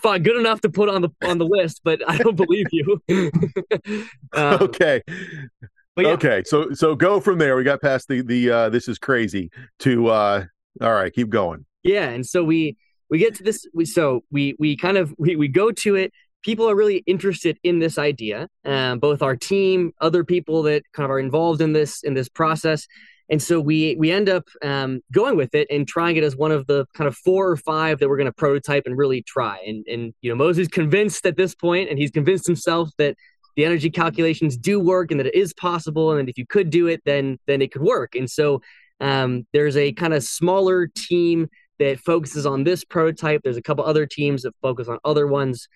fine, 0.03 0.23
good 0.23 0.37
enough 0.37 0.61
to 0.63 0.71
put 0.71 0.89
on 0.89 1.03
the 1.03 1.11
on 1.23 1.39
the 1.39 1.47
list, 1.47 1.83
but 1.85 2.01
I 2.09 2.17
don't 2.19 2.37
believe 2.37 2.67
you. 2.73 3.01
um, 4.33 4.63
okay. 4.63 5.03
Yeah. 5.97 6.09
Okay, 6.09 6.43
so 6.47 6.73
so 6.73 6.95
go 6.95 7.21
from 7.21 7.39
there. 7.39 7.57
We 7.57 7.65
got 7.65 7.83
past 7.83 8.09
the 8.09 8.23
the 8.23 8.51
uh, 8.51 8.69
this 8.71 8.89
is 8.89 8.99
crazy 8.99 9.51
to 9.81 10.09
uh, 10.09 10.45
all 10.81 10.93
right, 10.95 11.13
keep 11.13 11.29
going. 11.29 11.67
Yeah, 11.83 12.09
and 12.09 12.25
so 12.25 12.43
we 12.43 12.79
we 13.11 13.19
get 13.19 13.35
to 13.35 13.43
this. 13.43 13.67
We 13.75 13.85
so 13.85 14.25
we 14.31 14.57
we 14.59 14.77
kind 14.77 14.97
of 14.97 15.15
we 15.19 15.37
we 15.37 15.49
go 15.49 15.71
to 15.73 15.97
it. 15.97 16.13
People 16.43 16.69
are 16.69 16.75
really 16.75 17.03
interested 17.07 17.59
in 17.63 17.79
this 17.79 17.99
idea. 17.99 18.49
Um, 18.65 18.99
both 18.99 19.23
our 19.23 19.37
team, 19.37 19.93
other 20.01 20.25
people 20.25 20.63
that 20.65 20.83
kind 20.93 21.05
of 21.05 21.11
are 21.11 21.19
involved 21.19 21.61
in 21.61 21.73
this 21.73 22.03
in 22.03 22.15
this 22.15 22.29
process, 22.29 22.87
and 23.31 23.41
so 23.41 23.61
we 23.61 23.95
we 23.97 24.11
end 24.11 24.29
up 24.29 24.45
um, 24.63 25.01
going 25.13 25.37
with 25.37 25.55
it 25.55 25.69
and 25.71 25.87
trying 25.87 26.17
it 26.17 26.25
as 26.25 26.37
one 26.37 26.51
of 26.51 26.67
the 26.67 26.87
kind 26.95 27.07
of 27.07 27.17
four 27.17 27.49
or 27.49 27.57
five 27.57 28.01
that 28.01 28.09
we're 28.09 28.17
going 28.17 28.27
to 28.27 28.33
prototype 28.33 28.85
and 28.87 28.99
really 28.99 29.23
try. 29.23 29.59
And 29.67 29.87
and 29.87 30.13
you 30.21 30.31
know 30.31 30.37
Moses 30.37 30.67
convinced 30.69 31.25
at 31.27 31.37
this 31.37 31.55
point, 31.55 31.89
and 31.89 31.99
he's 31.99 32.11
convinced 32.11 32.47
himself 32.47 32.91
that 32.99 33.17
the 33.57 33.65
energy 33.65 33.91
calculations 33.91 34.57
do 34.57 34.81
work 34.81 35.11
and 35.11 35.21
that 35.21 35.27
it 35.27 35.35
is 35.35 35.55
possible, 35.55 36.13
and 36.13 36.29
if 36.29 36.39
you 36.39 36.47
could 36.47 36.71
do 36.71 36.89
it, 36.89 37.03
then 37.05 37.39
then 37.47 37.63
it 37.63 37.71
could 37.71 37.83
work. 37.83 38.15
And 38.15 38.29
so 38.29 38.61
um, 39.01 39.47
there's 39.53 39.77
a 39.77 39.93
kind 39.93 40.13
of 40.13 40.25
smaller 40.25 40.89
team 40.89 41.49
that 41.79 42.01
focuses 42.01 42.47
on 42.47 42.65
this 42.65 42.85
prototype. 42.85 43.41
There's 43.43 43.57
a 43.57 43.63
couple 43.63 43.85
other 43.85 44.07
teams 44.07 44.43
that 44.43 44.55
focus 44.61 44.89
on 44.89 44.99
other 45.05 45.27
ones, 45.27 45.69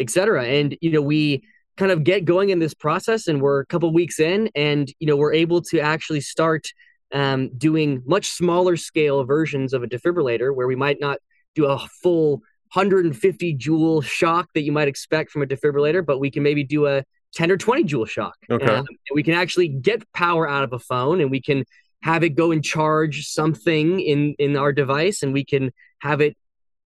etc. 0.00 0.44
And 0.44 0.76
you 0.80 0.90
know, 0.90 1.02
we 1.02 1.44
kind 1.76 1.92
of 1.92 2.04
get 2.04 2.24
going 2.24 2.50
in 2.50 2.58
this 2.58 2.74
process, 2.74 3.28
and 3.28 3.40
we're 3.40 3.60
a 3.60 3.66
couple 3.66 3.92
weeks 3.92 4.18
in, 4.18 4.50
and 4.54 4.92
you 4.98 5.06
know, 5.06 5.16
we're 5.16 5.34
able 5.34 5.62
to 5.62 5.80
actually 5.80 6.20
start 6.20 6.66
um, 7.12 7.50
doing 7.56 8.02
much 8.06 8.30
smaller 8.30 8.76
scale 8.76 9.24
versions 9.24 9.72
of 9.72 9.82
a 9.82 9.86
defibrillator, 9.86 10.54
where 10.54 10.66
we 10.66 10.76
might 10.76 11.00
not 11.00 11.18
do 11.54 11.66
a 11.66 11.78
full 12.02 12.42
150 12.72 13.54
joule 13.54 14.00
shock 14.00 14.48
that 14.54 14.62
you 14.62 14.72
might 14.72 14.88
expect 14.88 15.30
from 15.30 15.42
a 15.42 15.46
defibrillator, 15.46 16.04
but 16.04 16.18
we 16.18 16.30
can 16.30 16.42
maybe 16.42 16.62
do 16.62 16.86
a 16.86 17.02
10 17.34 17.50
or 17.50 17.56
20 17.56 17.84
joule 17.84 18.06
shock. 18.06 18.34
Okay. 18.48 18.64
Um, 18.64 18.86
we 19.12 19.22
can 19.22 19.34
actually 19.34 19.68
get 19.68 20.10
power 20.12 20.48
out 20.48 20.62
of 20.64 20.72
a 20.72 20.78
phone, 20.78 21.20
and 21.20 21.30
we 21.30 21.40
can 21.40 21.64
have 22.02 22.24
it 22.24 22.30
go 22.30 22.50
and 22.50 22.64
charge 22.64 23.26
something 23.26 24.00
in 24.00 24.34
in 24.38 24.56
our 24.56 24.72
device 24.72 25.22
and 25.22 25.32
we 25.32 25.44
can 25.44 25.72
have 25.98 26.20
it 26.20 26.36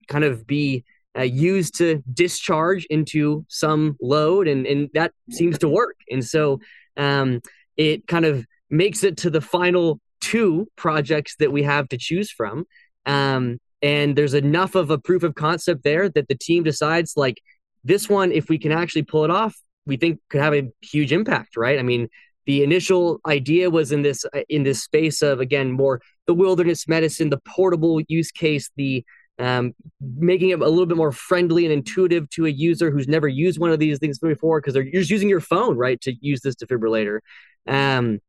kind 0.08 0.24
of 0.24 0.46
be 0.46 0.84
uh, 1.18 1.24
used 1.24 1.78
to 1.78 2.04
discharge 2.14 2.86
into 2.86 3.46
some 3.48 3.98
load 4.02 4.48
and 4.48 4.66
and 4.66 4.90
that 4.94 5.12
seems 5.32 5.58
to 5.60 5.68
work. 5.68 5.96
And 6.10 6.24
so 6.24 6.60
um, 6.98 7.42
it 7.78 8.08
kind 8.08 8.26
of 8.26 8.46
makes 8.70 9.04
it 9.04 9.18
to 9.18 9.30
the 9.30 9.42
final 9.42 10.00
two 10.22 10.68
projects 10.76 11.36
that 11.38 11.52
we 11.52 11.64
have 11.64 11.90
to 11.90 11.98
choose 11.98 12.30
from. 12.30 12.66
Um, 13.06 13.60
and 13.82 14.16
there's 14.16 14.34
enough 14.34 14.76
of 14.76 14.92
a 14.92 14.98
proof 14.98 15.24
of 15.24 15.36
concept 15.36 15.84
there 15.84 16.10
that 16.10 16.28
the 16.28 16.36
team 16.36 16.64
decides 16.64 17.14
like 17.16 17.42
this 17.84 18.10
one 18.10 18.32
if 18.32 18.50
we 18.50 18.58
can 18.58 18.72
actually 18.72 19.04
pull 19.04 19.24
it 19.24 19.32
off 19.32 19.56
we 19.86 19.96
think 19.96 20.20
could 20.30 20.42
have 20.42 20.54
a 20.54 20.70
huge 20.82 21.12
impact 21.12 21.56
right? 21.58 21.80
I 21.80 21.84
mean 21.84 22.10
the 22.46 22.64
initial 22.64 23.20
idea 23.28 23.70
was 23.70 23.92
in 23.92 24.02
this 24.02 24.26
uh, 24.34 24.42
in 24.50 24.64
this 24.64 24.84
space 24.84 25.22
of 25.22 25.40
again 25.40 25.72
more 25.72 26.02
the 26.26 26.34
wilderness 26.34 26.88
medicine, 26.88 27.30
the 27.30 27.42
portable 27.56 28.02
use 28.08 28.32
case, 28.32 28.70
the 28.76 29.04
um, 29.40 29.74
making 30.02 30.50
it 30.50 30.62
a 30.62 30.68
little 30.68 30.86
bit 30.86 30.98
more 30.98 31.12
friendly 31.12 31.66
and 31.66 31.74
intuitive 31.74 32.30
to 32.32 32.46
a 32.46 32.50
user 32.50 32.92
who's 32.92 33.08
never 33.08 33.28
used 33.28 33.58
one 33.58 33.72
of 33.72 33.80
these 33.80 33.98
things 33.98 34.20
before 34.20 34.60
because 34.60 34.74
they're 34.74 34.84
just 34.84 35.10
using 35.10 35.30
your 35.30 35.40
phone 35.40 35.78
right 35.78 36.00
to 36.02 36.14
use 36.22 36.42
this 36.42 36.56
defibrillator. 36.56 37.20
Um, 37.66 38.20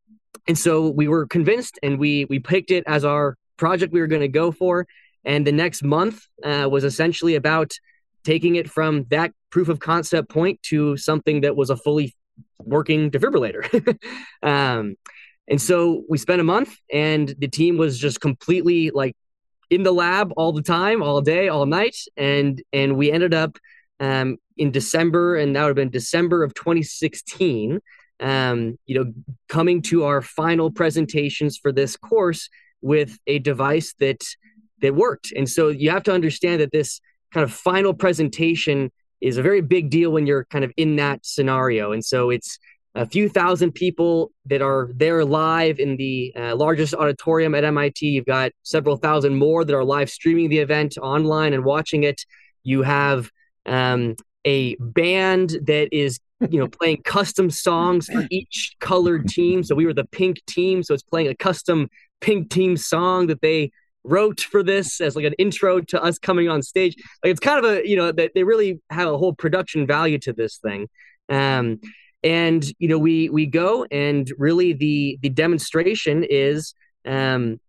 and 0.47 0.57
so 0.57 0.89
we 0.89 1.09
were 1.09 1.27
convinced, 1.27 1.79
and 1.83 1.99
we 1.99 2.25
we 2.27 2.39
picked 2.39 2.71
it 2.71 2.85
as 2.87 3.05
our 3.05 3.37
project 3.57 3.93
we 3.93 4.01
were 4.01 4.07
going 4.07 4.23
to 4.23 4.29
go 4.29 4.53
for. 4.53 4.87
And 5.25 5.47
the 5.47 5.53
next 5.53 5.83
month 5.83 6.23
uh, 6.43 6.69
was 6.71 6.85
essentially 6.85 7.35
about 7.35 7.73
taking 8.25 8.57
it 8.57 8.71
from 8.71 9.05
that 9.11 9.33
proof 9.51 9.69
of 9.69 9.81
concept 9.81 10.31
point 10.31 10.63
to 10.63 10.97
something 10.97 11.43
that 11.43 11.57
was 11.57 11.71
a 11.71 11.77
fully 11.77 12.15
working 12.59 13.11
defibrillator. 13.11 13.99
um, 14.43 14.95
and 15.49 15.61
so 15.61 16.05
we 16.09 16.17
spent 16.17 16.41
a 16.41 16.45
month, 16.45 16.77
and 16.93 17.35
the 17.39 17.49
team 17.49 17.77
was 17.77 17.99
just 17.99 18.21
completely 18.21 18.91
like 18.91 19.17
in 19.71 19.85
the 19.85 19.93
lab 19.93 20.33
all 20.37 20.53
the 20.53 20.63
time, 20.63 21.03
all 21.03 21.21
day, 21.21 21.49
all 21.49 21.67
night, 21.67 21.97
and 22.17 22.61
and 22.73 22.97
we 22.97 23.11
ended 23.11 23.33
up 23.33 23.57
um, 24.01 24.37
in 24.57 24.71
December, 24.71 25.37
and 25.37 25.55
that 25.55 25.63
would 25.63 25.69
have 25.69 25.77
been 25.77 25.91
December 25.91 26.43
of 26.43 26.55
2016. 26.55 27.81
Um, 28.21 28.79
you 28.85 28.97
know, 28.97 29.15
coming 29.49 29.81
to 29.83 30.05
our 30.05 30.21
final 30.21 30.71
presentations 30.71 31.57
for 31.57 31.73
this 31.73 31.97
course 31.97 32.51
with 32.83 33.19
a 33.27 33.39
device 33.39 33.95
that 33.99 34.23
that 34.83 34.95
worked. 34.95 35.33
And 35.35 35.49
so 35.49 35.69
you 35.69 35.91
have 35.91 36.03
to 36.05 36.13
understand 36.13 36.61
that 36.61 36.73
this 36.73 37.01
kind 37.33 37.45
of 37.45 37.53
final 37.53 37.95
presentation 37.95 38.91
is 39.21 39.37
a 39.37 39.43
very 39.43 39.61
big 39.61 39.91
deal 39.91 40.11
when 40.11 40.27
you're 40.27 40.45
kind 40.47 40.65
of 40.65 40.73
in 40.77 40.97
that 40.97 41.25
scenario. 41.25 41.93
And 41.93 42.05
so 42.05 42.31
it's 42.31 42.59
a 42.95 43.07
few 43.07 43.29
thousand 43.29 43.73
people 43.73 44.33
that 44.47 44.63
are 44.63 44.91
there 44.95 45.25
live 45.25 45.79
in 45.79 45.97
the 45.97 46.33
uh, 46.37 46.57
largest 46.57 46.95
auditorium 46.95 47.55
at 47.55 47.65
MIT. 47.65 48.05
You've 48.07 48.27
got 48.27 48.53
several 48.63 48.97
thousand 48.97 49.37
more 49.37 49.65
that 49.65 49.75
are 49.75 49.85
live 49.85 50.11
streaming 50.11 50.51
the 50.51 50.59
event 50.59 50.99
online 50.99 51.53
and 51.53 51.65
watching 51.65 52.03
it. 52.03 52.21
You 52.65 52.83
have 52.83 53.31
um, 53.67 54.17
a 54.45 54.75
band 54.77 55.51
that 55.67 55.89
is 55.93 56.19
you 56.49 56.59
know 56.59 56.69
playing 56.69 57.03
custom 57.03 57.51
songs 57.51 58.07
for 58.07 58.27
each 58.31 58.75
colored 58.81 59.29
team. 59.29 59.63
So 59.63 59.75
we 59.75 59.87
were 59.87 59.95
the 59.95 60.07
pink 60.07 60.45
team, 60.47 60.83
so 60.83 60.95
it's 60.95 61.03
playing 61.03 61.29
a 61.29 61.35
custom 61.35 61.89
pink 62.21 62.51
team 62.51 62.77
song 62.77 63.29
that 63.29 63.41
they 63.41 63.71
wrote 64.03 64.41
for 64.41 64.63
this 64.63 65.01
as 65.01 65.15
like 65.15 65.27
an 65.27 65.35
intro 65.35 65.81
to 65.81 66.03
us 66.03 66.19
coming 66.19 66.49
on 66.49 66.63
stage. 66.63 66.97
Like 67.23 67.31
it's 67.31 67.41
kind 67.41 67.65
of 67.65 67.71
a 67.71 67.89
you 67.89 67.97
know 67.97 68.11
they 68.11 68.43
really 68.43 68.81
have 68.91 69.09
a 69.09 69.19
whole 69.19 69.35
production 69.35 69.87
value 69.87 70.19
to 70.21 70.33
this 70.33 70.59
thing. 70.59 70.89
Um, 71.29 71.81
and 72.23 72.65
you 72.79 72.89
know 72.89 72.99
we 72.99 73.29
we 73.31 73.47
go 73.47 73.87
and 73.91 74.31
really 74.39 74.73
the 74.73 75.19
the 75.23 75.29
demonstration 75.29 76.25
is 76.25 76.75
um, 77.07 77.61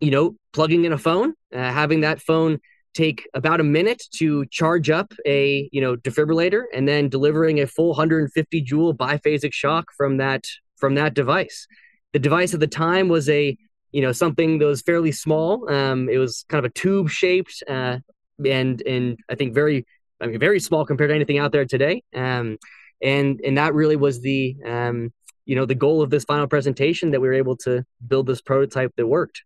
you 0.00 0.10
know 0.10 0.36
plugging 0.52 0.84
in 0.84 0.92
a 0.92 0.98
phone, 0.98 1.34
uh, 1.54 1.58
having 1.58 2.00
that 2.00 2.20
phone 2.20 2.58
take 2.92 3.28
about 3.34 3.60
a 3.60 3.64
minute 3.64 4.02
to 4.16 4.44
charge 4.46 4.90
up 4.90 5.12
a 5.26 5.68
you 5.72 5.80
know 5.80 5.96
defibrillator 5.96 6.64
and 6.74 6.88
then 6.88 7.08
delivering 7.08 7.60
a 7.60 7.66
full 7.66 7.90
150 7.90 8.60
joule 8.62 8.94
biphasic 8.94 9.52
shock 9.52 9.86
from 9.96 10.16
that 10.16 10.44
from 10.76 10.94
that 10.96 11.14
device 11.14 11.68
the 12.12 12.18
device 12.18 12.54
at 12.54 12.60
the 12.60 12.66
time 12.66 13.08
was 13.08 13.28
a 13.28 13.56
you 13.92 14.02
know 14.02 14.12
something 14.12 14.58
that 14.58 14.66
was 14.66 14.82
fairly 14.82 15.12
small. 15.12 15.70
Um, 15.70 16.08
it 16.08 16.18
was 16.18 16.44
kind 16.48 16.64
of 16.64 16.70
a 16.70 16.74
tube 16.74 17.08
shaped 17.08 17.62
uh, 17.68 17.98
and 18.44 18.82
and 18.82 19.18
I 19.28 19.34
think 19.34 19.54
very 19.54 19.86
I 20.20 20.26
mean 20.26 20.38
very 20.38 20.60
small 20.60 20.84
compared 20.84 21.10
to 21.10 21.14
anything 21.14 21.38
out 21.38 21.52
there 21.52 21.64
today. 21.64 22.02
Um, 22.14 22.58
and 23.02 23.40
and 23.44 23.58
that 23.58 23.74
really 23.74 23.96
was 23.96 24.20
the 24.20 24.56
um, 24.66 25.12
you 25.44 25.56
know 25.56 25.66
the 25.66 25.74
goal 25.74 26.02
of 26.02 26.10
this 26.10 26.24
final 26.24 26.46
presentation 26.46 27.10
that 27.10 27.20
we 27.20 27.28
were 27.28 27.34
able 27.34 27.56
to 27.58 27.84
build 28.06 28.26
this 28.26 28.40
prototype 28.40 28.92
that 28.96 29.06
worked. 29.06 29.42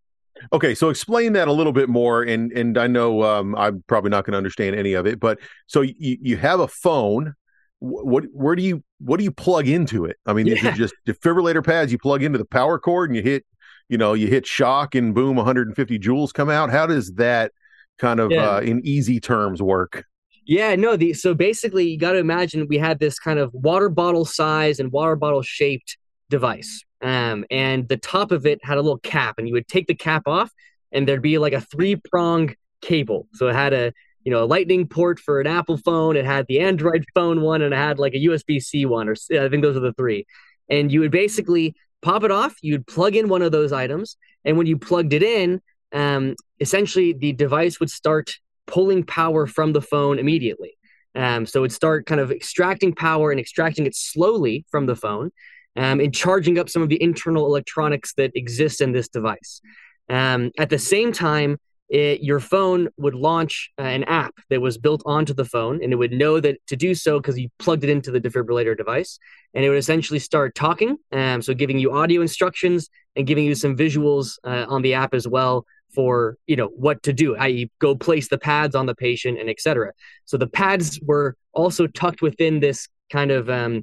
Okay, 0.52 0.74
so 0.74 0.88
explain 0.90 1.32
that 1.34 1.48
a 1.48 1.52
little 1.52 1.72
bit 1.72 1.88
more, 1.88 2.22
and 2.22 2.52
and 2.52 2.76
I 2.76 2.86
know 2.86 3.22
um, 3.22 3.54
I'm 3.56 3.84
probably 3.86 4.10
not 4.10 4.24
going 4.24 4.32
to 4.32 4.38
understand 4.38 4.76
any 4.76 4.94
of 4.94 5.06
it, 5.06 5.20
but 5.20 5.38
so 5.66 5.82
you 5.82 6.18
you 6.20 6.36
have 6.36 6.60
a 6.60 6.68
phone. 6.68 7.34
What 7.80 8.24
where 8.32 8.56
do 8.56 8.62
you 8.62 8.82
what 8.98 9.18
do 9.18 9.24
you 9.24 9.30
plug 9.30 9.68
into 9.68 10.04
it? 10.06 10.16
I 10.26 10.32
mean, 10.32 10.46
yeah. 10.46 10.54
is 10.54 10.64
it 10.64 10.74
just 10.74 10.94
defibrillator 11.06 11.64
pads 11.64 11.92
you 11.92 11.98
plug 11.98 12.22
into 12.22 12.38
the 12.38 12.44
power 12.44 12.78
cord 12.78 13.10
and 13.10 13.16
you 13.16 13.22
hit 13.22 13.44
you 13.88 13.98
know 13.98 14.14
you 14.14 14.26
hit 14.26 14.46
shock 14.46 14.94
and 14.94 15.14
boom 15.14 15.36
150 15.36 15.98
joules 15.98 16.32
come 16.32 16.50
out 16.50 16.70
how 16.70 16.86
does 16.86 17.12
that 17.14 17.52
kind 17.98 18.20
of 18.20 18.30
yeah. 18.30 18.56
uh, 18.56 18.60
in 18.60 18.80
easy 18.84 19.20
terms 19.20 19.62
work 19.62 20.04
yeah 20.46 20.74
no 20.74 20.96
the 20.96 21.12
so 21.12 21.34
basically 21.34 21.88
you 21.88 21.98
got 21.98 22.12
to 22.12 22.18
imagine 22.18 22.66
we 22.68 22.78
had 22.78 22.98
this 22.98 23.18
kind 23.18 23.38
of 23.38 23.52
water 23.52 23.88
bottle 23.88 24.24
size 24.24 24.78
and 24.78 24.92
water 24.92 25.16
bottle 25.16 25.42
shaped 25.42 25.96
device 26.30 26.84
um, 27.04 27.44
and 27.50 27.86
the 27.88 27.98
top 27.98 28.32
of 28.32 28.46
it 28.46 28.64
had 28.64 28.78
a 28.78 28.82
little 28.82 28.98
cap 28.98 29.34
and 29.38 29.46
you 29.46 29.54
would 29.54 29.68
take 29.68 29.86
the 29.86 29.94
cap 29.94 30.22
off 30.26 30.50
and 30.90 31.06
there'd 31.06 31.20
be 31.20 31.36
like 31.36 31.52
a 31.52 31.60
three 31.60 31.96
prong 31.96 32.54
cable. 32.80 33.28
So 33.34 33.48
it 33.48 33.54
had 33.54 33.74
a 33.74 33.92
you 34.24 34.32
know 34.32 34.42
a 34.42 34.46
lightning 34.46 34.88
port 34.88 35.18
for 35.18 35.38
an 35.38 35.46
apple 35.46 35.76
phone 35.76 36.16
it 36.16 36.24
had 36.24 36.46
the 36.46 36.60
android 36.60 37.04
phone 37.14 37.42
one 37.42 37.60
and 37.60 37.74
it 37.74 37.76
had 37.76 37.98
like 37.98 38.14
a 38.14 38.24
usb-c 38.24 38.86
one 38.86 39.06
or 39.06 39.12
i 39.38 39.50
think 39.50 39.62
those 39.62 39.76
are 39.76 39.80
the 39.80 39.92
three. 39.92 40.26
And 40.70 40.90
you 40.90 41.00
would 41.00 41.10
basically 41.10 41.74
pop 42.00 42.24
it 42.24 42.30
off, 42.30 42.54
you'd 42.62 42.86
plug 42.86 43.16
in 43.16 43.28
one 43.28 43.42
of 43.42 43.52
those 43.52 43.70
items, 43.70 44.16
and 44.44 44.56
when 44.56 44.66
you 44.66 44.78
plugged 44.78 45.12
it 45.12 45.22
in, 45.22 45.60
um, 45.92 46.36
essentially 46.58 47.12
the 47.12 47.32
device 47.32 47.80
would 47.80 47.90
start 47.90 48.34
pulling 48.66 49.04
power 49.04 49.46
from 49.46 49.72
the 49.72 49.82
phone 49.82 50.18
immediately. 50.18 50.76
Um, 51.14 51.46
so 51.46 51.60
it'd 51.60 51.72
start 51.72 52.06
kind 52.06 52.20
of 52.20 52.32
extracting 52.32 52.94
power 52.94 53.30
and 53.30 53.38
extracting 53.38 53.86
it 53.86 53.94
slowly 53.94 54.64
from 54.70 54.86
the 54.86 54.96
phone 54.96 55.30
um, 55.76 56.00
and 56.00 56.14
charging 56.14 56.58
up 56.58 56.68
some 56.68 56.82
of 56.82 56.88
the 56.88 57.00
internal 57.00 57.46
electronics 57.46 58.14
that 58.14 58.32
exist 58.34 58.80
in 58.80 58.92
this 58.92 59.08
device. 59.08 59.60
Um, 60.08 60.50
at 60.58 60.70
the 60.70 60.78
same 60.78 61.12
time, 61.12 61.58
it, 61.90 62.22
your 62.22 62.40
phone 62.40 62.88
would 62.96 63.14
launch 63.14 63.70
uh, 63.78 63.82
an 63.82 64.04
app 64.04 64.34
that 64.48 64.60
was 64.60 64.78
built 64.78 65.02
onto 65.04 65.34
the 65.34 65.44
phone 65.44 65.82
and 65.82 65.92
it 65.92 65.96
would 65.96 66.12
know 66.12 66.40
that 66.40 66.56
to 66.66 66.76
do 66.76 66.94
so 66.94 67.20
because 67.20 67.38
you 67.38 67.48
plugged 67.58 67.84
it 67.84 67.90
into 67.90 68.10
the 68.10 68.20
defibrillator 68.20 68.76
device 68.76 69.18
and 69.52 69.64
it 69.64 69.68
would 69.68 69.78
essentially 69.78 70.18
start 70.18 70.54
talking 70.54 70.96
um, 71.12 71.42
so 71.42 71.52
giving 71.52 71.78
you 71.78 71.92
audio 71.92 72.22
instructions 72.22 72.88
and 73.16 73.26
giving 73.26 73.44
you 73.44 73.54
some 73.54 73.76
visuals 73.76 74.38
uh, 74.44 74.64
on 74.66 74.80
the 74.80 74.94
app 74.94 75.12
as 75.12 75.28
well 75.28 75.66
for 75.94 76.36
you 76.46 76.56
know 76.56 76.68
what 76.68 77.02
to 77.02 77.12
do 77.12 77.36
i.e 77.36 77.70
go 77.78 77.94
place 77.94 78.28
the 78.28 78.38
pads 78.38 78.74
on 78.74 78.86
the 78.86 78.94
patient 78.94 79.38
and 79.38 79.48
etc 79.48 79.92
so 80.24 80.36
the 80.36 80.46
pads 80.46 81.00
were 81.02 81.36
also 81.52 81.86
tucked 81.86 82.22
within 82.22 82.60
this 82.60 82.88
kind 83.10 83.30
of 83.30 83.48
um, 83.48 83.82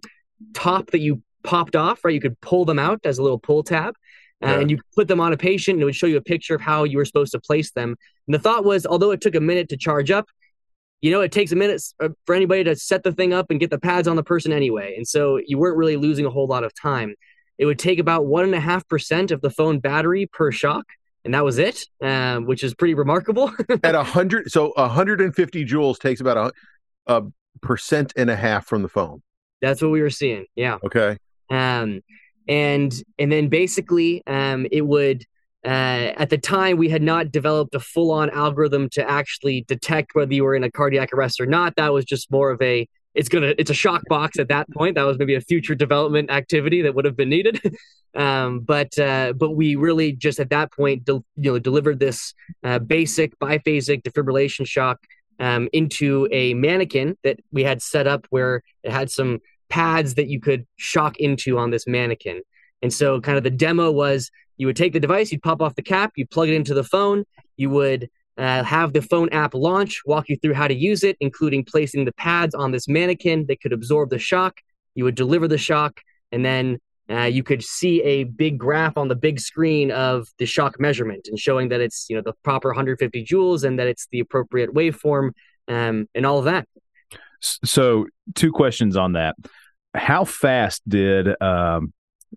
top 0.54 0.92
that 0.92 1.00
you 1.00 1.22
popped 1.44 1.76
off 1.76 2.04
right 2.04 2.14
you 2.14 2.22
could 2.22 2.40
pull 2.42 2.66
them 2.66 2.80
out 2.80 3.00
as 3.04 3.18
a 3.18 3.24
little 3.24 3.40
pull 3.40 3.64
tab 3.64 3.96
uh, 4.44 4.48
yeah. 4.48 4.60
and 4.60 4.72
you 4.72 4.80
put 4.96 5.08
them 5.08 5.20
on 5.20 5.34
a 5.34 5.38
patient 5.38 5.76
and 5.76 5.84
it 5.84 5.86
would 5.86 5.96
show 5.96 6.08
you 6.08 6.18
a 6.18 6.22
picture 6.22 6.56
of 6.56 6.62
how 6.62 6.84
you 6.84 6.98
were 6.98 7.06
supposed 7.06 7.32
to 7.32 7.40
place 7.40 7.72
them. 7.72 7.96
And 8.28 8.34
the 8.34 8.40
thought 8.40 8.66
was, 8.66 8.86
although 8.86 9.12
it 9.12 9.22
took 9.22 9.36
a 9.36 9.40
minute 9.40 9.70
to 9.70 9.78
charge 9.78 10.10
up, 10.10 10.28
you 11.02 11.12
know, 11.12 11.22
it 11.22 11.32
takes 11.32 11.52
a 11.52 11.56
minute 11.56 11.82
uh, 12.00 12.10
for 12.26 12.36
anybody 12.36 12.64
to 12.64 12.76
set 12.76 13.04
the 13.04 13.12
thing 13.12 13.34
up 13.34 13.48
and 13.50 13.60
get 13.60 13.70
the 13.70 13.80
pads 13.80 14.08
on 14.08 14.16
the 14.16 14.24
person 14.24 14.52
anyway. 14.52 14.96
And 14.96 15.08
so 15.08 15.40
you 15.46 15.58
weren't 15.58 15.78
really 15.78 15.98
losing 15.98 16.26
a 16.26 16.30
whole 16.30 16.48
lot 16.48 16.64
of 16.64 16.74
time. 16.74 17.16
It 17.58 17.66
would 17.66 17.80
take 17.80 18.00
about 18.00 18.26
one 18.26 18.44
and 18.44 18.56
a 18.56 18.60
half 18.60 18.88
percent 18.88 19.32
of 19.32 19.42
the 19.42 19.50
phone 19.50 19.80
battery 19.80 20.28
per 20.32 20.52
shock. 20.52 20.86
And 21.24 21.34
that 21.34 21.44
was 21.44 21.60
it, 21.60 21.86
um, 22.02 22.46
which 22.46 22.64
is 22.64 22.74
pretty 22.74 22.94
remarkable. 22.94 23.52
At 23.84 23.96
a 23.96 24.04
hundred, 24.04 24.52
so 24.52 24.74
150 24.76 25.66
joules 25.66 26.00
takes 26.00 26.20
about 26.20 26.54
a, 27.08 27.14
a 27.14 27.24
percent 27.62 28.14
and 28.16 28.30
a 28.30 28.36
half 28.36 28.66
from 28.66 28.82
the 28.82 28.90
phone. 28.90 29.22
That's 29.62 29.82
what 29.82 29.92
we 29.92 30.02
were 30.02 30.10
seeing. 30.10 30.46
Yeah. 30.56 30.78
Okay. 30.84 31.18
Um, 31.50 32.02
and 32.48 32.94
and 33.20 33.32
then 33.32 33.50
basically, 33.50 34.24
um, 34.26 34.66
it 34.72 34.82
would 34.82 35.26
uh, 35.64 36.14
at 36.18 36.30
the 36.30 36.38
time, 36.38 36.78
we 36.78 36.90
had 36.90 37.04
not 37.04 37.32
developed 37.32 37.76
a 37.76 37.80
full 37.80 38.12
on 38.12 38.30
algorithm 38.32 38.90
to 38.90 39.08
actually 39.08 39.64
detect 39.68 40.16
whether 40.16 40.34
you 40.34 40.44
were 40.44 40.56
in 40.56 40.64
a 40.64 40.72
cardiac 40.72 41.14
arrest 41.14 41.40
or 41.40 41.46
not. 41.46 41.76
That 41.76 41.94
was 41.94 42.04
just 42.04 42.32
more 42.32 42.50
of 42.50 42.62
a 42.62 42.88
it's 43.14 43.30
gonna 43.30 43.54
it's 43.58 43.70
a 43.70 43.76
shock 43.76 44.04
box 44.08 44.40
at 44.40 44.48
that 44.50 44.70
point. 44.72 44.96
That 44.96 45.04
was 45.04 45.18
maybe 45.18 45.36
a 45.36 45.42
future 45.42 45.76
development 45.76 46.30
activity 46.32 46.82
that 46.84 46.96
would 46.96 47.06
have 47.06 47.18
been 47.18 47.30
needed. 47.30 47.62
um, 48.16 48.62
but 48.62 48.98
uh, 48.98 49.34
but 49.34 49.52
we 49.52 49.76
really 49.76 50.14
just 50.14 50.40
at 50.40 50.50
that 50.50 50.72
point 50.72 51.04
you 51.08 51.24
know 51.36 51.60
delivered 51.60 52.00
this 52.00 52.34
uh, 52.64 52.80
basic 52.80 53.38
biphasic 53.40 54.04
defibrillation 54.04 54.66
shock 54.66 55.00
um, 55.40 55.68
into 55.74 56.28
a 56.32 56.54
mannequin 56.54 57.18
that 57.24 57.40
we 57.52 57.64
had 57.64 57.82
set 57.82 58.08
up 58.08 58.26
where 58.30 58.64
it 58.84 58.92
had 58.92 59.12
some 59.12 59.40
pads 59.70 60.16
that 60.16 60.28
you 60.28 60.40
could 60.40 60.68
shock 60.78 61.18
into 61.18 61.58
on 61.58 61.72
this 61.72 61.88
mannequin. 61.88 62.42
And 62.82 62.94
so, 62.94 63.20
kind 63.20 63.38
of 63.38 63.44
the 63.44 63.50
demo 63.50 63.92
was 63.92 64.32
you 64.58 64.68
would 64.68 64.76
take 64.76 64.94
the 64.94 65.00
device, 65.00 65.32
you'd 65.32 65.42
pop 65.42 65.62
off 65.62 65.76
the 65.76 65.82
cap, 65.82 66.14
you'd 66.16 66.30
plug 66.30 66.50
it 66.50 66.56
into 66.56 66.74
the 66.74 66.84
phone, 66.84 67.26
you 67.58 67.70
would 67.70 68.10
uh, 68.38 68.64
have 68.64 68.94
the 68.94 69.02
phone 69.02 69.30
app 69.30 69.54
launch, 69.54 70.02
walk 70.06 70.30
you 70.30 70.38
through 70.38 70.54
how 70.54 70.68
to 70.68 70.74
use 70.74 71.04
it, 71.04 71.18
including 71.20 71.64
placing 71.64 72.06
the 72.06 72.14
pads 72.14 72.56
on 72.56 72.72
this 72.72 72.88
mannequin 72.88 73.46
that 73.48 73.62
could 73.62 73.74
absorb 73.74 74.10
the 74.10 74.20
shock. 74.20 74.60
You 74.96 75.04
would 75.04 75.16
deliver 75.16 75.48
the 75.48 75.58
shock, 75.58 76.02
and 76.32 76.46
then 76.46 76.80
uh, 77.10 77.24
you 77.24 77.44
could 77.44 77.64
see 77.64 78.02
a 78.04 78.24
big 78.24 78.58
graph 78.58 78.98
on 78.98 79.08
the 79.08 79.16
big 79.16 79.40
screen 79.40 79.92
of 79.92 80.28
the 80.38 80.46
shock 80.46 80.80
measurement 80.80 81.28
and 81.28 81.38
showing 81.38 81.70
that 81.70 81.82
it's 81.82 82.06
you 82.10 82.16
know 82.16 82.22
the 82.22 82.34
proper 82.44 82.70
150 82.70 83.26
joules 83.26 83.64
and 83.64 83.78
that 83.80 83.88
it's 83.88 84.08
the 84.12 84.20
appropriate 84.20 84.74
waveform 84.74 85.32
um, 85.68 86.08
and 86.16 86.26
all 86.26 86.40
of 86.40 86.46
that. 86.46 86.68
So, 87.42 88.08
two 88.36 88.52
questions 88.52 88.96
on 88.96 89.14
that. 89.14 89.36
How 89.94 90.24
fast 90.26 90.88
did 90.88 91.42
um, 91.42 91.94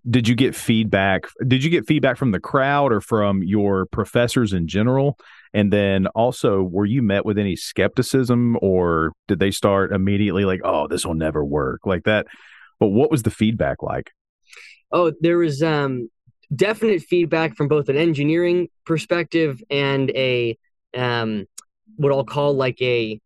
did 0.09 0.27
you 0.27 0.35
get 0.35 0.55
feedback 0.55 1.27
did 1.47 1.63
you 1.63 1.69
get 1.69 1.87
feedback 1.87 2.17
from 2.17 2.31
the 2.31 2.39
crowd 2.39 2.91
or 2.91 2.99
from 2.99 3.43
your 3.43 3.85
professors 3.85 4.51
in 4.51 4.67
general 4.67 5.17
and 5.53 5.71
then 5.71 6.07
also 6.07 6.61
were 6.61 6.85
you 6.85 7.01
met 7.01 7.25
with 7.25 7.37
any 7.37 7.55
skepticism 7.55 8.57
or 8.61 9.13
did 9.27 9.39
they 9.39 9.51
start 9.51 9.91
immediately 9.91 10.45
like 10.45 10.61
oh 10.63 10.87
this 10.87 11.05
will 11.05 11.13
never 11.13 11.43
work 11.43 11.81
like 11.85 12.03
that? 12.03 12.27
But 12.79 12.87
what 12.87 13.11
was 13.11 13.23
the 13.23 13.31
feedback 13.31 13.81
like? 13.81 14.11
Oh 14.91 15.11
there 15.21 15.37
was 15.37 15.63
um 15.63 16.09
definite 16.55 17.01
feedback 17.01 17.55
from 17.55 17.67
both 17.67 17.89
an 17.89 17.97
engineering 17.97 18.67
perspective 18.85 19.61
and 19.69 20.11
a 20.11 20.57
um 20.95 21.45
what 21.97 22.11
I'll 22.11 22.23
call 22.23 22.53
like 22.53 22.81
a 22.81 23.19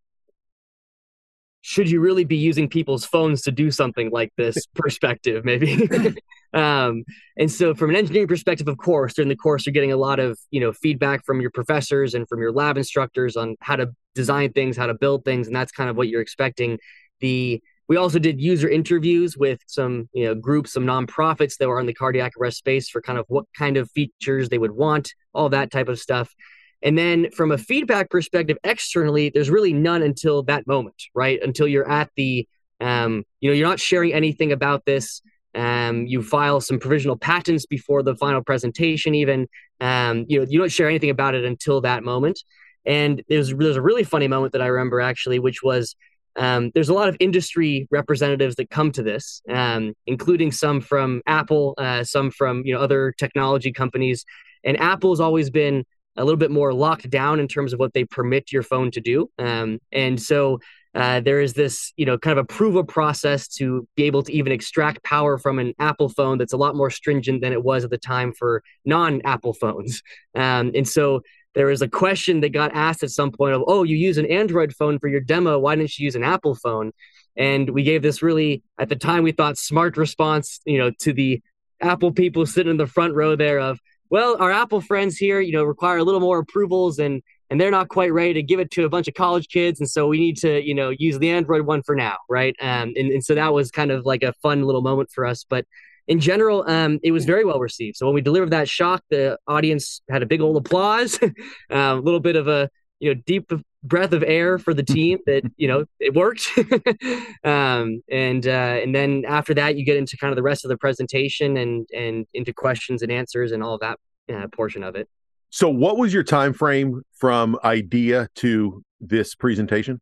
should 1.62 1.90
you 1.90 2.00
really 2.00 2.24
be 2.24 2.38
using 2.38 2.70
people's 2.70 3.06
phones 3.06 3.42
to 3.42 3.52
do 3.52 3.70
something 3.70 4.10
like 4.12 4.32
this? 4.38 4.66
perspective 4.76 5.44
maybe 5.44 5.88
um, 6.54 7.04
and 7.38 7.52
so 7.52 7.74
from 7.74 7.90
an 7.90 7.96
engineering 7.96 8.28
perspective 8.28 8.68
of 8.68 8.78
course 8.78 9.14
during 9.14 9.30
the 9.30 9.36
course 9.36 9.66
you're 9.66 9.74
getting 9.74 9.92
a 9.92 9.98
lot 9.98 10.20
of 10.20 10.38
you 10.52 10.60
know 10.60 10.72
feedback 10.72 11.24
from 11.26 11.42
your 11.42 11.52
professors 11.52 12.14
and 12.14 12.28
from 12.28 12.42
your 12.42 12.52
lab 12.52 12.78
instructors 12.78 13.36
on 13.36 13.56
how 13.62 13.76
to 13.76 13.90
design 14.16 14.52
things 14.52 14.78
how 14.78 14.88
to 14.88 14.94
build 14.94 15.24
things 15.26 15.48
and 15.48 15.56
that's 15.56 15.72
kind 15.72 15.90
of 15.90 15.96
what 15.96 16.08
you're 16.08 16.22
expecting 16.22 16.78
the 17.20 17.62
we 17.88 17.98
also 17.98 18.20
did 18.20 18.40
user 18.40 18.70
interviews 18.70 19.38
with 19.38 19.60
some 19.68 20.10
you 20.14 20.26
know 20.26 20.36
groups 20.36 20.74
some 20.74 20.86
nonprofits 20.86 21.58
that 21.58 21.68
were 21.68 21.80
in 21.80 21.86
the 21.86 21.94
cardiac 21.94 22.34
arrest 22.40 22.58
space 22.58 22.90
for 22.90 23.02
kind 23.02 23.20
of 23.20 23.26
what 23.28 23.46
kind 23.58 23.78
of 23.78 23.90
features 23.92 24.50
they 24.50 24.58
would 24.58 24.72
want 24.72 25.14
all 25.34 25.50
that 25.50 25.72
type 25.72 25.88
of 25.88 26.00
stuff 26.00 26.34
and 26.82 26.98
then 26.98 27.30
from 27.32 27.52
a 27.52 27.58
feedback 27.58 28.10
perspective 28.10 28.58
externally, 28.64 29.30
there's 29.30 29.50
really 29.50 29.74
none 29.74 30.02
until 30.02 30.44
that 30.44 30.66
moment, 30.66 31.04
right? 31.14 31.40
Until 31.42 31.68
you're 31.68 31.90
at 31.90 32.10
the, 32.16 32.48
um, 32.80 33.24
you 33.42 33.50
know, 33.50 33.54
you're 33.54 33.68
not 33.68 33.80
sharing 33.80 34.14
anything 34.14 34.52
about 34.52 34.86
this. 34.86 35.22
Um, 35.56 36.06
you 36.06 36.22
file 36.22 36.62
some 36.62 36.80
provisional 36.80 37.18
patents 37.18 37.66
before 37.66 38.04
the 38.04 38.16
final 38.16 38.44
presentation, 38.44 39.16
even. 39.16 39.48
Um, 39.82 40.26
you 40.28 40.40
know, 40.40 40.46
you 40.50 40.60
don't 40.60 40.72
share 40.72 40.90
anything 40.90 41.10
about 41.10 41.36
it 41.36 41.46
until 41.46 41.82
that 41.82 42.04
moment. 42.04 42.44
And 42.86 43.24
there's 43.30 43.54
there's 43.54 43.76
a 43.76 43.82
really 43.82 44.04
funny 44.04 44.28
moment 44.28 44.54
that 44.54 44.62
I 44.62 44.68
remember 44.68 45.02
actually, 45.02 45.40
which 45.40 45.62
was 45.64 45.96
um, 46.36 46.72
there's 46.74 46.90
a 46.90 46.94
lot 46.94 47.10
of 47.10 47.18
industry 47.20 47.88
representatives 47.92 48.56
that 48.56 48.70
come 48.70 48.92
to 48.94 49.04
this, 49.04 49.42
um, 49.50 49.94
including 50.08 50.52
some 50.52 50.80
from 50.80 51.22
Apple, 51.28 51.74
uh, 51.78 52.04
some 52.04 52.32
from 52.32 52.64
you 52.66 52.74
know 52.74 52.80
other 52.80 53.14
technology 53.18 53.72
companies. 53.72 54.26
And 54.64 54.80
Apple 54.80 55.12
has 55.12 55.20
always 55.20 55.50
been 55.50 55.86
a 56.16 56.24
little 56.24 56.38
bit 56.38 56.52
more 56.52 56.74
locked 56.74 57.10
down 57.10 57.40
in 57.40 57.48
terms 57.48 57.74
of 57.74 57.80
what 57.80 57.94
they 57.94 58.04
permit 58.04 58.52
your 58.52 58.64
phone 58.64 58.92
to 58.92 59.02
do. 59.02 59.30
Um, 59.40 59.80
and 59.92 60.22
so 60.22 60.60
uh, 60.96 61.20
there 61.20 61.40
is 61.40 61.54
this, 61.54 61.94
you 61.98 62.06
know, 62.06 62.18
kind 62.18 62.38
of 62.38 62.44
approval 62.44 62.84
process 62.84 63.48
to 63.48 63.88
be 63.96 64.04
able 64.04 64.24
to 64.24 64.34
even 64.34 64.52
extract 64.52 65.04
power 65.04 65.38
from 65.38 65.60
an 65.60 65.74
Apple 65.80 66.10
phone 66.10 66.38
that's 66.38 66.54
a 66.54 66.58
lot 66.58 66.76
more 66.76 66.90
stringent 66.90 67.42
than 67.42 67.54
it 67.54 67.64
was 67.64 67.84
at 67.84 67.90
the 67.90 67.98
time 67.98 68.34
for 68.34 68.64
non-Apple 68.86 69.54
phones. 69.54 70.02
Um, 70.36 70.72
and 70.74 70.88
so 70.88 71.22
there 71.56 71.68
was 71.68 71.82
a 71.82 71.88
question 71.88 72.42
that 72.42 72.50
got 72.50 72.74
asked 72.74 73.04
at 73.04 73.12
some 73.12 73.32
point 73.32 73.54
of, 73.56 73.64
oh, 73.68 73.84
you 73.84 73.96
use 73.96 74.18
an 74.18 74.26
Android 74.26 74.74
phone 74.74 75.00
for 75.00 75.08
your 75.08 75.22
demo. 75.22 75.60
Why 75.60 75.76
didn't 75.76 75.98
you 75.98 76.06
use 76.06 76.16
an 76.16 76.24
Apple 76.24 76.56
phone? 76.56 76.92
And 77.36 77.70
we 77.70 77.84
gave 77.84 78.02
this 78.02 78.22
really, 78.22 78.64
at 78.78 78.90
the 78.90 78.96
time, 78.96 79.24
we 79.24 79.32
thought 79.32 79.58
smart 79.58 79.98
response, 79.98 80.60
you 80.66 80.78
know, 80.78 80.92
to 81.02 81.14
the 81.14 81.42
Apple 81.82 82.12
people 82.12 82.46
sitting 82.46 82.72
in 82.72 82.78
the 82.78 82.88
front 82.88 83.14
row 83.14 83.36
there 83.36 83.60
of, 83.60 83.80
well, 84.10 84.38
our 84.40 84.52
Apple 84.52 84.82
friends 84.82 85.18
here, 85.18 85.40
you 85.40 85.54
know, 85.54 85.64
require 85.64 86.00
a 86.00 86.04
little 86.04 86.20
more 86.20 86.40
approvals 86.40 87.00
and 87.00 87.22
and 87.50 87.60
they're 87.60 87.72
not 87.72 87.90
quite 87.90 88.14
ready 88.14 88.34
to 88.34 88.44
give 88.44 88.60
it 88.60 88.72
to 88.72 88.86
a 88.86 88.90
bunch 88.90 89.08
of 89.08 89.14
college 89.14 89.48
kids, 89.48 89.80
and 89.80 89.90
so 89.90 90.08
we 90.08 90.20
need 90.20 90.38
to, 90.38 90.62
you 90.62 90.74
know, 90.74 90.90
use 90.90 91.18
the 91.20 91.30
Android 91.30 91.62
one 91.62 91.82
for 91.84 91.96
now, 91.96 92.18
right? 92.30 92.56
Um, 92.62 92.94
and 92.96 93.12
and 93.12 93.24
so 93.24 93.36
that 93.36 93.54
was 93.54 93.72
kind 93.72 93.92
of 93.92 94.06
like 94.06 94.24
a 94.24 94.34
fun 94.42 94.64
little 94.64 94.82
moment 94.82 95.10
for 95.12 95.26
us, 95.26 95.46
but. 95.48 95.66
In 96.08 96.20
general, 96.20 96.68
um, 96.68 97.00
it 97.04 97.12
was 97.12 97.26
very 97.26 97.46
well 97.46 97.60
received. 97.60 97.98
So 97.98 98.08
when 98.08 98.16
we 98.16 98.22
delivered 98.22 98.50
that 98.50 98.68
shock, 98.68 99.04
the 99.12 99.38
audience 99.48 100.02
had 100.10 100.24
a 100.24 100.26
big 100.26 100.42
old 100.42 100.58
applause, 100.58 101.20
a 101.70 101.94
little 101.98 102.20
bit 102.20 102.36
of 102.36 102.48
a 102.48 102.68
you 103.00 103.14
know 103.14 103.22
deep 103.26 103.52
breath 103.84 104.12
of 104.12 104.24
air 104.24 104.58
for 104.58 104.74
the 104.74 104.84
team 104.84 105.20
that 105.26 105.44
you 105.58 105.68
know 105.68 105.86
it 106.00 106.14
worked 106.14 106.48
um, 107.44 108.02
and 108.10 108.46
uh, 108.48 108.80
and 108.82 108.94
then 108.94 109.24
after 109.28 109.54
that 109.54 109.76
you 109.78 109.86
get 109.86 109.98
into 109.98 110.18
kind 110.18 110.32
of 110.32 110.36
the 110.36 110.44
rest 110.44 110.66
of 110.66 110.70
the 110.70 110.78
presentation 110.78 111.58
and 111.58 111.88
and 111.94 112.28
into 112.34 112.54
questions 112.54 113.02
and 113.02 113.12
answers 113.12 113.52
and 113.52 113.64
all 113.64 113.78
that 113.78 113.98
uh, 114.34 114.48
portion 114.52 114.84
of 114.84 114.96
it 114.96 115.08
so 115.50 115.70
what 115.70 115.98
was 115.98 116.14
your 116.14 116.24
time 116.24 116.54
frame 116.54 117.02
from 117.18 117.58
idea 117.64 118.28
to 118.36 118.84
this 119.00 119.36
presentation 119.36 120.00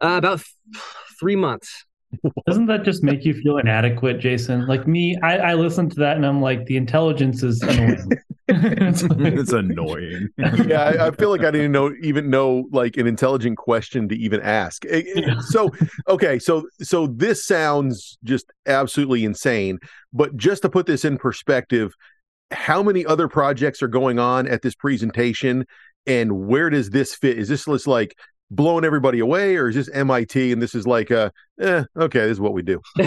uh, 0.00 0.16
about 0.18 0.42
three 1.18 1.36
months 1.36 1.84
doesn't 2.46 2.66
that 2.66 2.84
just 2.84 3.02
make 3.02 3.24
you 3.24 3.34
feel 3.34 3.58
inadequate 3.58 4.18
jason 4.18 4.66
like 4.66 4.86
me 4.86 5.16
i, 5.22 5.36
I 5.38 5.54
listen 5.54 5.88
to 5.90 5.96
that 6.00 6.16
and 6.16 6.24
i'm 6.24 6.40
like 6.40 6.64
the 6.66 6.76
intelligence 6.76 7.42
is 7.42 7.62
annoying 7.62 8.10
it's 8.50 9.52
annoying. 9.52 10.30
yeah, 10.38 10.82
I, 10.82 11.08
I, 11.08 11.10
feel 11.10 11.28
like 11.28 11.44
I 11.44 11.50
didn't 11.50 11.70
know 11.70 11.92
even 12.00 12.30
know 12.30 12.66
like 12.72 12.96
an 12.96 13.06
intelligent 13.06 13.58
question 13.58 14.08
to 14.08 14.16
even 14.16 14.40
ask. 14.40 14.86
So 15.48 15.70
okay, 16.08 16.38
so 16.38 16.66
so 16.80 17.08
this 17.08 17.44
sounds 17.44 18.16
just 18.24 18.50
absolutely 18.64 19.26
insane. 19.26 19.78
But 20.14 20.34
just 20.38 20.62
to 20.62 20.70
put 20.70 20.86
this 20.86 21.04
in 21.04 21.18
perspective, 21.18 21.92
how 22.50 22.82
many 22.82 23.04
other 23.04 23.28
projects 23.28 23.82
are 23.82 23.88
going 23.88 24.18
on 24.18 24.46
at 24.46 24.62
this 24.62 24.74
presentation, 24.74 25.66
and 26.06 26.46
where 26.46 26.70
does 26.70 26.90
this 26.90 27.14
fit? 27.14 27.38
Is 27.38 27.48
this 27.48 27.64
just 27.64 27.86
like 27.86 28.16
blowing 28.50 28.84
everybody 28.84 29.18
away, 29.18 29.56
or 29.56 29.68
is 29.68 29.74
this 29.74 29.90
MIT 29.90 30.52
and 30.52 30.62
this 30.62 30.74
is 30.74 30.86
like 30.86 31.10
a 31.10 31.32
eh, 31.60 31.84
okay, 31.96 32.20
this 32.20 32.32
is 32.32 32.40
what 32.40 32.52
we 32.54 32.62
do? 32.62 32.80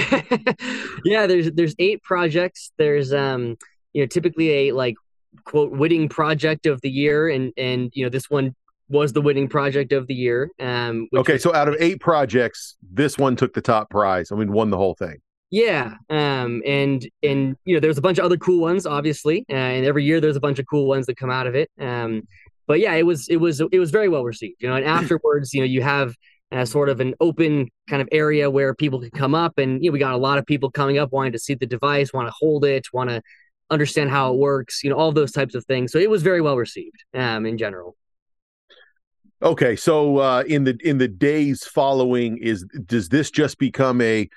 yeah, 1.04 1.28
there's 1.28 1.52
there's 1.52 1.76
eight 1.80 2.04
projects. 2.04 2.72
There's 2.78 3.14
um 3.14 3.58
you 3.94 4.04
know 4.04 4.08
typically 4.08 4.70
a 4.70 4.72
like 4.74 4.96
quote 5.46 5.72
winning 5.72 6.10
project 6.10 6.66
of 6.66 6.82
the 6.82 6.90
year, 6.90 7.30
and 7.30 7.54
and 7.58 7.92
you 7.94 8.04
know 8.04 8.10
this 8.10 8.30
one 8.30 8.56
was 8.90 9.14
the 9.14 9.22
winning 9.22 9.48
project 9.48 9.94
of 9.94 10.06
the 10.08 10.14
year. 10.14 10.52
Um, 10.60 11.08
okay, 11.16 11.34
was, 11.34 11.44
so 11.44 11.56
out 11.56 11.68
of 11.68 11.76
eight 11.80 12.02
projects, 12.02 12.76
this 12.92 13.18
one 13.18 13.36
took 13.36 13.54
the 13.54 13.62
top 13.62 13.90
prize. 13.90 14.32
I 14.32 14.36
mean, 14.36 14.52
won 14.52 14.70
the 14.70 14.78
whole 14.78 14.96
thing. 14.96 15.18
Yeah, 15.52 15.96
um, 16.10 16.64
and 16.66 17.06
and 17.22 17.58
you 17.66 17.76
know 17.76 17.82
there's 17.82 17.98
a 17.98 18.02
bunch 18.02 18.18
of 18.18 18.24
other 18.24 18.38
cool 18.38 18.62
ones, 18.62 18.86
obviously, 18.86 19.46
uh, 19.50 19.54
and 19.54 19.86
every 19.86 20.06
year 20.06 20.22
there's 20.22 20.38
a 20.38 20.42
bunch 20.42 20.60
of 20.60 20.66
cool 20.66 20.88
ones 20.88 21.06
that 21.08 21.18
come 21.18 21.30
out 21.30 21.46
of 21.46 21.56
it. 21.56 21.70
Um, 21.78 22.24
but 22.68 22.80
yeah, 22.80 22.94
it 22.94 23.06
was 23.06 23.28
it 23.28 23.36
was 23.36 23.60
it 23.60 23.78
was 23.78 23.92
very 23.92 24.08
well 24.08 24.24
received. 24.24 24.64
You 24.64 24.70
know, 24.70 24.76
and 24.76 24.86
afterwards, 25.00 25.54
you 25.54 25.60
know, 25.60 25.66
you 25.66 25.82
have 25.82 26.16
uh, 26.54 26.64
sort 26.64 26.88
of 26.88 27.02
an 27.02 27.16
open 27.20 27.68
kind 27.90 28.02
of 28.02 28.08
area 28.14 28.50
where 28.50 28.74
people 28.74 29.02
can 29.02 29.12
come 29.12 29.36
up, 29.36 29.58
and 29.58 29.84
you 29.84 29.90
know, 29.90 29.94
we 29.94 30.00
got 30.00 30.14
a 30.14 30.18
lot 30.18 30.38
of 30.38 30.46
people 30.46 30.72
coming 30.72 30.98
up 30.98 31.12
wanting 31.12 31.34
to 31.34 31.40
see 31.40 31.54
the 31.54 31.66
device, 31.66 32.14
want 32.14 32.30
to 32.30 32.34
hold 32.40 32.64
it, 32.64 32.88
want 32.94 33.10
to 33.10 33.22
understand 33.70 34.10
how 34.10 34.34
it 34.34 34.38
works, 34.38 34.86
you 34.86 34.90
know, 34.90 34.96
all 34.96 35.12
those 35.12 35.34
types 35.34 35.54
of 35.54 35.66
things. 35.66 35.92
So 35.92 35.98
it 35.98 36.10
was 36.10 36.24
very 36.24 36.40
well 36.40 36.56
received 36.56 37.04
um, 37.14 37.46
in 37.46 37.58
general. 37.58 37.98
Okay, 39.42 39.76
so 39.76 40.20
uh, 40.20 40.44
in 40.48 40.64
the 40.64 40.78
in 40.82 40.98
the 40.98 41.10
days 41.10 41.66
following, 41.66 42.38
is 42.38 42.64
does 42.86 43.10
this 43.10 43.32
just 43.32 43.58
become 43.58 44.00
a 44.00 44.30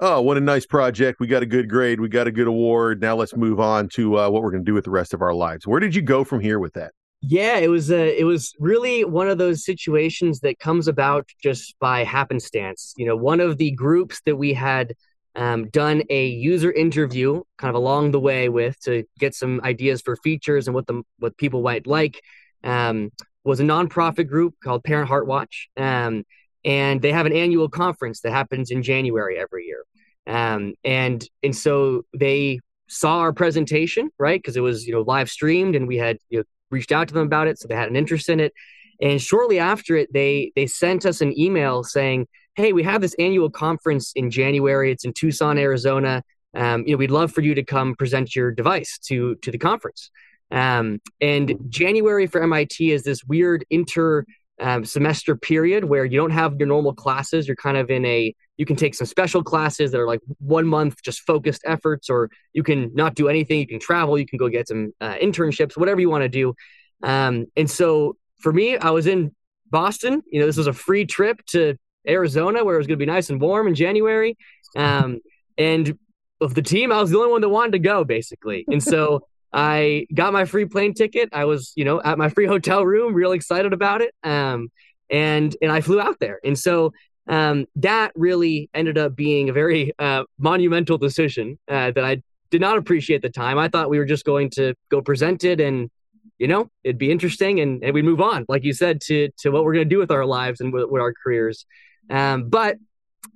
oh 0.00 0.20
what 0.20 0.36
a 0.36 0.40
nice 0.40 0.66
project? 0.66 1.20
We 1.20 1.26
got 1.26 1.42
a 1.42 1.46
good 1.46 1.68
grade, 1.68 2.00
we 2.00 2.08
got 2.08 2.26
a 2.26 2.32
good 2.32 2.46
award. 2.46 3.00
Now 3.00 3.16
let's 3.16 3.36
move 3.36 3.60
on 3.60 3.88
to 3.90 4.18
uh, 4.18 4.30
what 4.30 4.42
we're 4.42 4.50
going 4.50 4.64
to 4.64 4.70
do 4.70 4.74
with 4.74 4.84
the 4.84 4.90
rest 4.90 5.14
of 5.14 5.22
our 5.22 5.34
lives. 5.34 5.66
Where 5.66 5.80
did 5.80 5.94
you 5.94 6.02
go 6.02 6.24
from 6.24 6.40
here 6.40 6.58
with 6.58 6.74
that? 6.74 6.92
Yeah, 7.22 7.58
it 7.58 7.68
was 7.68 7.90
a, 7.90 8.18
it 8.18 8.24
was 8.24 8.54
really 8.58 9.04
one 9.04 9.28
of 9.28 9.36
those 9.36 9.64
situations 9.64 10.40
that 10.40 10.58
comes 10.58 10.88
about 10.88 11.28
just 11.42 11.78
by 11.78 12.02
happenstance. 12.02 12.94
You 12.96 13.06
know, 13.06 13.16
one 13.16 13.40
of 13.40 13.58
the 13.58 13.72
groups 13.72 14.22
that 14.24 14.36
we 14.36 14.54
had 14.54 14.94
um, 15.36 15.68
done 15.68 16.02
a 16.08 16.26
user 16.26 16.72
interview 16.72 17.42
kind 17.58 17.68
of 17.68 17.74
along 17.76 18.10
the 18.10 18.20
way 18.20 18.48
with 18.48 18.80
to 18.80 19.04
get 19.18 19.34
some 19.34 19.60
ideas 19.62 20.00
for 20.00 20.16
features 20.16 20.66
and 20.66 20.74
what 20.74 20.86
the 20.86 21.02
what 21.18 21.36
people 21.36 21.62
might 21.62 21.86
like 21.86 22.22
um, 22.64 23.10
was 23.44 23.60
a 23.60 23.64
nonprofit 23.64 24.26
group 24.26 24.54
called 24.62 24.82
Parent 24.84 25.08
Heart 25.08 25.26
Watch, 25.26 25.68
um, 25.76 26.24
and 26.64 27.02
they 27.02 27.12
have 27.12 27.26
an 27.26 27.32
annual 27.32 27.68
conference 27.68 28.20
that 28.20 28.32
happens 28.32 28.70
in 28.70 28.82
January 28.82 29.38
every 29.38 29.66
year, 29.66 29.84
um, 30.26 30.74
and 30.84 31.26
and 31.42 31.54
so 31.56 32.02
they 32.16 32.60
saw 32.88 33.18
our 33.18 33.32
presentation 33.32 34.10
right 34.18 34.40
because 34.40 34.56
it 34.56 34.60
was 34.60 34.86
you 34.86 34.92
know 34.92 35.02
live 35.02 35.30
streamed 35.30 35.76
and 35.76 35.86
we 35.86 35.96
had 35.96 36.18
you 36.28 36.38
know 36.38 36.44
reached 36.70 36.92
out 36.92 37.08
to 37.08 37.14
them 37.14 37.26
about 37.26 37.48
it, 37.48 37.58
so 37.58 37.68
they 37.68 37.74
had 37.74 37.88
an 37.88 37.96
interest 37.96 38.28
in 38.28 38.40
it. 38.40 38.52
And 39.00 39.20
shortly 39.20 39.58
after 39.58 39.96
it, 39.96 40.12
they 40.12 40.52
they 40.56 40.66
sent 40.66 41.06
us 41.06 41.20
an 41.20 41.38
email 41.38 41.82
saying, 41.82 42.26
"Hey, 42.54 42.72
we 42.72 42.82
have 42.82 43.00
this 43.00 43.14
annual 43.18 43.50
conference 43.50 44.12
in 44.14 44.30
January. 44.30 44.92
It's 44.92 45.04
in 45.04 45.12
Tucson, 45.12 45.58
Arizona. 45.58 46.22
Um, 46.54 46.84
you 46.86 46.92
know, 46.92 46.98
we'd 46.98 47.10
love 47.10 47.32
for 47.32 47.40
you 47.40 47.54
to 47.54 47.62
come 47.62 47.94
present 47.94 48.34
your 48.36 48.50
device 48.50 48.98
to 49.06 49.36
to 49.36 49.50
the 49.50 49.58
conference." 49.58 50.10
Um, 50.50 51.00
and 51.20 51.54
January 51.68 52.26
for 52.26 52.42
MIT 52.42 52.90
is 52.90 53.04
this 53.04 53.24
weird 53.24 53.64
inter 53.70 54.24
um, 54.60 54.84
semester 54.84 55.36
period 55.36 55.84
where 55.84 56.04
you 56.04 56.18
don't 56.18 56.30
have 56.30 56.54
your 56.58 56.68
normal 56.68 56.94
classes. 56.94 57.46
You're 57.46 57.56
kind 57.56 57.76
of 57.76 57.90
in 57.90 58.04
a 58.04 58.34
you 58.56 58.66
can 58.66 58.76
take 58.76 58.94
some 58.94 59.06
special 59.06 59.42
classes 59.42 59.90
that 59.90 60.00
are 60.00 60.06
like 60.06 60.20
one 60.38 60.66
month 60.66 61.02
just 61.02 61.20
focused 61.20 61.62
efforts, 61.64 62.10
or 62.10 62.30
you 62.52 62.62
can 62.62 62.90
not 62.94 63.14
do 63.14 63.28
anything. 63.28 63.58
You 63.58 63.66
can 63.66 63.80
travel. 63.80 64.18
You 64.18 64.26
can 64.26 64.38
go 64.38 64.48
get 64.48 64.68
some 64.68 64.92
uh, 65.00 65.14
internships, 65.14 65.78
whatever 65.78 66.00
you 66.00 66.10
want 66.10 66.22
to 66.22 66.28
do. 66.28 66.54
Um, 67.02 67.46
and 67.56 67.70
so 67.70 68.16
for 68.38 68.52
me, 68.52 68.76
I 68.76 68.90
was 68.90 69.06
in 69.06 69.34
Boston. 69.70 70.22
You 70.30 70.40
know, 70.40 70.46
this 70.46 70.58
was 70.58 70.66
a 70.66 70.74
free 70.74 71.06
trip 71.06 71.40
to 71.46 71.76
Arizona 72.06 72.62
where 72.64 72.74
it 72.74 72.78
was 72.78 72.86
going 72.86 72.98
to 72.98 73.04
be 73.04 73.10
nice 73.10 73.30
and 73.30 73.40
warm 73.40 73.66
in 73.66 73.74
January. 73.74 74.36
Um, 74.76 75.20
and 75.56 75.98
of 76.40 76.54
the 76.54 76.62
team, 76.62 76.92
I 76.92 77.00
was 77.00 77.10
the 77.10 77.18
only 77.18 77.32
one 77.32 77.40
that 77.40 77.48
wanted 77.48 77.72
to 77.72 77.78
go, 77.78 78.04
basically. 78.04 78.64
And 78.68 78.82
so 78.82 79.26
I 79.52 80.06
got 80.14 80.32
my 80.32 80.44
free 80.44 80.66
plane 80.66 80.94
ticket. 80.94 81.28
I 81.32 81.44
was, 81.44 81.72
you 81.76 81.84
know, 81.84 82.00
at 82.02 82.18
my 82.18 82.28
free 82.28 82.46
hotel 82.46 82.84
room, 82.84 83.14
real 83.14 83.32
excited 83.32 83.72
about 83.72 84.00
it. 84.00 84.14
Um, 84.22 84.70
and 85.10 85.56
and 85.60 85.72
I 85.72 85.80
flew 85.80 86.00
out 86.00 86.20
there. 86.20 86.38
And 86.44 86.58
so 86.58 86.92
um, 87.28 87.66
that 87.76 88.12
really 88.14 88.70
ended 88.74 88.96
up 88.98 89.14
being 89.14 89.48
a 89.48 89.52
very 89.52 89.92
uh, 89.98 90.24
monumental 90.38 90.98
decision 90.98 91.58
uh, 91.68 91.90
that 91.92 92.04
I 92.04 92.22
did 92.50 92.60
not 92.60 92.78
appreciate 92.78 93.16
at 93.16 93.22
the 93.22 93.28
time. 93.30 93.58
I 93.58 93.68
thought 93.68 93.90
we 93.90 93.98
were 93.98 94.04
just 94.04 94.24
going 94.24 94.50
to 94.50 94.74
go 94.90 95.00
present 95.00 95.44
it 95.44 95.60
and 95.60 95.90
you 96.38 96.48
know 96.48 96.70
it'd 96.84 96.98
be 96.98 97.10
interesting 97.10 97.60
and, 97.60 97.84
and 97.84 97.92
we 97.92 98.02
move 98.02 98.20
on, 98.20 98.46
like 98.48 98.64
you 98.64 98.72
said, 98.72 99.00
to 99.02 99.28
to 99.38 99.50
what 99.50 99.64
we're 99.64 99.74
going 99.74 99.88
to 99.88 99.94
do 99.94 99.98
with 99.98 100.10
our 100.10 100.24
lives 100.24 100.60
and 100.60 100.72
with, 100.72 100.88
with 100.90 101.02
our 101.02 101.12
careers. 101.12 101.66
Um, 102.08 102.48
but 102.48 102.76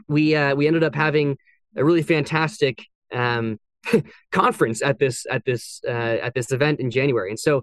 we 0.08 0.34
uh, 0.34 0.54
we 0.54 0.66
ended 0.66 0.84
up 0.84 0.94
having 0.94 1.38
a 1.76 1.84
really 1.84 2.02
fantastic 2.02 2.84
um, 3.12 3.58
conference 4.32 4.82
at 4.82 4.98
this 4.98 5.26
at 5.30 5.44
this 5.44 5.80
uh, 5.86 5.90
at 6.22 6.34
this 6.34 6.52
event 6.52 6.80
in 6.80 6.90
January. 6.90 7.30
And 7.30 7.38
so 7.38 7.62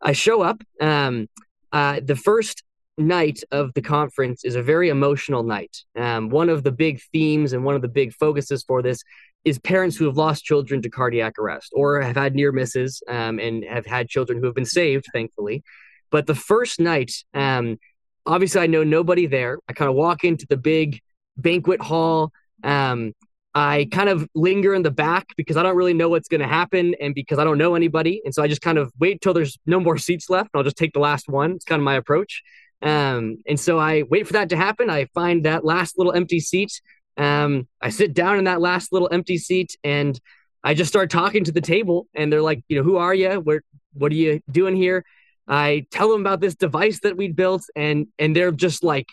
I 0.00 0.12
show 0.12 0.42
up. 0.42 0.62
Um, 0.80 1.28
uh, 1.72 2.00
the 2.02 2.16
first 2.16 2.62
night 2.96 3.40
of 3.52 3.72
the 3.74 3.82
conference 3.82 4.44
is 4.44 4.56
a 4.56 4.62
very 4.62 4.88
emotional 4.88 5.42
night. 5.42 5.84
Um, 5.96 6.30
one 6.30 6.48
of 6.48 6.64
the 6.64 6.72
big 6.72 7.00
themes 7.12 7.52
and 7.52 7.64
one 7.64 7.74
of 7.74 7.82
the 7.82 7.88
big 7.88 8.12
focuses 8.12 8.64
for 8.64 8.82
this 8.82 9.02
is 9.44 9.58
parents 9.58 9.96
who 9.96 10.06
have 10.06 10.16
lost 10.16 10.44
children 10.44 10.82
to 10.82 10.90
cardiac 10.90 11.38
arrest 11.38 11.72
or 11.74 12.00
have 12.00 12.16
had 12.16 12.34
near 12.34 12.52
misses 12.52 13.02
um, 13.08 13.38
and 13.38 13.64
have 13.64 13.86
had 13.86 14.08
children 14.08 14.38
who 14.38 14.46
have 14.46 14.54
been 14.54 14.64
saved, 14.64 15.06
thankfully. 15.12 15.62
But 16.10 16.26
the 16.26 16.34
first 16.34 16.80
night, 16.80 17.12
um, 17.34 17.78
obviously, 18.26 18.60
I 18.60 18.66
know 18.66 18.82
nobody 18.82 19.26
there. 19.26 19.58
I 19.68 19.72
kind 19.74 19.88
of 19.88 19.94
walk 19.94 20.24
into 20.24 20.46
the 20.48 20.56
big 20.56 21.00
banquet 21.36 21.80
hall. 21.80 22.32
Um, 22.64 23.12
I 23.58 23.88
kind 23.90 24.08
of 24.08 24.28
linger 24.36 24.72
in 24.72 24.82
the 24.82 24.90
back 24.90 25.26
because 25.36 25.56
I 25.56 25.64
don't 25.64 25.74
really 25.74 25.92
know 25.92 26.08
what's 26.08 26.28
going 26.28 26.40
to 26.40 26.46
happen 26.46 26.94
and 27.00 27.12
because 27.12 27.40
I 27.40 27.44
don't 27.44 27.58
know 27.58 27.74
anybody. 27.74 28.22
And 28.24 28.32
so 28.32 28.40
I 28.40 28.46
just 28.46 28.62
kind 28.62 28.78
of 28.78 28.92
wait 29.00 29.20
till 29.20 29.34
there's 29.34 29.58
no 29.66 29.80
more 29.80 29.98
seats 30.06 30.30
left. 30.30 30.50
I'll 30.54 30.62
just 30.62 30.76
take 30.76 30.92
the 30.92 31.00
last 31.00 31.28
one. 31.28 31.52
It's 31.52 31.64
kind 31.64 31.80
of 31.80 31.84
my 31.84 31.94
approach. 31.94 32.42
Um, 32.82 33.38
and 33.48 33.58
so 33.58 33.76
I 33.76 34.04
wait 34.04 34.28
for 34.28 34.34
that 34.34 34.50
to 34.50 34.56
happen. 34.56 34.88
I 34.88 35.06
find 35.06 35.44
that 35.44 35.64
last 35.64 35.98
little 35.98 36.12
empty 36.12 36.38
seat. 36.38 36.80
Um, 37.16 37.66
I 37.82 37.88
sit 37.88 38.14
down 38.14 38.38
in 38.38 38.44
that 38.44 38.60
last 38.60 38.92
little 38.92 39.08
empty 39.10 39.38
seat 39.38 39.76
and 39.82 40.18
I 40.62 40.74
just 40.74 40.88
start 40.88 41.10
talking 41.10 41.42
to 41.42 41.52
the 41.52 41.60
table. 41.60 42.06
And 42.14 42.32
they're 42.32 42.42
like, 42.42 42.62
you 42.68 42.76
know, 42.76 42.84
who 42.84 42.96
are 42.96 43.14
you? 43.14 43.40
Where, 43.40 43.62
what 43.92 44.12
are 44.12 44.16
you 44.16 44.40
doing 44.52 44.76
here? 44.76 45.04
I 45.48 45.86
tell 45.90 46.12
them 46.12 46.20
about 46.20 46.40
this 46.40 46.54
device 46.54 47.00
that 47.00 47.16
we'd 47.16 47.34
built, 47.34 47.64
and 47.74 48.06
and 48.18 48.36
they're 48.36 48.52
just 48.52 48.84
like 48.84 49.06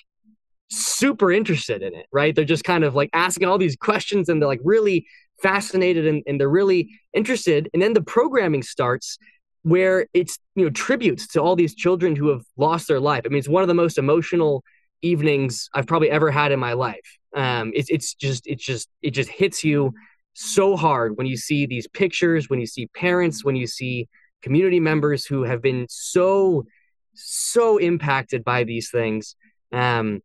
super 0.69 1.31
interested 1.31 1.81
in 1.81 1.93
it, 1.93 2.07
right? 2.11 2.35
They're 2.35 2.45
just 2.45 2.63
kind 2.63 2.83
of 2.83 2.95
like 2.95 3.09
asking 3.13 3.47
all 3.47 3.57
these 3.57 3.75
questions 3.75 4.29
and 4.29 4.41
they're 4.41 4.47
like 4.47 4.61
really 4.63 5.05
fascinated 5.41 6.07
and, 6.07 6.23
and 6.25 6.39
they're 6.39 6.49
really 6.49 6.89
interested. 7.13 7.69
And 7.73 7.81
then 7.81 7.93
the 7.93 8.01
programming 8.01 8.63
starts 8.63 9.17
where 9.63 10.07
it's, 10.13 10.37
you 10.55 10.63
know, 10.63 10.71
tributes 10.71 11.27
to 11.27 11.41
all 11.41 11.55
these 11.55 11.75
children 11.75 12.15
who 12.15 12.29
have 12.29 12.43
lost 12.57 12.87
their 12.87 12.99
life. 12.99 13.23
I 13.25 13.29
mean, 13.29 13.39
it's 13.39 13.49
one 13.49 13.63
of 13.63 13.67
the 13.67 13.73
most 13.73 13.97
emotional 13.97 14.63
evenings 15.01 15.69
I've 15.73 15.87
probably 15.87 16.09
ever 16.09 16.31
had 16.31 16.51
in 16.51 16.59
my 16.59 16.73
life. 16.73 17.17
Um, 17.35 17.71
it's, 17.75 17.89
it's 17.89 18.13
just, 18.13 18.47
it's 18.47 18.63
just, 18.63 18.89
it 19.01 19.11
just 19.11 19.29
hits 19.29 19.63
you 19.63 19.93
so 20.33 20.75
hard 20.75 21.17
when 21.17 21.27
you 21.27 21.37
see 21.37 21.65
these 21.65 21.87
pictures, 21.87 22.49
when 22.49 22.59
you 22.59 22.67
see 22.67 22.87
parents, 22.87 23.43
when 23.43 23.55
you 23.55 23.67
see 23.67 24.07
community 24.41 24.79
members 24.79 25.25
who 25.25 25.43
have 25.43 25.61
been 25.61 25.87
so, 25.89 26.65
so 27.13 27.77
impacted 27.77 28.43
by 28.43 28.63
these 28.63 28.89
things. 28.89 29.35
Um, 29.71 30.21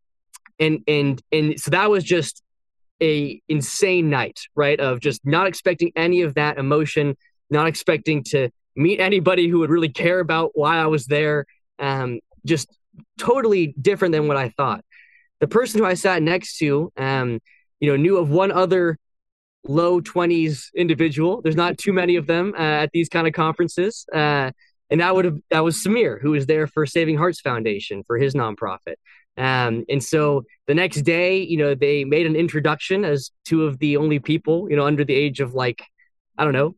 and 0.61 0.81
and 0.87 1.23
and 1.33 1.59
so 1.59 1.71
that 1.71 1.91
was 1.91 2.05
just 2.05 2.43
a 3.03 3.41
insane 3.49 4.11
night 4.11 4.41
right 4.55 4.79
of 4.79 5.01
just 5.01 5.21
not 5.25 5.47
expecting 5.47 5.91
any 5.97 6.23
of 6.23 6.35
that 6.35 6.59
emotion 6.59 7.17
not 7.49 7.67
expecting 7.67 8.23
to 8.23 8.51
meet 8.77 9.01
anybody 9.01 9.49
who 9.49 9.59
would 9.59 9.71
really 9.71 9.89
care 9.89 10.21
about 10.21 10.51
why 10.55 10.77
i 10.77 10.87
was 10.87 11.07
there 11.07 11.47
um, 11.79 12.21
just 12.45 12.69
totally 13.19 13.75
different 13.81 14.13
than 14.13 14.29
what 14.29 14.37
i 14.37 14.51
thought. 14.51 14.85
The 15.41 15.49
person 15.49 15.81
who 15.81 15.87
i 15.87 15.95
sat 15.95 16.23
next 16.23 16.59
to 16.59 16.93
um, 16.97 17.41
you 17.81 17.91
know 17.91 17.97
knew 17.97 18.19
of 18.19 18.31
one 18.31 18.53
other 18.53 18.99
low 19.65 20.01
20s 20.01 20.67
individual. 20.75 21.43
There's 21.43 21.57
not 21.57 21.77
too 21.77 21.93
many 21.93 22.17
of 22.17 22.27
them 22.27 22.55
uh, 22.57 22.85
at 22.85 22.91
these 22.93 23.09
kind 23.09 23.27
of 23.27 23.33
conferences 23.33 24.07
uh, 24.15 24.51
and 24.91 25.01
that 25.01 25.15
would 25.15 25.25
have 25.25 25.39
that 25.51 25.65
was 25.65 25.77
samir 25.83 26.21
who 26.21 26.33
was 26.33 26.47
there 26.47 26.67
for 26.67 26.85
saving 26.85 27.17
hearts 27.17 27.41
foundation 27.41 28.03
for 28.07 28.19
his 28.19 28.35
nonprofit 28.35 28.97
um, 29.41 29.87
and 29.89 30.05
so 30.05 30.45
the 30.67 30.75
next 30.75 31.01
day, 31.01 31.39
you 31.39 31.57
know, 31.57 31.75
they 31.75 32.05
made 32.05 32.27
an 32.27 32.37
introduction 32.37 33.07
as 33.07 33.31
two 33.47 33.65
of 33.65 33.79
the 33.79 33.97
only 33.97 34.19
people, 34.19 34.69
you 34.69 34.77
know, 34.77 34.85
under 34.85 35.03
the 35.03 35.15
age 35.15 35.41
of 35.41 35.55
like, 35.55 35.83
I 36.37 36.45
don't 36.45 36.53
know, 36.53 36.77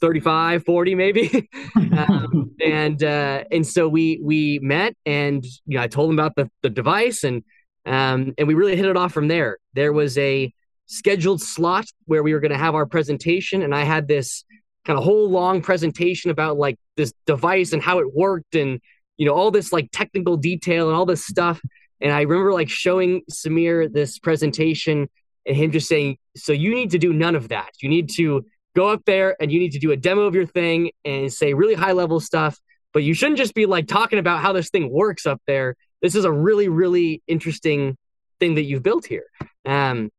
35, 0.00 0.64
40 0.64 0.94
maybe. 0.94 1.50
um, 1.76 2.56
and, 2.64 3.04
uh, 3.04 3.44
and 3.52 3.66
so 3.66 3.86
we, 3.88 4.20
we 4.22 4.58
met 4.62 4.96
and, 5.04 5.44
you 5.66 5.76
know, 5.76 5.82
I 5.82 5.86
told 5.86 6.08
them 6.08 6.18
about 6.18 6.34
the, 6.34 6.50
the 6.62 6.70
device 6.70 7.24
and, 7.24 7.44
um, 7.84 8.32
and 8.38 8.48
we 8.48 8.54
really 8.54 8.74
hit 8.74 8.86
it 8.86 8.96
off 8.96 9.12
from 9.12 9.28
there. 9.28 9.58
There 9.74 9.92
was 9.92 10.16
a 10.16 10.50
scheduled 10.86 11.42
slot 11.42 11.84
where 12.06 12.22
we 12.22 12.32
were 12.32 12.40
going 12.40 12.52
to 12.52 12.58
have 12.58 12.74
our 12.74 12.86
presentation. 12.86 13.62
And 13.62 13.74
I 13.74 13.84
had 13.84 14.08
this 14.08 14.44
kind 14.86 14.98
of 14.98 15.04
whole 15.04 15.28
long 15.28 15.60
presentation 15.60 16.30
about 16.30 16.56
like 16.56 16.78
this 16.96 17.12
device 17.26 17.74
and 17.74 17.82
how 17.82 17.98
it 17.98 18.14
worked 18.14 18.54
and, 18.54 18.80
you 19.18 19.26
know, 19.26 19.34
all 19.34 19.50
this 19.50 19.74
like 19.74 19.90
technical 19.92 20.38
detail 20.38 20.88
and 20.88 20.96
all 20.96 21.04
this 21.04 21.26
stuff. 21.26 21.60
And 22.00 22.12
I 22.12 22.22
remember 22.22 22.52
like 22.52 22.68
showing 22.68 23.22
Samir 23.30 23.92
this 23.92 24.18
presentation 24.18 25.08
and 25.46 25.56
him 25.56 25.72
just 25.72 25.88
saying, 25.88 26.18
So 26.36 26.52
you 26.52 26.74
need 26.74 26.90
to 26.90 26.98
do 26.98 27.12
none 27.12 27.34
of 27.34 27.48
that. 27.48 27.70
You 27.80 27.88
need 27.88 28.10
to 28.16 28.44
go 28.76 28.88
up 28.88 29.02
there 29.06 29.36
and 29.40 29.50
you 29.50 29.58
need 29.58 29.72
to 29.72 29.78
do 29.78 29.90
a 29.90 29.96
demo 29.96 30.22
of 30.22 30.34
your 30.34 30.46
thing 30.46 30.90
and 31.04 31.32
say 31.32 31.54
really 31.54 31.74
high 31.74 31.92
level 31.92 32.20
stuff. 32.20 32.58
But 32.92 33.02
you 33.02 33.14
shouldn't 33.14 33.38
just 33.38 33.54
be 33.54 33.66
like 33.66 33.86
talking 33.86 34.18
about 34.18 34.40
how 34.40 34.52
this 34.52 34.70
thing 34.70 34.90
works 34.90 35.26
up 35.26 35.40
there. 35.46 35.74
This 36.00 36.14
is 36.14 36.24
a 36.24 36.32
really, 36.32 36.68
really 36.68 37.22
interesting 37.26 37.96
thing 38.40 38.54
that 38.54 38.62
you've 38.62 38.82
built 38.82 39.04
here. 39.04 39.26
Um, 39.64 40.10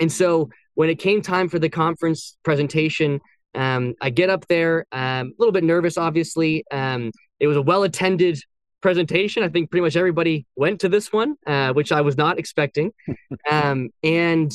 and 0.00 0.12
so 0.12 0.50
when 0.74 0.88
it 0.88 0.96
came 0.96 1.22
time 1.22 1.48
for 1.48 1.58
the 1.58 1.68
conference 1.68 2.36
presentation, 2.42 3.20
um, 3.54 3.94
I 4.00 4.10
get 4.10 4.30
up 4.30 4.46
there, 4.46 4.86
um, 4.92 5.28
a 5.28 5.34
little 5.38 5.52
bit 5.52 5.64
nervous, 5.64 5.98
obviously. 5.98 6.64
Um, 6.70 7.12
it 7.40 7.46
was 7.46 7.56
a 7.56 7.62
well 7.62 7.82
attended 7.82 8.38
presentation. 8.82 9.42
I 9.42 9.48
think 9.48 9.70
pretty 9.70 9.82
much 9.82 9.96
everybody 9.96 10.46
went 10.56 10.80
to 10.80 10.88
this 10.88 11.12
one, 11.12 11.36
uh, 11.46 11.72
which 11.72 11.92
I 11.92 12.00
was 12.00 12.16
not 12.16 12.38
expecting. 12.38 12.92
Um, 13.50 13.90
and 14.02 14.52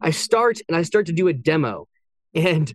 I 0.00 0.10
start 0.10 0.58
and 0.68 0.76
I 0.76 0.82
start 0.82 1.06
to 1.06 1.12
do 1.12 1.28
a 1.28 1.32
demo, 1.32 1.88
and 2.34 2.72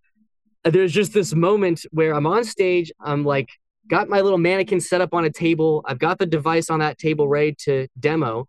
there's 0.63 0.91
just 0.91 1.13
this 1.13 1.33
moment 1.33 1.85
where 1.91 2.13
I'm 2.13 2.25
on 2.25 2.43
stage. 2.43 2.91
I'm 2.99 3.23
like, 3.23 3.49
got 3.87 4.09
my 4.09 4.21
little 4.21 4.37
mannequin 4.37 4.79
set 4.79 5.01
up 5.01 5.13
on 5.13 5.25
a 5.25 5.29
table. 5.29 5.83
I've 5.85 5.99
got 5.99 6.17
the 6.17 6.25
device 6.25 6.69
on 6.69 6.79
that 6.79 6.97
table 6.97 7.27
ready 7.27 7.55
to 7.65 7.87
demo. 7.99 8.45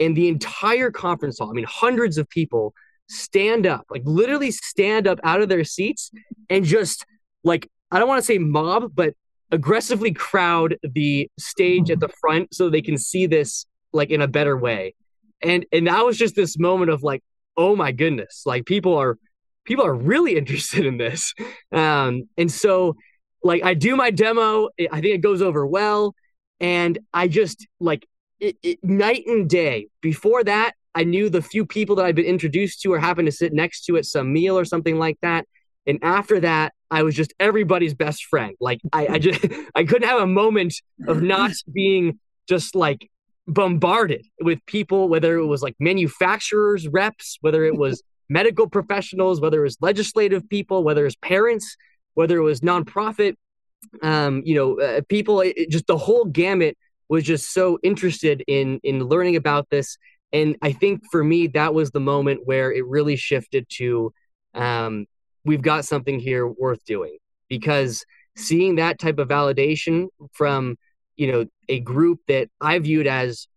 And 0.00 0.16
the 0.16 0.28
entire 0.28 0.90
conference 0.90 1.38
hall, 1.38 1.50
I 1.50 1.52
mean, 1.52 1.66
hundreds 1.68 2.18
of 2.18 2.28
people 2.28 2.74
stand 3.08 3.66
up, 3.66 3.86
like 3.90 4.02
literally 4.04 4.50
stand 4.50 5.06
up 5.06 5.18
out 5.22 5.40
of 5.40 5.48
their 5.48 5.64
seats 5.64 6.10
and 6.50 6.64
just 6.64 7.04
like, 7.44 7.70
I 7.90 7.98
don't 7.98 8.08
want 8.08 8.20
to 8.20 8.26
say 8.26 8.38
mob, 8.38 8.92
but 8.94 9.14
aggressively 9.50 10.12
crowd 10.12 10.76
the 10.82 11.30
stage 11.38 11.90
at 11.90 12.00
the 12.00 12.08
front 12.20 12.54
so 12.54 12.68
they 12.68 12.82
can 12.82 12.98
see 12.98 13.26
this 13.26 13.66
like 13.92 14.10
in 14.10 14.20
a 14.20 14.28
better 14.28 14.56
way. 14.56 14.94
And 15.42 15.66
and 15.72 15.86
that 15.86 16.04
was 16.04 16.16
just 16.16 16.34
this 16.34 16.58
moment 16.58 16.90
of 16.90 17.02
like, 17.02 17.22
oh 17.56 17.76
my 17.76 17.92
goodness, 17.92 18.42
like 18.46 18.66
people 18.66 18.96
are 18.96 19.18
people 19.64 19.84
are 19.84 19.94
really 19.94 20.36
interested 20.36 20.86
in 20.86 20.98
this. 20.98 21.34
Um, 21.72 22.28
and 22.36 22.50
so 22.50 22.96
like 23.42 23.62
I 23.64 23.74
do 23.74 23.96
my 23.96 24.10
demo, 24.10 24.68
I 24.78 25.00
think 25.00 25.14
it 25.14 25.20
goes 25.20 25.42
over 25.42 25.66
well, 25.66 26.14
and 26.60 26.98
I 27.12 27.28
just 27.28 27.66
like 27.80 28.06
it, 28.40 28.56
it, 28.62 28.78
night 28.82 29.24
and 29.26 29.48
day. 29.48 29.88
Before 30.00 30.42
that, 30.44 30.72
I 30.94 31.04
knew 31.04 31.28
the 31.28 31.42
few 31.42 31.66
people 31.66 31.96
that 31.96 32.06
I'd 32.06 32.16
been 32.16 32.24
introduced 32.24 32.80
to 32.82 32.92
or 32.92 32.98
happened 32.98 33.26
to 33.26 33.32
sit 33.32 33.52
next 33.52 33.84
to 33.84 33.96
at 33.96 34.06
some 34.06 34.32
meal 34.32 34.58
or 34.58 34.64
something 34.64 34.98
like 34.98 35.18
that. 35.22 35.46
And 35.86 35.98
after 36.02 36.40
that, 36.40 36.72
I 36.90 37.02
was 37.02 37.14
just 37.14 37.34
everybody's 37.40 37.94
best 37.94 38.24
friend. 38.24 38.54
Like 38.60 38.80
I, 38.92 39.06
I 39.06 39.18
just 39.18 39.44
I 39.74 39.84
couldn't 39.84 40.08
have 40.08 40.20
a 40.20 40.26
moment 40.26 40.74
of 41.06 41.22
not 41.22 41.52
being 41.72 42.18
just 42.48 42.74
like 42.74 43.10
bombarded 43.48 44.26
with 44.40 44.64
people, 44.66 45.08
whether 45.08 45.36
it 45.36 45.46
was 45.46 45.62
like 45.62 45.76
manufacturers, 45.78 46.88
reps, 46.88 47.38
whether 47.40 47.64
it 47.64 47.76
was 47.76 48.02
medical 48.28 48.68
professionals, 48.68 49.40
whether 49.40 49.60
it 49.60 49.64
was 49.64 49.76
legislative 49.80 50.48
people, 50.48 50.82
whether 50.82 51.02
it 51.02 51.04
was 51.04 51.16
parents, 51.16 51.76
whether 52.14 52.38
it 52.38 52.42
was 52.42 52.60
nonprofit, 52.60 53.36
um, 54.02 54.42
you 54.44 54.54
know, 54.54 54.80
uh, 54.80 55.00
people, 55.08 55.40
it, 55.42 55.70
just 55.70 55.86
the 55.86 55.96
whole 55.96 56.24
gamut 56.24 56.76
was 57.08 57.22
just 57.22 57.52
so 57.52 57.78
interested 57.84 58.42
in 58.48 58.80
in 58.82 59.04
learning 59.04 59.36
about 59.36 59.70
this. 59.70 59.96
And 60.32 60.56
I 60.60 60.72
think 60.72 61.02
for 61.10 61.22
me, 61.22 61.46
that 61.48 61.72
was 61.72 61.92
the 61.92 62.00
moment 62.00 62.40
where 62.44 62.72
it 62.72 62.84
really 62.86 63.16
shifted 63.16 63.66
to 63.76 64.12
um, 64.54 65.06
we've 65.46 65.62
got 65.62 65.84
something 65.84 66.18
here 66.18 66.46
worth 66.46 66.84
doing 66.84 67.16
because 67.48 68.04
seeing 68.36 68.76
that 68.76 68.98
type 68.98 69.18
of 69.18 69.28
validation 69.28 70.08
from 70.32 70.76
you 71.16 71.30
know 71.30 71.46
a 71.68 71.80
group 71.80 72.20
that 72.28 72.48
I 72.60 72.78
viewed 72.78 73.06
as 73.06 73.48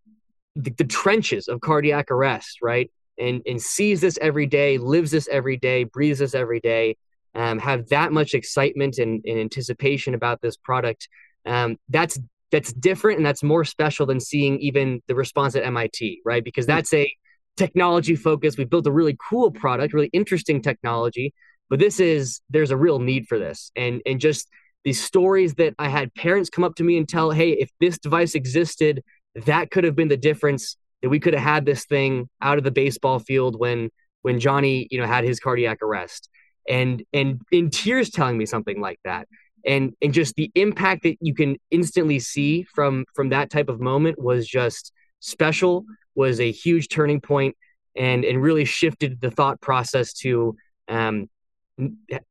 the, 0.56 0.71
the 0.71 0.86
trenches 0.86 1.47
of 1.47 1.62
cardiac 1.62 2.12
arrest, 2.12 2.60
right? 2.62 2.89
And 3.17 3.41
and 3.45 3.62
sees 3.62 4.02
this 4.02 4.17
every 4.21 4.45
day, 4.45 4.78
lives 4.78 5.12
this 5.12 5.28
every 5.28 5.58
day, 5.58 5.84
breathes 5.84 6.19
this 6.19 6.34
every 6.34 6.60
day, 6.60 6.95
um, 7.36 7.60
have 7.60 7.89
that 7.89 8.12
much 8.12 8.34
excitement 8.34 8.97
and, 8.97 9.23
and 9.25 9.39
anticipation 9.39 10.13
about 10.13 10.41
this 10.41 10.58
product. 10.58 11.10
Um, 11.45 11.78
that's 11.89 12.19
that's 12.52 12.73
different 12.73 13.17
and 13.17 13.25
that's 13.25 13.43
more 13.43 13.63
special 13.63 14.06
than 14.06 14.19
seeing 14.19 14.60
even 14.60 15.02
the 15.08 15.15
response 15.15 15.56
at 15.56 15.63
MIT, 15.63 16.21
right? 16.25 16.43
Because 16.43 16.65
that's 16.65 16.93
a 16.93 17.12
technology 17.58 18.15
focus. 18.15 18.58
We 18.58 18.63
built 18.63 18.88
a 18.88 18.91
really 18.91 19.17
cool 19.30 19.52
product, 19.52 19.93
really 19.93 20.10
interesting 20.13 20.62
technology, 20.62 21.34
but 21.69 21.79
this 21.79 21.99
is 21.99 22.41
there's 22.49 22.71
a 22.71 22.77
real 22.77 22.99
need 22.99 23.27
for 23.27 23.39
this, 23.39 23.71
and 23.75 24.01
and 24.05 24.19
just 24.19 24.47
these 24.84 25.03
stories 25.03 25.55
that 25.55 25.73
I 25.77 25.89
had 25.89 26.13
parents 26.15 26.49
come 26.49 26.63
up 26.63 26.75
to 26.75 26.84
me 26.84 26.97
and 26.97 27.08
tell, 27.08 27.32
hey, 27.32 27.51
if 27.51 27.69
this 27.79 27.97
device 27.97 28.34
existed, 28.34 29.03
that 29.45 29.71
could 29.71 29.84
have 29.84 29.95
been 29.95 30.08
the 30.08 30.17
difference 30.17 30.77
that 31.01 31.10
we 31.10 31.19
could 31.19 31.34
have 31.34 31.43
had 31.43 31.65
this 31.65 31.86
thing 31.86 32.29
out 32.41 32.58
of 32.58 32.63
the 32.63 32.71
baseball 32.71 33.19
field 33.19 33.60
when 33.60 33.89
when 34.21 34.39
Johnny, 34.39 34.88
you 34.91 34.99
know, 34.99 35.08
had 35.08 35.23
his 35.23 35.39
cardiac 35.39 35.82
arrest. 35.82 36.29
And 36.67 37.03
and 37.13 37.41
in 37.51 37.69
tears 37.69 38.10
telling 38.10 38.38
me 38.38 38.45
something 38.45 38.79
like 38.79 38.99
that. 39.03 39.27
And 39.65 39.93
and 40.01 40.13
just 40.13 40.36
the 40.36 40.51
impact 40.55 41.03
that 41.03 41.17
you 41.21 41.34
can 41.34 41.58
instantly 41.71 42.19
see 42.19 42.63
from 42.63 43.05
from 43.13 43.29
that 43.29 43.49
type 43.49 43.69
of 43.69 43.79
moment 43.79 44.21
was 44.21 44.47
just 44.47 44.91
special, 45.19 45.86
was 46.15 46.39
a 46.39 46.51
huge 46.51 46.89
turning 46.89 47.21
point 47.21 47.55
and 47.95 48.23
and 48.23 48.41
really 48.41 48.65
shifted 48.65 49.19
the 49.19 49.32
thought 49.32 49.60
process 49.62 50.13
to 50.13 50.55
um, 50.88 51.29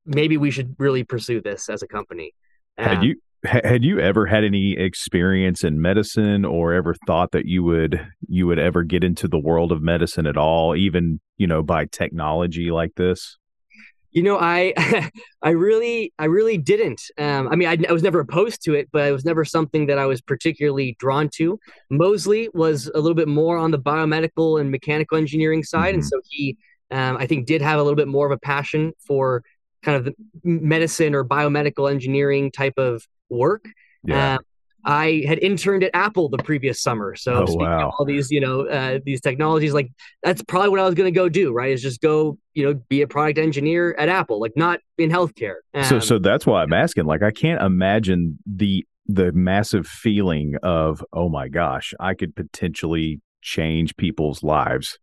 maybe 0.05 0.37
we 0.37 0.51
should 0.51 0.75
really 0.79 1.05
pursue 1.05 1.41
this 1.41 1.69
as 1.69 1.83
a 1.83 1.89
company. 1.89 2.33
had 2.77 3.03
you 3.03 3.17
had 3.45 3.85
you 3.85 4.01
ever 4.01 4.27
had 4.27 4.45
any 4.45 4.77
experience 4.77 5.63
in 5.63 5.81
medicine 5.81 6.45
or 6.45 6.73
ever 6.73 6.95
thought 7.07 7.31
that 7.33 7.47
you 7.47 7.63
would 7.63 8.05
you 8.27 8.47
would 8.47 8.59
ever 8.59 8.83
get 8.83 9.05
into 9.05 9.29
the 9.29 9.39
world 9.39 9.71
of 9.71 9.81
medicine 9.81 10.27
at 10.27 10.37
all 10.37 10.75
even 10.75 11.21
you 11.37 11.47
know 11.47 11.63
by 11.63 11.85
technology 11.87 12.71
like 12.73 12.93
this 12.97 13.39
you 14.11 14.23
know 14.23 14.39
i 14.41 14.75
i 15.43 15.51
really 15.51 16.13
i 16.19 16.25
really 16.25 16.59
didn't 16.59 17.01
um, 17.19 17.49
i 17.49 17.55
mean 17.55 17.69
I, 17.69 17.77
I, 17.89 17.93
was 17.93 18.03
never 18.03 18.19
opposed 18.19 18.63
to 18.65 18.75
it 18.75 18.89
but 18.93 19.07
it 19.07 19.13
was 19.13 19.25
never 19.25 19.45
something 19.45 19.87
that 19.87 19.99
i 19.99 20.07
was 20.07 20.21
particularly 20.21 20.97
drawn 20.99 21.29
to 21.35 21.61
mosley 21.91 22.49
was 22.55 22.91
a 22.93 22.99
little 22.99 23.15
bit 23.15 23.29
more 23.29 23.57
on 23.57 23.71
the 23.71 23.79
biomedical 23.79 24.61
and 24.61 24.71
mechanical 24.71 25.17
engineering 25.17 25.63
side 25.63 25.91
mm-hmm. 25.91 25.95
and 25.95 26.05
so 26.05 26.21
he 26.29 26.57
um, 26.91 27.17
I 27.17 27.27
think 27.27 27.47
did 27.47 27.63
have 27.63 27.79
a 27.79 27.83
little 27.83 27.97
bit 27.97 28.09
more 28.09 28.27
of 28.27 28.33
a 28.33 28.39
passion 28.39 28.93
for 29.07 29.43
kind 29.83 29.97
of 29.97 30.05
the 30.05 30.15
medicine 30.43 31.15
or 31.15 31.25
biomedical 31.25 31.91
engineering 31.91 32.51
type 32.51 32.75
of 32.77 33.07
work. 33.29 33.65
Yeah. 34.05 34.35
Uh, 34.35 34.39
I 34.85 35.25
had 35.27 35.39
interned 35.41 35.83
at 35.83 35.91
Apple 35.93 36.29
the 36.29 36.39
previous 36.39 36.81
summer, 36.81 37.15
so 37.15 37.45
oh, 37.47 37.55
wow. 37.57 37.93
all 37.99 38.07
these, 38.07 38.31
you 38.31 38.41
know, 38.41 38.67
uh, 38.67 39.01
these 39.05 39.21
technologies, 39.21 39.75
like 39.75 39.91
that's 40.23 40.41
probably 40.43 40.71
what 40.71 40.81
I 40.81 40.85
was 40.85 40.95
going 40.95 41.13
to 41.13 41.17
go 41.17 41.29
do. 41.29 41.53
Right, 41.53 41.73
is 41.73 41.83
just 41.83 42.01
go, 42.01 42.39
you 42.55 42.65
know, 42.65 42.81
be 42.89 43.03
a 43.03 43.07
product 43.07 43.39
engineer 43.39 43.95
at 43.99 44.09
Apple, 44.09 44.41
like 44.41 44.57
not 44.57 44.81
in 44.97 45.11
healthcare. 45.11 45.57
Um, 45.75 45.85
so, 45.85 45.99
so 45.99 46.19
that's 46.19 46.47
why 46.47 46.63
I'm 46.63 46.73
asking. 46.73 47.05
Like, 47.05 47.23
I 47.23 47.33
can't 47.33 47.61
imagine 47.61 48.39
the 48.47 48.87
the 49.07 49.33
massive 49.33 49.87
feeling 49.87 50.55
of, 50.63 51.05
oh 51.13 51.29
my 51.29 51.49
gosh, 51.49 51.93
I 51.99 52.15
could 52.15 52.35
potentially 52.37 53.21
change 53.43 53.97
people's 53.97 54.43
lives 54.43 54.99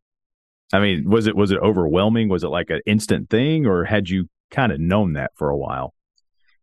I 0.76 0.82
mean, 0.82 1.10
was 1.10 1.26
it 1.26 1.36
was 1.36 1.52
it 1.52 1.60
overwhelming? 1.60 2.28
Was 2.28 2.44
it 2.44 2.50
like 2.50 2.70
an 2.70 2.82
instant 2.86 3.30
thing, 3.30 3.66
or 3.66 3.86
had 3.86 4.10
you 4.10 4.28
kind 4.52 4.72
of 4.72 4.80
known 4.80 5.14
that 5.14 5.32
for 5.36 5.50
a 5.50 5.58
while? 5.58 5.94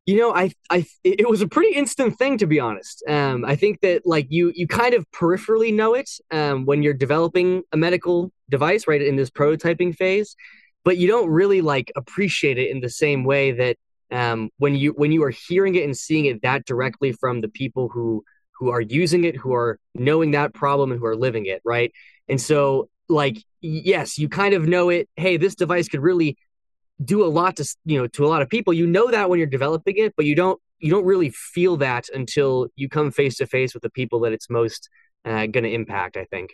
You 0.04 0.18
know, 0.18 0.34
I 0.34 0.52
I 0.68 0.84
it 1.02 1.28
was 1.28 1.40
a 1.40 1.48
pretty 1.48 1.74
instant 1.74 2.18
thing 2.18 2.36
to 2.38 2.46
be 2.46 2.60
honest. 2.60 3.02
Um, 3.08 3.44
I 3.44 3.56
think 3.56 3.80
that 3.80 4.02
like 4.04 4.26
you 4.28 4.52
you 4.54 4.66
kind 4.66 4.94
of 4.94 5.10
peripherally 5.12 5.72
know 5.72 5.94
it 5.94 6.10
um, 6.30 6.66
when 6.66 6.82
you're 6.82 6.92
developing 6.92 7.62
a 7.72 7.76
medical 7.76 8.32
device, 8.50 8.86
right, 8.86 9.00
in 9.00 9.16
this 9.16 9.30
prototyping 9.30 9.96
phase, 9.96 10.36
but 10.84 10.98
you 10.98 11.08
don't 11.08 11.30
really 11.30 11.62
like 11.62 11.90
appreciate 11.96 12.58
it 12.58 12.70
in 12.70 12.80
the 12.80 12.90
same 12.90 13.24
way 13.24 13.52
that 13.52 13.76
um, 14.10 14.50
when 14.58 14.74
you 14.74 14.92
when 14.92 15.10
you 15.10 15.22
are 15.22 15.30
hearing 15.30 15.74
it 15.74 15.84
and 15.84 15.96
seeing 15.96 16.26
it 16.26 16.42
that 16.42 16.66
directly 16.66 17.12
from 17.12 17.40
the 17.40 17.48
people 17.48 17.88
who 17.88 18.24
who 18.58 18.68
are 18.68 18.82
using 18.82 19.24
it, 19.24 19.36
who 19.36 19.54
are 19.54 19.78
knowing 19.94 20.32
that 20.32 20.52
problem 20.52 20.90
and 20.90 21.00
who 21.00 21.06
are 21.06 21.16
living 21.16 21.46
it, 21.46 21.62
right? 21.64 21.92
And 22.28 22.40
so 22.40 22.90
like 23.08 23.38
yes 23.60 24.18
you 24.18 24.28
kind 24.28 24.54
of 24.54 24.66
know 24.66 24.88
it. 24.88 25.08
Hey 25.16 25.36
this 25.36 25.54
device 25.54 25.88
could 25.88 26.00
really 26.00 26.36
do 27.02 27.24
a 27.24 27.26
lot 27.26 27.56
to 27.56 27.76
you 27.84 27.98
know 27.98 28.06
to 28.08 28.24
a 28.24 28.28
lot 28.28 28.42
of 28.42 28.48
people. 28.48 28.72
You 28.72 28.86
know 28.86 29.10
that 29.10 29.28
when 29.28 29.38
you're 29.38 29.46
developing 29.46 29.96
it 29.98 30.14
but 30.16 30.26
you 30.26 30.34
don't 30.34 30.60
you 30.78 30.90
don't 30.90 31.04
really 31.04 31.30
feel 31.30 31.76
that 31.78 32.08
until 32.12 32.66
you 32.74 32.88
come 32.88 33.10
face 33.10 33.36
to 33.36 33.46
face 33.46 33.72
with 33.72 33.82
the 33.82 33.90
people 33.90 34.20
that 34.20 34.32
it's 34.32 34.50
most 34.50 34.88
uh, 35.24 35.46
going 35.46 35.62
to 35.62 35.72
impact 35.72 36.16
i 36.16 36.24
think. 36.24 36.50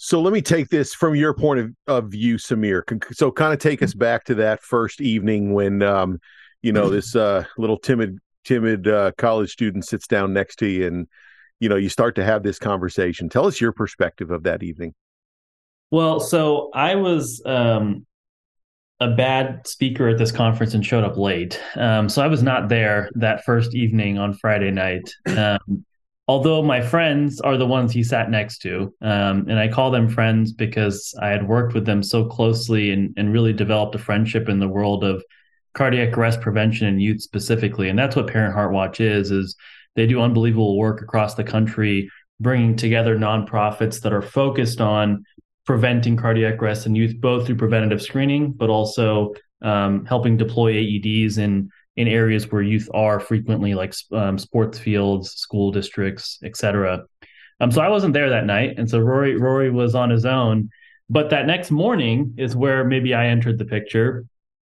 So 0.00 0.20
let 0.20 0.32
me 0.32 0.40
take 0.40 0.68
this 0.68 0.94
from 0.94 1.16
your 1.16 1.34
point 1.34 1.58
of, 1.58 1.70
of 1.88 2.10
view 2.12 2.36
Sameer. 2.36 2.82
So 3.12 3.32
kind 3.32 3.52
of 3.52 3.58
take 3.58 3.82
us 3.82 3.94
back 3.94 4.24
to 4.26 4.36
that 4.36 4.62
first 4.62 5.00
evening 5.00 5.52
when 5.52 5.82
um, 5.82 6.20
you 6.62 6.72
know 6.72 6.88
this 6.88 7.16
uh, 7.16 7.44
little 7.56 7.78
timid 7.78 8.18
timid 8.44 8.86
uh, 8.86 9.10
college 9.18 9.50
student 9.50 9.84
sits 9.84 10.06
down 10.06 10.32
next 10.32 10.56
to 10.56 10.66
you 10.66 10.86
and 10.86 11.08
you 11.58 11.68
know 11.68 11.74
you 11.74 11.88
start 11.88 12.14
to 12.14 12.24
have 12.24 12.44
this 12.44 12.60
conversation. 12.60 13.28
Tell 13.28 13.46
us 13.46 13.60
your 13.60 13.72
perspective 13.72 14.30
of 14.30 14.44
that 14.44 14.62
evening 14.62 14.94
well, 15.90 16.20
so 16.20 16.70
I 16.74 16.96
was 16.96 17.42
um, 17.46 18.06
a 19.00 19.10
bad 19.10 19.66
speaker 19.66 20.08
at 20.08 20.18
this 20.18 20.32
conference 20.32 20.74
and 20.74 20.84
showed 20.84 21.04
up 21.04 21.16
late. 21.16 21.60
Um, 21.76 22.08
so 22.08 22.22
I 22.22 22.26
was 22.26 22.42
not 22.42 22.68
there 22.68 23.10
that 23.14 23.44
first 23.44 23.74
evening 23.74 24.18
on 24.18 24.34
Friday 24.34 24.70
night. 24.70 25.08
Um, 25.26 25.84
although 26.28 26.62
my 26.62 26.82
friends 26.82 27.40
are 27.40 27.56
the 27.56 27.66
ones 27.66 27.90
he 27.90 28.04
sat 28.04 28.30
next 28.30 28.58
to. 28.58 28.94
Um, 29.00 29.46
and 29.48 29.58
I 29.58 29.68
call 29.68 29.90
them 29.90 30.08
friends 30.08 30.52
because 30.52 31.14
I 31.20 31.28
had 31.28 31.48
worked 31.48 31.74
with 31.74 31.86
them 31.86 32.02
so 32.02 32.26
closely 32.26 32.92
and, 32.92 33.14
and 33.16 33.32
really 33.32 33.54
developed 33.54 33.94
a 33.94 33.98
friendship 33.98 34.48
in 34.48 34.60
the 34.60 34.68
world 34.68 35.04
of 35.04 35.24
cardiac 35.74 36.16
arrest 36.18 36.40
prevention 36.40 36.86
and 36.86 37.00
youth 37.00 37.22
specifically. 37.22 37.88
And 37.88 37.98
that's 37.98 38.14
what 38.14 38.26
Parent 38.26 38.52
Heart 38.52 38.72
Watch 38.72 39.00
is, 39.00 39.30
is 39.30 39.56
they 39.96 40.06
do 40.06 40.20
unbelievable 40.20 40.76
work 40.76 41.00
across 41.00 41.34
the 41.34 41.44
country, 41.44 42.10
bringing 42.40 42.76
together 42.76 43.16
nonprofits 43.16 44.02
that 44.02 44.12
are 44.12 44.22
focused 44.22 44.80
on 44.80 45.24
preventing 45.68 46.16
cardiac 46.16 46.62
arrest 46.62 46.86
in 46.86 46.94
youth, 46.94 47.20
both 47.20 47.44
through 47.44 47.54
preventative 47.54 48.00
screening, 48.00 48.52
but 48.52 48.70
also 48.70 49.34
um, 49.60 50.06
helping 50.06 50.34
deploy 50.34 50.72
AEDs 50.72 51.36
in 51.36 51.70
in 51.98 52.08
areas 52.08 52.50
where 52.50 52.62
youth 52.62 52.88
are 52.94 53.20
frequently, 53.20 53.74
like 53.74 53.92
um, 54.12 54.38
sports 54.38 54.78
fields, 54.78 55.32
school 55.32 55.70
districts, 55.70 56.38
etc. 56.42 57.04
Um, 57.60 57.70
so 57.70 57.82
I 57.82 57.90
wasn't 57.90 58.14
there 58.14 58.30
that 58.30 58.46
night, 58.46 58.78
and 58.78 58.88
so 58.88 58.98
Rory 58.98 59.36
Rory 59.36 59.70
was 59.70 59.94
on 59.94 60.08
his 60.08 60.24
own. 60.24 60.70
But 61.10 61.28
that 61.30 61.46
next 61.46 61.70
morning 61.70 62.32
is 62.38 62.56
where 62.56 62.82
maybe 62.82 63.12
I 63.12 63.26
entered 63.26 63.58
the 63.58 63.66
picture. 63.66 64.24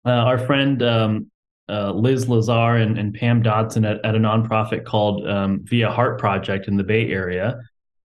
Uh, 0.06 0.10
our 0.10 0.38
friend 0.38 0.80
um, 0.80 1.30
uh, 1.68 1.90
Liz 1.90 2.28
Lazar 2.28 2.76
and, 2.76 2.96
and, 2.98 3.12
Pam 3.12 3.42
Dodson 3.42 3.84
at, 3.84 4.04
at 4.04 4.14
a 4.14 4.18
nonprofit 4.18 4.84
called 4.84 5.26
um, 5.26 5.64
Via 5.64 5.90
Heart 5.90 6.20
Project 6.20 6.68
in 6.68 6.76
the 6.76 6.84
Bay 6.84 7.10
Area 7.10 7.58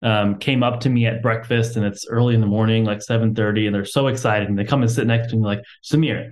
um, 0.06 0.38
came 0.38 0.62
up 0.62 0.80
to 0.82 0.89
me 0.89 1.08
at 1.08 1.22
breakfast, 1.22 1.76
and 1.76 1.86
it's 1.86 2.08
early 2.08 2.36
in 2.36 2.41
the 2.41 2.47
morning, 2.47 2.86
like 2.86 3.01
seven 3.01 3.34
thirty, 3.34 3.66
and 3.66 3.76
they're 3.76 3.84
so 3.84 4.08
excited, 4.08 4.47
and 4.47 4.58
they 4.58 4.64
come 4.64 4.84
and 4.84 4.91
sit 4.91 5.08
next 5.08 5.32
to 5.32 5.36
me 5.36 5.43
like, 5.43 5.64
Sameer, 5.84 6.32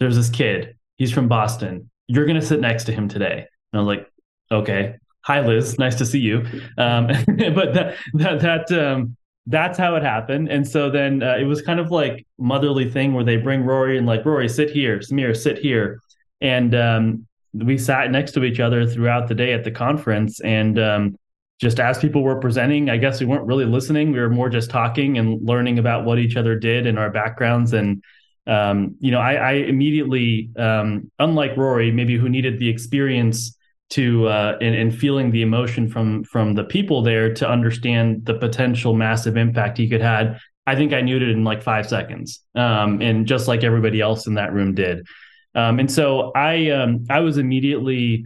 there's 0.00 0.16
this 0.16 0.28
kid. 0.28 0.76
He's 0.96 1.12
from 1.12 1.28
Boston. 1.28 1.90
You're 2.08 2.26
gonna 2.26 2.42
sit 2.42 2.60
next 2.60 2.84
to 2.84 2.92
him 2.92 3.08
today. 3.08 3.46
And 3.72 3.80
I 3.80 3.82
was 3.82 3.86
like, 3.86 4.12
okay. 4.50 4.96
Hi, 5.22 5.40
Liz. 5.40 5.78
Nice 5.78 5.94
to 5.96 6.04
see 6.04 6.18
you. 6.18 6.44
Um, 6.76 7.06
but 7.26 7.72
that 7.74 7.96
that 8.14 8.40
that 8.40 8.72
um, 8.72 9.16
that's 9.46 9.78
how 9.78 9.94
it 9.94 10.02
happened. 10.02 10.48
And 10.48 10.66
so 10.66 10.90
then 10.90 11.22
uh, 11.22 11.36
it 11.36 11.44
was 11.44 11.62
kind 11.62 11.78
of 11.78 11.90
like 11.92 12.26
motherly 12.36 12.90
thing 12.90 13.14
where 13.14 13.24
they 13.24 13.36
bring 13.36 13.62
Rory 13.62 13.96
and 13.96 14.06
like 14.06 14.24
Rory, 14.24 14.48
sit 14.48 14.70
here, 14.70 14.98
Sameer, 14.98 15.36
sit 15.36 15.58
here, 15.58 16.00
and 16.40 16.74
um, 16.74 17.26
we 17.54 17.78
sat 17.78 18.10
next 18.10 18.32
to 18.32 18.44
each 18.44 18.58
other 18.58 18.86
throughout 18.86 19.28
the 19.28 19.34
day 19.34 19.52
at 19.52 19.62
the 19.62 19.70
conference. 19.70 20.40
And 20.40 20.78
um, 20.78 21.16
just 21.60 21.80
as 21.80 21.98
people 21.98 22.22
were 22.22 22.40
presenting, 22.40 22.90
I 22.90 22.96
guess 22.96 23.20
we 23.20 23.26
weren't 23.26 23.46
really 23.46 23.64
listening. 23.64 24.12
We 24.12 24.18
were 24.18 24.30
more 24.30 24.48
just 24.48 24.70
talking 24.70 25.18
and 25.18 25.40
learning 25.46 25.78
about 25.78 26.04
what 26.04 26.18
each 26.18 26.36
other 26.36 26.56
did 26.56 26.86
and 26.86 26.98
our 26.98 27.10
backgrounds. 27.10 27.72
And 27.72 28.02
um, 28.46 28.96
you 28.98 29.10
know, 29.10 29.20
I, 29.20 29.34
I 29.34 29.52
immediately, 29.52 30.50
um, 30.56 31.10
unlike 31.18 31.56
Rory, 31.56 31.90
maybe 31.90 32.16
who 32.16 32.28
needed 32.28 32.58
the 32.58 32.68
experience 32.68 33.56
to 33.90 34.26
uh, 34.28 34.58
and, 34.60 34.74
and 34.74 34.94
feeling 34.96 35.30
the 35.30 35.42
emotion 35.42 35.88
from 35.88 36.24
from 36.24 36.54
the 36.54 36.64
people 36.64 37.02
there 37.02 37.32
to 37.34 37.48
understand 37.48 38.24
the 38.26 38.34
potential 38.34 38.94
massive 38.94 39.36
impact 39.36 39.78
he 39.78 39.88
could 39.88 40.00
had. 40.00 40.38
I 40.66 40.74
think 40.74 40.92
I 40.92 41.02
knew 41.02 41.16
it 41.16 41.22
in 41.22 41.44
like 41.44 41.62
five 41.62 41.88
seconds, 41.88 42.40
um, 42.54 43.00
and 43.00 43.26
just 43.26 43.48
like 43.48 43.64
everybody 43.64 44.00
else 44.00 44.26
in 44.26 44.34
that 44.34 44.52
room 44.52 44.74
did. 44.74 45.06
Um, 45.54 45.78
and 45.78 45.90
so 45.90 46.32
I 46.34 46.70
um, 46.70 47.04
I 47.08 47.20
was 47.20 47.38
immediately 47.38 48.24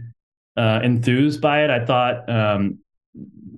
uh, 0.57 0.79
enthused 0.83 1.41
by 1.41 1.63
it. 1.63 1.69
I 1.69 1.85
thought 1.85 2.29
um, 2.29 2.79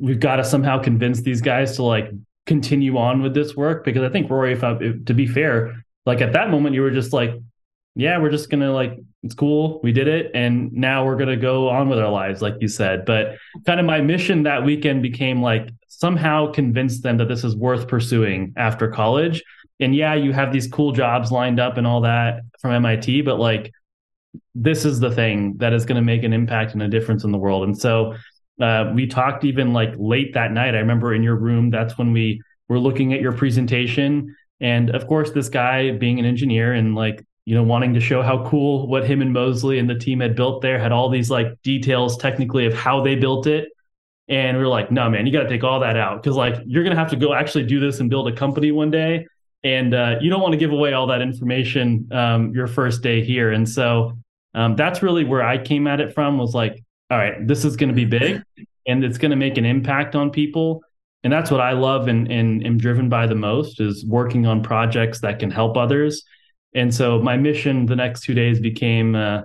we've 0.01 0.19
got 0.19 0.37
to 0.37 0.43
somehow 0.43 0.81
convince 0.81 1.21
these 1.21 1.41
guys 1.41 1.75
to 1.75 1.83
like 1.83 2.09
continue 2.47 2.97
on 2.97 3.21
with 3.21 3.33
this 3.33 3.55
work 3.55 3.85
because 3.85 4.01
I 4.01 4.09
think 4.09 4.29
Rory, 4.29 4.51
if, 4.51 4.63
I, 4.63 4.75
if 4.81 5.05
to 5.05 5.13
be 5.13 5.27
fair, 5.27 5.83
like 6.05 6.21
at 6.21 6.33
that 6.33 6.49
moment 6.49 6.75
you 6.75 6.81
were 6.81 6.91
just 6.91 7.13
like, 7.13 7.31
yeah, 7.95 8.17
we're 8.17 8.31
just 8.31 8.49
gonna 8.49 8.73
like 8.73 8.97
it's 9.23 9.35
cool, 9.35 9.79
we 9.83 9.91
did 9.91 10.07
it, 10.07 10.31
and 10.33 10.73
now 10.73 11.05
we're 11.05 11.17
gonna 11.17 11.37
go 11.37 11.69
on 11.69 11.87
with 11.87 11.99
our 11.99 12.09
lives, 12.09 12.41
like 12.41 12.55
you 12.59 12.67
said. 12.67 13.05
But 13.05 13.37
kind 13.65 13.79
of 13.79 13.85
my 13.85 14.01
mission 14.01 14.43
that 14.43 14.65
weekend 14.65 15.03
became 15.03 15.41
like 15.41 15.69
somehow 15.87 16.51
convince 16.51 17.01
them 17.01 17.17
that 17.17 17.27
this 17.27 17.43
is 17.43 17.55
worth 17.55 17.87
pursuing 17.87 18.53
after 18.57 18.89
college. 18.89 19.43
And 19.79 19.95
yeah, 19.95 20.15
you 20.15 20.31
have 20.33 20.51
these 20.51 20.67
cool 20.67 20.93
jobs 20.93 21.31
lined 21.31 21.59
up 21.59 21.77
and 21.77 21.85
all 21.85 22.01
that 22.01 22.41
from 22.59 22.71
MIT, 22.71 23.21
but 23.21 23.39
like 23.39 23.71
this 24.55 24.85
is 24.85 24.99
the 24.99 25.11
thing 25.11 25.57
that 25.57 25.73
is 25.73 25.85
going 25.85 25.95
to 25.95 26.01
make 26.01 26.23
an 26.23 26.33
impact 26.33 26.73
and 26.73 26.81
a 26.81 26.87
difference 26.87 27.23
in 27.23 27.31
the 27.31 27.37
world. 27.37 27.63
And 27.63 27.77
so 27.77 28.15
uh, 28.61 28.91
we 28.93 29.07
talked 29.07 29.43
even 29.43 29.73
like 29.73 29.93
late 29.97 30.33
that 30.33 30.51
night. 30.51 30.75
I 30.75 30.79
remember 30.79 31.13
in 31.13 31.23
your 31.23 31.35
room, 31.35 31.69
that's 31.69 31.97
when 31.97 32.11
we 32.11 32.41
were 32.69 32.79
looking 32.79 33.13
at 33.13 33.21
your 33.21 33.33
presentation. 33.33 34.35
And 34.59 34.89
of 34.91 35.07
course, 35.07 35.31
this 35.31 35.49
guy 35.49 35.91
being 35.91 36.19
an 36.19 36.25
engineer 36.25 36.73
and 36.73 36.95
like, 36.95 37.25
you 37.45 37.55
know, 37.55 37.63
wanting 37.63 37.93
to 37.95 37.99
show 37.99 38.21
how 38.21 38.45
cool 38.47 38.87
what 38.87 39.05
him 39.05 39.21
and 39.21 39.33
Mosley 39.33 39.79
and 39.79 39.89
the 39.89 39.95
team 39.95 40.19
had 40.19 40.35
built 40.35 40.61
there 40.61 40.77
had 40.79 40.91
all 40.91 41.09
these 41.09 41.29
like 41.29 41.59
details 41.63 42.17
technically 42.17 42.65
of 42.65 42.73
how 42.73 43.01
they 43.01 43.15
built 43.15 43.47
it. 43.47 43.69
And 44.27 44.57
we 44.57 44.63
were 44.63 44.69
like, 44.69 44.91
no, 44.91 45.09
man, 45.09 45.25
you 45.25 45.33
got 45.33 45.43
to 45.43 45.49
take 45.49 45.63
all 45.63 45.79
that 45.79 45.97
out 45.97 46.21
because 46.21 46.37
like 46.37 46.55
you're 46.65 46.83
going 46.83 46.95
to 46.95 46.99
have 46.99 47.09
to 47.09 47.17
go 47.17 47.33
actually 47.33 47.65
do 47.65 47.79
this 47.79 47.99
and 47.99 48.09
build 48.09 48.27
a 48.27 48.35
company 48.35 48.71
one 48.71 48.91
day. 48.91 49.25
And 49.63 49.93
uh, 49.93 50.15
you 50.21 50.29
don't 50.29 50.41
want 50.41 50.53
to 50.53 50.57
give 50.57 50.71
away 50.71 50.93
all 50.93 51.07
that 51.07 51.21
information 51.21 52.07
um, 52.11 52.53
your 52.53 52.67
first 52.67 53.01
day 53.01 53.23
here. 53.23 53.51
And 53.51 53.67
so 53.67 54.17
um, 54.53 54.75
that's 54.75 55.03
really 55.03 55.23
where 55.23 55.43
I 55.43 55.57
came 55.57 55.87
at 55.87 55.99
it 55.99 56.13
from 56.13 56.37
was 56.37 56.53
like, 56.53 56.83
all 57.11 57.17
right, 57.17 57.45
this 57.45 57.65
is 57.65 57.75
going 57.75 57.89
to 57.89 57.95
be 57.95 58.05
big 58.05 58.41
and 58.87 59.03
it's 59.03 59.17
going 59.17 59.31
to 59.31 59.37
make 59.37 59.57
an 59.57 59.65
impact 59.65 60.15
on 60.15 60.31
people. 60.31 60.81
And 61.23 61.31
that's 61.31 61.51
what 61.51 61.59
I 61.59 61.73
love 61.73 62.07
and, 62.07 62.31
and 62.31 62.65
am 62.65 62.77
driven 62.77 63.09
by 63.09 63.27
the 63.27 63.35
most 63.35 63.81
is 63.81 64.05
working 64.05 64.47
on 64.47 64.63
projects 64.63 65.19
that 65.19 65.37
can 65.37 65.51
help 65.51 65.75
others. 65.75 66.23
And 66.73 66.95
so 66.95 67.19
my 67.19 67.35
mission 67.35 67.85
the 67.85 67.97
next 67.97 68.21
two 68.21 68.33
days 68.33 68.61
became 68.61 69.15
uh, 69.15 69.41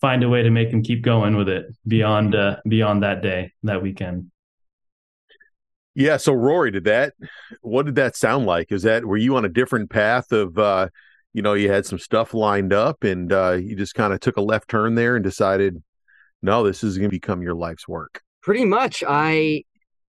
find 0.00 0.24
a 0.24 0.30
way 0.30 0.42
to 0.42 0.50
make 0.50 0.70
them 0.70 0.82
keep 0.82 1.02
going 1.02 1.36
with 1.36 1.48
it 1.50 1.66
beyond 1.86 2.34
uh, 2.34 2.56
beyond 2.66 3.02
that 3.02 3.22
day, 3.22 3.52
that 3.64 3.82
weekend. 3.82 4.30
Yeah. 5.94 6.16
So 6.16 6.32
Rory, 6.32 6.70
did 6.70 6.84
that? 6.84 7.12
What 7.60 7.84
did 7.84 7.96
that 7.96 8.16
sound 8.16 8.46
like? 8.46 8.72
Is 8.72 8.82
that 8.84 9.04
were 9.04 9.18
you 9.18 9.36
on 9.36 9.44
a 9.44 9.50
different 9.50 9.90
path 9.90 10.32
of? 10.32 10.58
uh 10.58 10.88
you 11.32 11.42
know, 11.42 11.54
you 11.54 11.70
had 11.70 11.86
some 11.86 12.00
stuff 12.00 12.34
lined 12.34 12.72
up, 12.72 13.04
and 13.04 13.32
uh, 13.32 13.52
you 13.52 13.76
just 13.76 13.94
kind 13.94 14.12
of 14.12 14.18
took 14.18 14.36
a 14.36 14.40
left 14.40 14.68
turn 14.68 14.96
there 14.96 15.14
and 15.14 15.22
decided 15.22 15.80
no, 16.42 16.64
this 16.64 16.82
is 16.82 16.96
going 16.98 17.10
to 17.10 17.16
become 17.16 17.42
your 17.42 17.54
life's 17.54 17.86
work. 17.86 18.22
Pretty 18.42 18.64
much. 18.64 19.04
I 19.06 19.64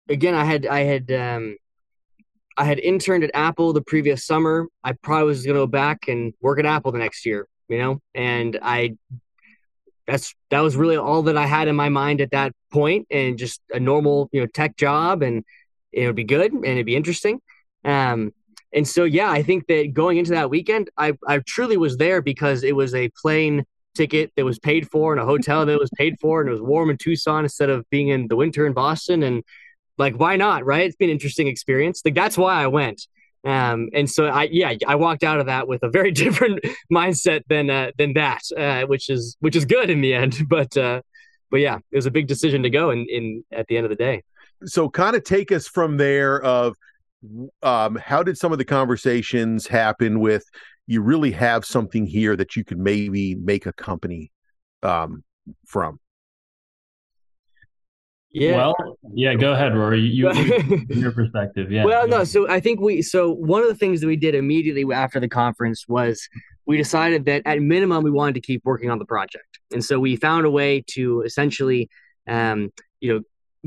again, 0.08 0.34
I 0.34 0.44
had 0.44 0.66
I 0.66 0.80
had 0.80 1.10
um, 1.12 1.56
I 2.56 2.64
had 2.64 2.78
interned 2.78 3.24
at 3.24 3.30
Apple 3.34 3.72
the 3.72 3.82
previous 3.82 4.24
summer. 4.24 4.66
I 4.82 4.92
probably 4.92 5.26
was 5.26 5.44
going 5.44 5.54
to 5.54 5.62
go 5.62 5.66
back 5.66 6.08
and 6.08 6.32
work 6.40 6.58
at 6.58 6.66
Apple 6.66 6.92
the 6.92 6.98
next 6.98 7.26
year, 7.26 7.46
you 7.68 7.78
know, 7.78 8.00
and 8.14 8.58
I 8.62 8.96
that's 10.06 10.34
that 10.50 10.60
was 10.60 10.76
really 10.76 10.96
all 10.96 11.22
that 11.22 11.36
I 11.36 11.46
had 11.46 11.68
in 11.68 11.76
my 11.76 11.88
mind 11.88 12.20
at 12.20 12.30
that 12.30 12.52
point, 12.72 13.06
and 13.10 13.38
just 13.38 13.60
a 13.72 13.80
normal 13.80 14.28
you 14.32 14.40
know 14.40 14.46
tech 14.46 14.76
job, 14.76 15.22
and 15.22 15.44
it 15.92 16.06
would 16.06 16.16
be 16.16 16.24
good 16.24 16.52
and 16.52 16.64
it'd 16.64 16.86
be 16.86 16.96
interesting. 16.96 17.40
Um, 17.84 18.32
and 18.72 18.88
so 18.88 19.04
yeah, 19.04 19.30
I 19.30 19.42
think 19.42 19.66
that 19.68 19.92
going 19.92 20.18
into 20.18 20.32
that 20.32 20.50
weekend, 20.50 20.90
I 20.96 21.14
I 21.26 21.38
truly 21.40 21.76
was 21.76 21.96
there 21.96 22.22
because 22.22 22.62
it 22.62 22.74
was 22.74 22.94
a 22.94 23.10
plane 23.20 23.64
ticket 23.94 24.32
that 24.36 24.44
was 24.44 24.58
paid 24.58 24.90
for 24.90 25.12
and 25.12 25.20
a 25.20 25.24
hotel 25.24 25.64
that 25.64 25.78
was 25.78 25.90
paid 25.96 26.16
for 26.20 26.40
and 26.40 26.48
it 26.48 26.52
was 26.52 26.60
warm 26.60 26.90
in 26.90 26.96
Tucson 26.96 27.44
instead 27.44 27.70
of 27.70 27.88
being 27.90 28.08
in 28.08 28.28
the 28.28 28.36
winter 28.36 28.66
in 28.66 28.72
Boston 28.72 29.22
and 29.22 29.42
like 29.98 30.16
why 30.16 30.36
not 30.36 30.64
right? 30.64 30.86
It's 30.86 30.96
been 30.96 31.08
an 31.08 31.14
interesting 31.14 31.46
experience. 31.46 32.02
Like 32.04 32.14
that's 32.14 32.36
why 32.36 32.62
I 32.62 32.66
went. 32.66 33.06
Um, 33.44 33.90
and 33.92 34.10
so 34.10 34.26
I 34.26 34.48
yeah 34.50 34.74
I 34.86 34.94
walked 34.94 35.22
out 35.22 35.38
of 35.38 35.46
that 35.46 35.68
with 35.68 35.82
a 35.82 35.88
very 35.88 36.10
different 36.22 36.60
mindset 36.92 37.42
than 37.48 37.70
uh, 37.70 37.92
than 37.98 38.14
that 38.14 38.42
uh, 38.56 38.82
which 38.86 39.10
is 39.10 39.36
which 39.40 39.56
is 39.56 39.64
good 39.64 39.90
in 39.90 40.00
the 40.00 40.14
end. 40.14 40.36
But 40.48 40.76
uh, 40.76 41.02
but 41.50 41.60
yeah 41.60 41.78
it 41.92 41.96
was 41.96 42.06
a 42.06 42.10
big 42.10 42.26
decision 42.26 42.62
to 42.62 42.70
go 42.70 42.90
in 42.90 43.06
in 43.08 43.44
at 43.52 43.66
the 43.68 43.76
end 43.76 43.86
of 43.86 43.90
the 43.90 43.96
day. 43.96 44.22
So 44.64 44.88
kind 44.88 45.14
of 45.14 45.24
take 45.24 45.52
us 45.52 45.68
from 45.68 45.96
there 45.98 46.40
of 46.42 46.74
um, 47.62 47.96
how 47.96 48.22
did 48.22 48.36
some 48.38 48.52
of 48.52 48.58
the 48.58 48.64
conversations 48.64 49.66
happen 49.66 50.20
with 50.20 50.44
you 50.86 51.00
really 51.00 51.32
have 51.32 51.64
something 51.64 52.06
here 52.06 52.36
that 52.36 52.56
you 52.56 52.64
could 52.64 52.78
maybe 52.78 53.34
make 53.34 53.66
a 53.66 53.72
company 53.72 54.30
um, 54.82 55.24
from. 55.66 55.98
Yeah. 58.30 58.56
Well, 58.56 58.98
yeah, 59.14 59.34
go 59.34 59.52
ahead, 59.52 59.76
Rory. 59.76 60.00
You, 60.00 60.32
your 60.88 61.12
perspective. 61.12 61.70
Yeah. 61.70 61.84
Well, 61.84 62.08
no. 62.08 62.24
So 62.24 62.50
I 62.50 62.58
think 62.58 62.80
we. 62.80 63.00
So 63.00 63.32
one 63.32 63.62
of 63.62 63.68
the 63.68 63.76
things 63.76 64.00
that 64.00 64.08
we 64.08 64.16
did 64.16 64.34
immediately 64.34 64.84
after 64.92 65.20
the 65.20 65.28
conference 65.28 65.86
was 65.86 66.28
we 66.66 66.76
decided 66.76 67.26
that 67.26 67.42
at 67.46 67.62
minimum 67.62 68.02
we 68.02 68.10
wanted 68.10 68.34
to 68.34 68.40
keep 68.40 68.62
working 68.64 68.90
on 68.90 68.98
the 68.98 69.04
project, 69.04 69.60
and 69.72 69.84
so 69.84 70.00
we 70.00 70.16
found 70.16 70.46
a 70.46 70.50
way 70.50 70.82
to 70.88 71.22
essentially, 71.22 71.88
um, 72.26 72.72
you 73.00 73.14
know, 73.14 73.20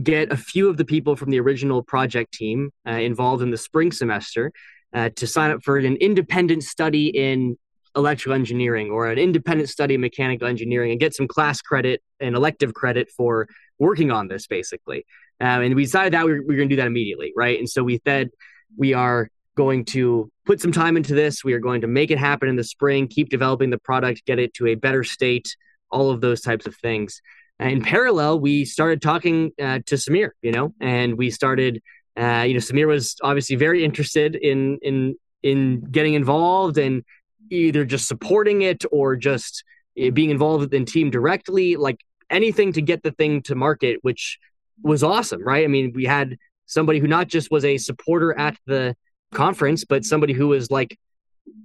get 0.03 0.34
a 0.34 0.38
few 0.38 0.70
of 0.70 0.76
the 0.76 0.86
people 0.86 1.15
from 1.15 1.32
the 1.32 1.39
original 1.39 1.82
project 1.82 2.34
team 2.34 2.72
uh, 2.86 2.91
involved 2.91 3.41
in 3.41 3.51
the 3.51 3.57
spring 3.57 3.93
semester 3.93 4.51
uh, 4.93 5.09
to 5.15 5.27
sign 5.27 5.51
up 5.51 5.63
for 5.63 5.77
an 5.77 5.97
independent 5.97 6.63
study 6.63 7.07
in 7.07 7.57
electrical 7.97 8.33
engineering 8.33 8.91
or 8.91 9.09
an 9.09 9.17
independent 9.17 9.69
study 9.69 9.95
in 9.95 10.01
mechanical 10.01 10.47
engineering 10.47 10.91
and 10.91 10.99
get 10.99 11.15
some 11.15 11.27
class 11.27 11.61
credit 11.61 12.01
and 12.19 12.35
elective 12.35 12.73
credit 12.73 13.09
for 13.09 13.47
working 13.79 14.11
on 14.11 14.27
this 14.27 14.47
basically. 14.47 15.05
Um, 15.39 15.61
and 15.61 15.75
we 15.75 15.83
decided 15.83 16.13
that 16.13 16.25
we 16.25 16.33
were, 16.33 16.41
we 16.41 16.47
were 16.47 16.55
going 16.55 16.69
to 16.69 16.75
do 16.75 16.81
that 16.81 16.88
immediately 16.88 17.33
right? 17.35 17.57
And 17.57 17.69
so 17.69 17.83
we 17.83 17.99
said 18.05 18.29
we 18.77 18.93
are 18.93 19.29
going 19.55 19.83
to 19.85 20.31
put 20.45 20.61
some 20.61 20.71
time 20.71 20.95
into 20.95 21.15
this. 21.15 21.43
We 21.43 21.53
are 21.53 21.59
going 21.59 21.81
to 21.81 21.88
make 21.88 22.11
it 22.11 22.19
happen 22.19 22.47
in 22.47 22.55
the 22.55 22.63
spring 22.63 23.07
keep 23.07 23.29
developing 23.29 23.71
the 23.71 23.79
product 23.79 24.25
get 24.25 24.39
it 24.39 24.53
to 24.55 24.67
a 24.67 24.75
better 24.75 25.03
state 25.03 25.55
all 25.89 26.11
of 26.11 26.21
those 26.21 26.41
types 26.41 26.67
of 26.67 26.75
things. 26.75 27.21
In 27.59 27.81
parallel 27.81 28.39
we 28.39 28.65
started 28.65 29.01
talking 29.01 29.51
uh, 29.59 29.79
to 29.88 29.95
Sameer 29.95 30.31
you 30.41 30.51
know 30.51 30.73
and 30.79 31.17
we 31.17 31.31
started 31.31 31.81
uh, 32.18 32.43
you 32.47 32.53
know, 32.53 32.59
Sameer 32.59 32.88
was 32.88 33.15
obviously 33.22 33.55
very 33.55 33.84
interested 33.84 34.36
in 34.36 34.80
in 34.82 35.15
in 35.43 35.82
getting 35.91 36.15
involved 36.15 36.78
and 36.78 37.03
either 37.51 37.86
just 37.86 38.07
supporting 38.07 38.63
it 38.63 38.84
or 38.91 39.15
just 39.15 39.63
eh, 39.97 40.09
being 40.09 40.32
involved 40.32 40.74
in 40.74 40.86
team 40.86 41.11
directly, 41.11 41.76
like 41.76 41.99
anything 42.30 42.74
to 42.74 42.82
get 42.82 43.03
the 43.03 43.11
thing 43.11 43.41
to 43.43 43.55
market, 43.55 43.99
which 44.01 44.39
was 44.82 45.03
awesome, 45.03 45.43
right? 45.43 45.63
I 45.63 45.68
mean, 45.68 45.93
we 45.93 46.05
had 46.05 46.38
somebody 46.65 46.99
who 46.99 47.07
not 47.07 47.28
just 47.28 47.51
was 47.51 47.63
a 47.63 47.78
supporter 47.78 48.38
at 48.38 48.57
the 48.65 48.95
conference, 49.32 49.86
but 49.86 50.03
somebody 50.03 50.34
who 50.34 50.47
was 50.47 50.70
like, 50.72 50.97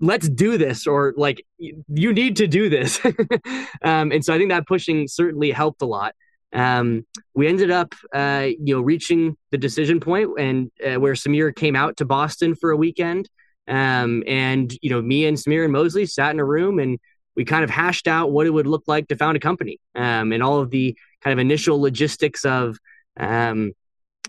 let's 0.01 0.29
do 0.29 0.59
this 0.59 0.87
or 0.87 1.15
like 1.17 1.45
you 1.59 2.13
need 2.13 2.37
to 2.37 2.47
do 2.47 2.69
this 2.69 3.05
um, 3.83 4.13
and 4.13 4.25
so 4.25 4.33
i 4.33 4.39
think 4.39 4.51
that 4.51 4.67
pushing 4.67 5.09
certainly 5.09 5.51
helped 5.51 5.83
a 5.83 5.87
lot 5.87 6.15
um, 6.53 7.07
we 7.35 7.49
ended 7.49 7.71
up, 7.71 7.95
uh, 8.15 8.49
you 8.49 8.75
know, 8.75 8.81
reaching 8.81 9.37
the 9.51 9.59
decision 9.59 10.01
point 10.01 10.31
and 10.39 10.71
uh, 10.85 11.01
where 11.01 11.15
Sameer 11.15 11.55
came 11.55 11.77
out 11.77 11.97
to 11.99 12.05
Boston 12.05 12.55
for 12.55 12.71
a 12.71 12.77
weekend. 12.77 13.29
Um, 13.69 14.23
and 14.27 14.73
you 14.83 14.91
know, 14.91 15.01
me 15.01 15.27
and 15.27 15.37
Sameer 15.37 15.65
and 15.65 15.73
Mosley 15.73 16.07
sat 16.07 16.33
in 16.33 16.41
a 16.41 16.45
room 16.45 16.79
and 16.79 16.99
we 17.37 17.45
kind 17.45 17.65
of 17.65 17.71
hashed 17.71 18.09
out 18.09 18.33
what 18.33 18.47
it 18.47 18.51
would 18.51 18.67
look 18.67 18.85
like 18.87 19.09
to 19.09 19.17
found 19.17 19.37
a 19.37 19.41
company. 19.41 19.79
Um, 19.95 20.33
and 20.33 20.43
all 20.43 20.59
of 20.59 20.71
the 20.71 20.97
kind 21.23 21.33
of 21.33 21.39
initial 21.39 21.81
logistics 21.81 22.45
of 22.45 22.77
um, 23.19 23.73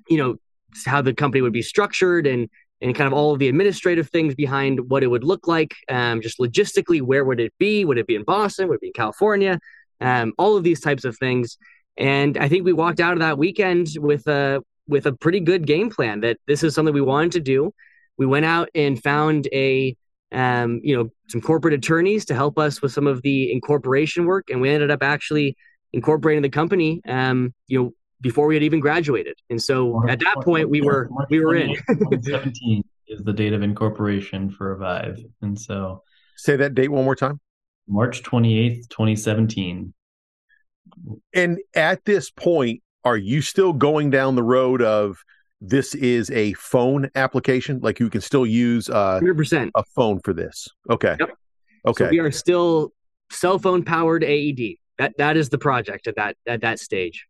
you 0.07 0.17
know 0.17 0.36
how 0.86 1.01
the 1.01 1.13
company 1.13 1.41
would 1.41 1.53
be 1.53 1.61
structured 1.61 2.28
and 2.28 2.49
and 2.82 2.95
kind 2.95 3.07
of 3.07 3.13
all 3.13 3.32
of 3.32 3.39
the 3.39 3.47
administrative 3.47 4.09
things 4.09 4.36
behind 4.36 4.89
what 4.89 5.03
it 5.03 5.07
would 5.07 5.24
look 5.24 5.47
like 5.47 5.74
um, 5.89 6.21
just 6.21 6.39
logistically 6.39 7.01
where 7.01 7.24
would 7.24 7.39
it 7.39 7.53
be? 7.57 7.86
Would 7.86 7.97
it 7.97 8.07
be 8.07 8.15
in 8.15 8.24
boston? 8.24 8.67
Would 8.67 8.76
it 8.76 8.82
be 8.82 8.88
in 8.88 8.93
california? 8.93 9.59
Um, 10.01 10.34
all 10.38 10.57
of 10.57 10.63
these 10.63 10.82
types 10.82 11.05
of 11.05 11.17
things 11.17 11.57
and 11.97 12.37
i 12.37 12.47
think 12.47 12.65
we 12.65 12.73
walked 12.73 12.99
out 12.99 13.13
of 13.13 13.19
that 13.19 13.37
weekend 13.37 13.87
with 13.97 14.27
a 14.27 14.61
with 14.87 15.05
a 15.05 15.13
pretty 15.13 15.39
good 15.39 15.65
game 15.65 15.89
plan 15.89 16.21
that 16.21 16.37
this 16.47 16.63
is 16.63 16.75
something 16.75 16.93
we 16.93 17.01
wanted 17.01 17.31
to 17.31 17.39
do 17.39 17.73
we 18.17 18.25
went 18.25 18.45
out 18.45 18.69
and 18.75 19.01
found 19.01 19.47
a 19.53 19.95
um, 20.31 20.81
you 20.83 20.95
know 20.97 21.09
some 21.27 21.41
corporate 21.41 21.75
attorneys 21.75 22.25
to 22.25 22.33
help 22.33 22.57
us 22.57 22.81
with 22.81 22.91
some 22.91 23.05
of 23.05 23.21
the 23.21 23.51
incorporation 23.51 24.25
work 24.25 24.49
and 24.49 24.61
we 24.61 24.69
ended 24.69 24.89
up 24.89 25.03
actually 25.03 25.55
incorporating 25.93 26.41
the 26.41 26.49
company 26.49 27.01
um, 27.07 27.53
you 27.67 27.79
know 27.79 27.93
before 28.23 28.47
we 28.47 28.55
had 28.55 28.63
even 28.63 28.79
graduated. 28.79 29.35
And 29.51 29.61
so 29.61 30.01
at 30.09 30.19
that 30.21 30.37
point 30.41 30.69
we 30.69 30.81
were 30.81 31.09
we 31.29 31.43
were 31.43 31.55
in. 31.55 31.75
Seventeen 32.23 32.83
is 33.07 33.21
the 33.23 33.33
date 33.33 33.53
of 33.53 33.61
incorporation 33.61 34.49
for 34.49 34.75
Avive. 34.75 35.19
And 35.43 35.59
so 35.59 36.01
say 36.37 36.55
that 36.55 36.73
date 36.73 36.87
one 36.87 37.03
more 37.03 37.15
time. 37.15 37.39
March 37.87 38.23
28th, 38.23 38.87
2017. 38.89 39.93
And 41.33 41.59
at 41.75 42.03
this 42.05 42.29
point, 42.29 42.81
are 43.03 43.17
you 43.17 43.41
still 43.41 43.73
going 43.73 44.09
down 44.09 44.35
the 44.35 44.43
road 44.43 44.81
of 44.81 45.17
this 45.61 45.95
is 45.95 46.29
a 46.31 46.53
phone 46.53 47.09
application? 47.15 47.79
Like 47.81 47.99
you 47.99 48.09
can 48.09 48.21
still 48.21 48.45
use 48.45 48.89
uh, 48.89 49.19
100% 49.21 49.71
a 49.75 49.83
phone 49.95 50.19
for 50.23 50.33
this. 50.33 50.67
Okay. 50.89 51.15
Yep. 51.19 51.29
Okay. 51.85 52.05
So 52.05 52.09
we 52.09 52.19
are 52.19 52.31
still 52.31 52.93
cell 53.29 53.59
phone 53.59 53.83
powered 53.83 54.23
AED. 54.23 54.77
That 54.99 55.13
that 55.17 55.37
is 55.37 55.49
the 55.49 55.57
project 55.57 56.07
at 56.07 56.15
that 56.15 56.37
at 56.45 56.61
that 56.61 56.79
stage. 56.79 57.27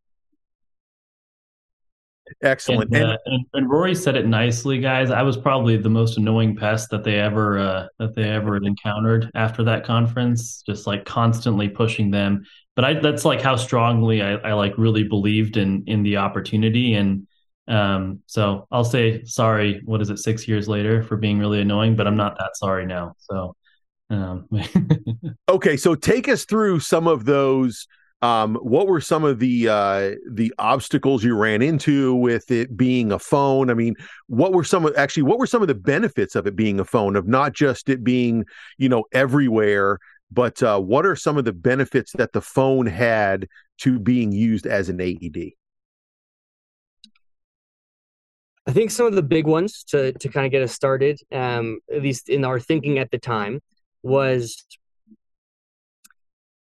Excellent. 2.41 2.93
And, 2.95 3.11
uh, 3.11 3.18
and, 3.26 3.45
and, 3.53 3.70
Rory 3.70 3.93
said 3.93 4.16
it 4.16 4.26
nicely, 4.26 4.80
guys. 4.80 5.11
I 5.11 5.22
was 5.22 5.38
probably 5.38 5.78
the 5.78 5.89
most 5.89 6.18
annoying 6.18 6.55
pest 6.55 6.89
that 6.91 7.03
they 7.03 7.20
ever 7.20 7.59
uh, 7.59 7.88
that 7.99 8.16
they 8.16 8.30
ever 8.30 8.57
encountered 8.57 9.30
after 9.36 9.64
that 9.64 9.84
conference. 9.86 10.61
Just 10.66 10.88
like 10.88 11.05
constantly 11.05 11.70
pushing 11.70 12.11
them. 12.11 12.43
But 12.76 12.86
I, 12.86 12.94
that's 12.96 13.26
like 13.26 13.42
how 13.42 13.56
strongly 13.56 14.22
I, 14.22 14.34
I 14.36 14.54
like 14.54 14.74
really 14.78 15.04
believed 15.04 15.58
in 15.58 15.84
in 15.88 16.04
the 16.04 16.18
opportunity. 16.18 16.96
And 16.96 17.28
um, 17.68 18.22
so 18.26 18.68
I'll 18.72 18.84
say 18.84 19.24
sorry. 19.26 19.82
What 19.86 20.02
is 20.02 20.10
it? 20.10 20.20
Six 20.20 20.48
years 20.48 20.68
later 20.68 21.04
for 21.04 21.18
being 21.18 21.40
really 21.40 21.62
annoying, 21.62 21.96
but 21.96 22.08
I'm 22.08 22.18
not 22.18 22.38
that 22.40 22.56
sorry 22.56 22.86
now. 22.86 23.16
So. 23.20 23.56
Um. 24.10 24.48
okay, 25.50 25.78
so 25.78 25.96
take 25.96 26.28
us 26.28 26.46
through 26.46 26.82
some 26.82 27.08
of 27.08 27.26
those 27.26 27.88
um, 28.24 28.56
what 28.56 28.88
were 28.88 29.02
some 29.02 29.26
of 29.26 29.40
the 29.40 29.68
uh, 29.68 30.12
the 30.32 30.54
obstacles 30.58 31.26
you 31.26 31.36
ran 31.36 31.62
into 31.62 32.16
with 32.16 32.52
it 32.52 32.78
being 32.78 33.12
a 33.12 33.20
phone? 33.20 33.70
I 33.70 33.74
mean, 33.74 33.96
what 34.28 34.54
were 34.54 34.64
some 34.64 34.86
of 34.86 34.96
actually 34.96 35.24
what 35.24 35.40
were 35.40 35.46
some 35.46 35.62
of 35.62 35.68
the 35.68 35.76
benefits 35.76 36.34
of 36.34 36.48
it 36.48 36.56
being 36.56 36.80
a 36.80 36.86
phone 36.86 37.18
of 37.18 37.28
not 37.28 37.52
just 37.52 37.90
it 37.90 38.02
being 38.02 38.46
you 38.78 38.88
know 38.88 39.04
everywhere, 39.12 40.00
but 40.34 40.62
uh, 40.64 40.80
what 40.80 41.06
are 41.06 41.16
some 41.16 41.38
of 41.38 41.46
the 41.46 41.54
benefits 41.54 42.12
that 42.14 42.34
the 42.34 42.42
phone 42.42 42.86
had 42.86 43.48
to 43.80 44.00
being 44.00 44.32
used 44.32 44.66
as 44.66 44.90
an 44.90 45.00
AED? 45.00 45.52
I 48.66 48.72
think 48.72 48.92
some 48.92 49.06
of 49.06 49.14
the 49.14 49.24
big 49.24 49.46
ones 49.46 49.84
to 49.90 50.14
to 50.14 50.30
kind 50.30 50.46
of 50.46 50.52
get 50.52 50.64
us 50.64 50.72
started, 50.72 51.20
um, 51.32 51.80
at 51.94 52.02
least 52.02 52.30
in 52.30 52.46
our 52.46 52.60
thinking 52.60 52.98
at 52.98 53.12
the 53.12 53.20
time, 53.20 53.60
was 54.02 54.64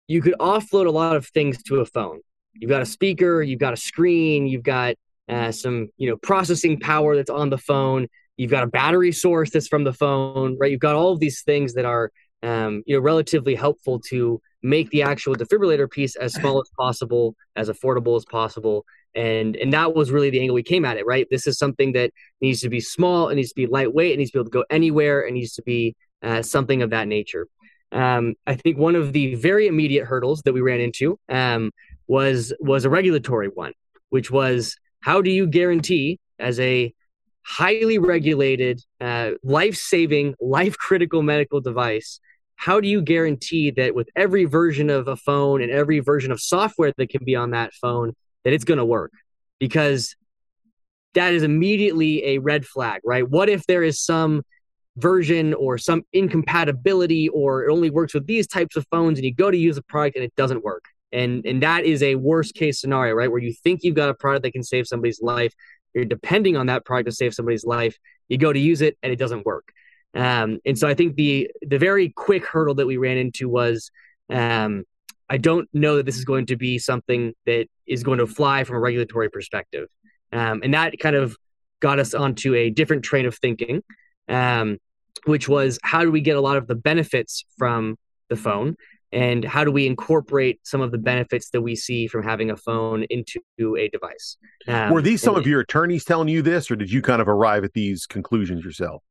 you 0.08 0.22
could 0.22 0.36
offload 0.40 0.88
a 0.88 0.92
lot 0.92 1.16
of 1.16 1.28
things 1.28 1.64
to 1.64 1.80
a 1.80 1.86
phone. 1.86 2.20
You've 2.54 2.70
got 2.70 2.82
a 2.82 2.86
speaker, 2.86 3.42
you've 3.42 3.60
got 3.60 3.74
a 3.74 3.78
screen, 3.78 4.48
you've 4.48 4.64
got 4.64 4.96
uh, 5.30 5.52
some 5.52 5.90
you 5.98 6.10
know 6.10 6.18
processing 6.18 6.80
power 6.80 7.16
that's 7.16 7.30
on 7.30 7.50
the 7.50 7.58
phone. 7.58 8.08
You've 8.36 8.52
got 8.52 8.64
a 8.64 8.68
battery 8.68 9.14
source 9.14 9.50
that's 9.50 9.68
from 9.68 9.84
the 9.84 9.94
phone, 9.94 10.58
right? 10.60 10.70
You've 10.70 10.80
got 10.80 10.96
all 10.96 11.14
of 11.14 11.20
these 11.20 11.42
things 11.42 11.74
that 11.74 11.86
are 11.86 12.12
um, 12.44 12.84
you 12.86 12.96
know 12.96 13.02
relatively 13.02 13.56
helpful 13.56 14.00
to 14.00 14.42
make 14.64 14.90
the 14.90 15.04
actual 15.04 15.36
defibrillator 15.36 15.90
piece 15.90 16.16
as 16.16 16.34
small 16.40 16.60
as 16.60 16.70
possible, 16.78 17.36
as 17.56 17.70
affordable 17.70 18.18
as 18.18 18.26
possible, 18.26 18.86
and 19.16 19.56
and 19.56 19.74
that 19.74 19.96
was 19.96 20.12
really 20.12 20.30
the 20.30 20.40
angle 20.40 20.56
we 20.56 20.64
came 20.64 20.86
at 20.86 20.98
it. 20.98 21.06
Right, 21.06 21.28
this 21.30 21.48
is 21.48 21.58
something 21.58 21.94
that 21.94 22.12
needs 22.42 22.62
to 22.62 22.70
be 22.70 22.80
small, 22.80 23.30
it 23.30 23.36
needs 23.36 23.50
to 23.50 23.56
be 23.56 23.68
lightweight, 23.68 24.14
it 24.14 24.18
needs 24.18 24.32
to 24.32 24.38
be 24.38 24.40
able 24.40 24.52
to 24.52 24.58
go 24.60 24.66
anywhere, 24.70 25.22
it 25.22 25.34
needs 25.34 25.54
to 25.54 25.62
be 25.64 25.96
uh, 26.22 26.42
something 26.42 26.82
of 26.82 26.90
that 26.92 27.08
nature. 27.08 27.48
Um, 27.92 28.36
I 28.46 28.56
think 28.56 28.78
one 28.78 28.96
of 28.96 29.14
the 29.14 29.36
very 29.36 29.68
immediate 29.68 30.06
hurdles 30.06 30.42
that 30.44 30.54
we 30.54 30.62
ran 30.62 30.82
into 30.82 31.20
um, 31.30 31.72
was 32.08 32.54
was 32.60 32.86
a 32.86 32.90
regulatory 32.90 33.48
one, 33.48 33.74
which 34.10 34.30
was 34.30 34.78
how 35.02 35.22
do 35.22 35.32
you 35.32 35.48
guarantee 35.48 36.20
as 36.40 36.60
a 36.60 36.94
highly 37.48 37.98
regulated, 37.98 38.82
uh, 39.00 39.32
life 39.42 39.76
saving, 39.76 40.36
life 40.42 40.78
critical 40.78 41.24
medical 41.24 41.62
device, 41.62 42.20
how 42.56 42.82
do 42.82 42.90
you 42.90 43.02
guarantee 43.02 43.72
that 43.72 43.96
with 43.96 44.10
every 44.18 44.44
version 44.44 44.90
of 44.90 45.08
a 45.08 45.16
phone 45.16 45.62
and 45.62 45.72
every 45.72 46.00
version 46.00 46.32
of 46.32 46.42
software 46.42 46.92
that 46.98 47.10
can 47.10 47.24
be 47.24 47.36
on 47.36 47.52
that 47.52 47.74
phone, 47.74 48.14
that 48.44 48.52
it's 48.52 48.66
going 48.66 48.80
to 48.80 48.86
work? 48.86 49.14
Because 49.60 50.16
that 51.14 51.34
is 51.34 51.44
immediately 51.44 52.24
a 52.26 52.40
red 52.40 52.66
flag, 52.66 53.02
right? 53.06 53.28
What 53.28 53.48
if 53.48 53.66
there 53.66 53.82
is 53.82 54.04
some 54.04 54.44
version 54.98 55.54
or 55.54 55.78
some 55.78 56.04
incompatibility 56.12 57.30
or 57.30 57.64
it 57.64 57.72
only 57.72 57.90
works 57.90 58.14
with 58.14 58.28
these 58.28 58.46
types 58.46 58.76
of 58.76 58.86
phones 58.92 59.18
and 59.18 59.26
you 59.26 59.34
go 59.34 59.50
to 59.50 59.58
use 59.58 59.78
a 59.78 59.84
product 59.84 60.18
and 60.18 60.26
it 60.26 60.36
doesn't 60.36 60.64
work 60.64 60.84
and 61.12 61.46
and 61.46 61.64
that 61.64 61.86
is 61.86 62.04
a 62.04 62.16
worst 62.16 62.56
case 62.56 62.82
scenario 62.82 63.14
right 63.14 63.32
where 63.32 63.40
you 63.40 63.54
think 63.64 63.82
you've 63.84 63.96
got 63.96 64.10
a 64.10 64.14
product 64.14 64.44
that 64.44 64.52
can 64.52 64.64
save 64.64 64.88
somebody's 64.88 65.22
life 65.22 65.54
you're 65.98 66.06
depending 66.06 66.56
on 66.56 66.68
that 66.68 66.86
product 66.86 67.08
to 67.08 67.12
save 67.12 67.34
somebody's 67.34 67.66
life 67.66 67.98
you 68.30 68.38
go 68.38 68.52
to 68.52 68.60
use 68.60 68.82
it 68.82 68.98
and 69.02 69.12
it 69.12 69.18
doesn't 69.18 69.46
work. 69.46 69.72
Um, 70.14 70.60
and 70.66 70.78
so 70.80 70.88
i 70.88 70.94
think 70.94 71.16
the 71.16 71.52
the 71.62 71.78
very 71.78 72.10
quick 72.10 72.46
hurdle 72.46 72.76
that 72.76 72.88
we 72.88 72.98
ran 72.98 73.18
into 73.18 73.50
was 73.50 73.92
um, 74.30 74.84
i 75.30 75.38
don't 75.38 75.68
know 75.74 75.98
that 75.98 76.06
this 76.06 76.18
is 76.18 76.26
going 76.26 76.46
to 76.48 76.56
be 76.56 76.80
something 76.80 77.34
that 77.46 77.68
is 77.86 78.04
going 78.04 78.20
to 78.20 78.28
fly 78.28 78.64
from 78.64 78.78
a 78.78 78.80
regulatory 78.80 79.30
perspective. 79.30 79.88
Um, 80.32 80.62
and 80.64 80.74
that 80.74 80.98
kind 81.00 81.16
of 81.16 81.38
got 81.80 82.00
us 82.00 82.14
onto 82.14 82.56
a 82.56 82.70
different 82.70 83.04
train 83.04 83.26
of 83.26 83.36
thinking 83.36 83.84
um, 84.28 84.78
which 85.26 85.48
was 85.48 85.78
how 85.84 86.04
do 86.04 86.12
we 86.12 86.22
get 86.22 86.38
a 86.38 86.42
lot 86.42 86.58
of 86.58 86.68
the 86.68 86.76
benefits 86.76 87.46
from 87.58 87.98
the 88.30 88.36
phone 88.36 88.76
and 89.12 89.46
how 89.46 89.64
do 89.64 89.72
we 89.72 89.88
incorporate 89.88 90.60
some 90.64 90.82
of 90.82 90.92
the 90.92 90.98
benefits 90.98 91.50
that 91.52 91.62
we 91.62 91.76
see 91.76 92.08
from 92.08 92.24
having 92.24 92.52
a 92.52 92.58
phone 92.58 93.04
into 93.10 93.76
a 93.78 93.88
device 93.90 94.38
um, 94.68 94.92
were 94.92 95.02
these 95.02 95.22
some 95.22 95.36
of 95.36 95.48
your 95.48 95.62
attorneys 95.62 96.04
telling 96.04 96.28
you 96.28 96.42
this 96.42 96.70
or 96.70 96.76
did 96.76 96.92
you 96.92 97.02
kind 97.02 97.22
of 97.22 97.28
arrive 97.28 97.64
at 97.64 97.74
these 97.74 98.06
conclusions 98.06 98.64
yourself 98.64 99.04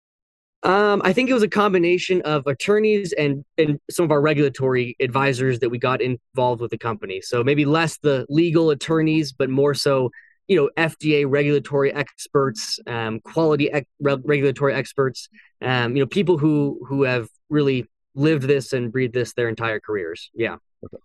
um, 0.66 1.00
I 1.04 1.12
think 1.12 1.30
it 1.30 1.32
was 1.32 1.44
a 1.44 1.48
combination 1.48 2.22
of 2.22 2.44
attorneys 2.46 3.12
and 3.12 3.44
and 3.56 3.78
some 3.88 4.04
of 4.04 4.10
our 4.10 4.20
regulatory 4.20 4.96
advisors 5.00 5.60
that 5.60 5.68
we 5.68 5.78
got 5.78 6.00
involved 6.00 6.60
with 6.60 6.72
the 6.72 6.78
company. 6.78 7.20
So 7.20 7.44
maybe 7.44 7.64
less 7.64 7.98
the 7.98 8.26
legal 8.28 8.70
attorneys, 8.70 9.32
but 9.32 9.48
more 9.48 9.74
so, 9.74 10.10
you 10.48 10.56
know, 10.56 10.68
FDA 10.76 11.24
regulatory 11.28 11.92
experts, 11.92 12.80
um, 12.88 13.20
quality 13.20 13.70
regulatory 14.00 14.74
experts, 14.74 15.28
um, 15.62 15.94
you 15.94 16.02
know, 16.02 16.06
people 16.06 16.36
who 16.36 16.84
who 16.88 17.04
have 17.04 17.28
really 17.48 17.86
lived 18.16 18.44
this 18.44 18.72
and 18.72 18.90
breathed 18.90 19.14
this 19.14 19.32
their 19.34 19.48
entire 19.48 19.78
careers. 19.78 20.30
Yeah. 20.34 20.56
Okay. 20.84 20.98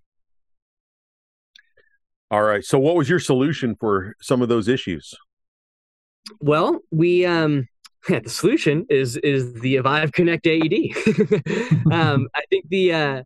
All 2.31 2.41
right. 2.41 2.63
So, 2.63 2.79
what 2.79 2.95
was 2.95 3.09
your 3.09 3.19
solution 3.19 3.75
for 3.75 4.15
some 4.21 4.41
of 4.41 4.49
those 4.49 4.67
issues? 4.67 5.13
Well, 6.39 6.79
we 6.89 7.25
um, 7.25 7.67
yeah, 8.09 8.19
the 8.19 8.29
solution 8.29 8.85
is 8.89 9.17
is 9.17 9.53
the 9.53 9.75
Avive 9.75 10.13
Connect 10.13 10.47
AED. 10.47 11.91
um, 11.91 12.27
I 12.35 12.41
think 12.49 12.69
the 12.69 12.93
uh, 12.93 13.23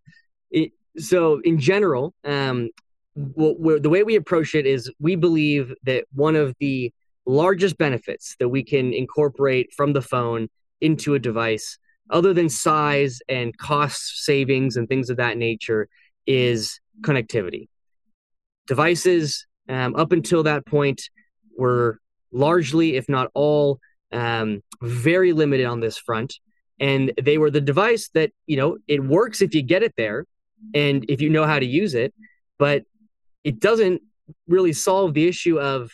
it, 0.52 0.72
so 0.98 1.40
in 1.44 1.60
general, 1.60 2.14
um, 2.24 2.70
well, 3.16 3.80
the 3.80 3.90
way 3.90 4.04
we 4.04 4.16
approach 4.16 4.56
it 4.56 4.66
is 4.66 4.92
we 5.00 5.16
believe 5.16 5.74
that 5.84 6.06
one 6.14 6.36
of 6.36 6.56
the 6.60 6.92
largest 7.26 7.78
benefits 7.78 8.36
that 8.40 8.50
we 8.50 8.64
can 8.64 8.94
incorporate 8.94 9.74
from 9.74 9.94
the 9.94 10.02
phone 10.02 10.48
into 10.82 11.16
a 11.16 11.20
device, 11.20 11.78
other 12.10 12.34
than 12.34 12.50
size 12.50 13.20
and 13.28 13.58
cost 13.58 14.24
savings 14.24 14.78
and 14.78 14.88
things 14.88 15.10
of 15.10 15.18
that 15.18 15.38
nature, 15.38 15.88
is 16.28 16.80
connectivity. 17.02 17.68
Devices 18.68 19.46
um, 19.70 19.96
up 19.96 20.12
until 20.12 20.44
that 20.44 20.66
point 20.66 21.10
were 21.58 22.00
largely, 22.32 22.96
if 22.96 23.08
not 23.08 23.30
all, 23.34 23.80
um, 24.12 24.62
very 24.82 25.34
limited 25.34 25.66
on 25.66 25.80
this 25.80 25.98
front. 25.98 26.36
And 26.80 27.14
they 27.22 27.38
were 27.38 27.52
the 27.52 27.62
device 27.62 28.10
that, 28.14 28.32
you 28.48 28.58
know, 28.58 28.78
it 28.88 29.04
works 29.04 29.42
if 29.42 29.56
you 29.56 29.62
get 29.62 29.84
it 29.84 29.94
there 29.98 30.26
and 30.74 31.06
if 31.08 31.22
you 31.22 31.30
know 31.30 31.46
how 31.46 31.60
to 31.60 31.66
use 31.66 31.94
it, 31.94 32.14
but 32.58 32.84
it 33.44 33.60
doesn't 33.60 34.02
really 34.48 34.74
solve 34.74 35.14
the 35.14 35.28
issue 35.28 35.60
of 35.60 35.92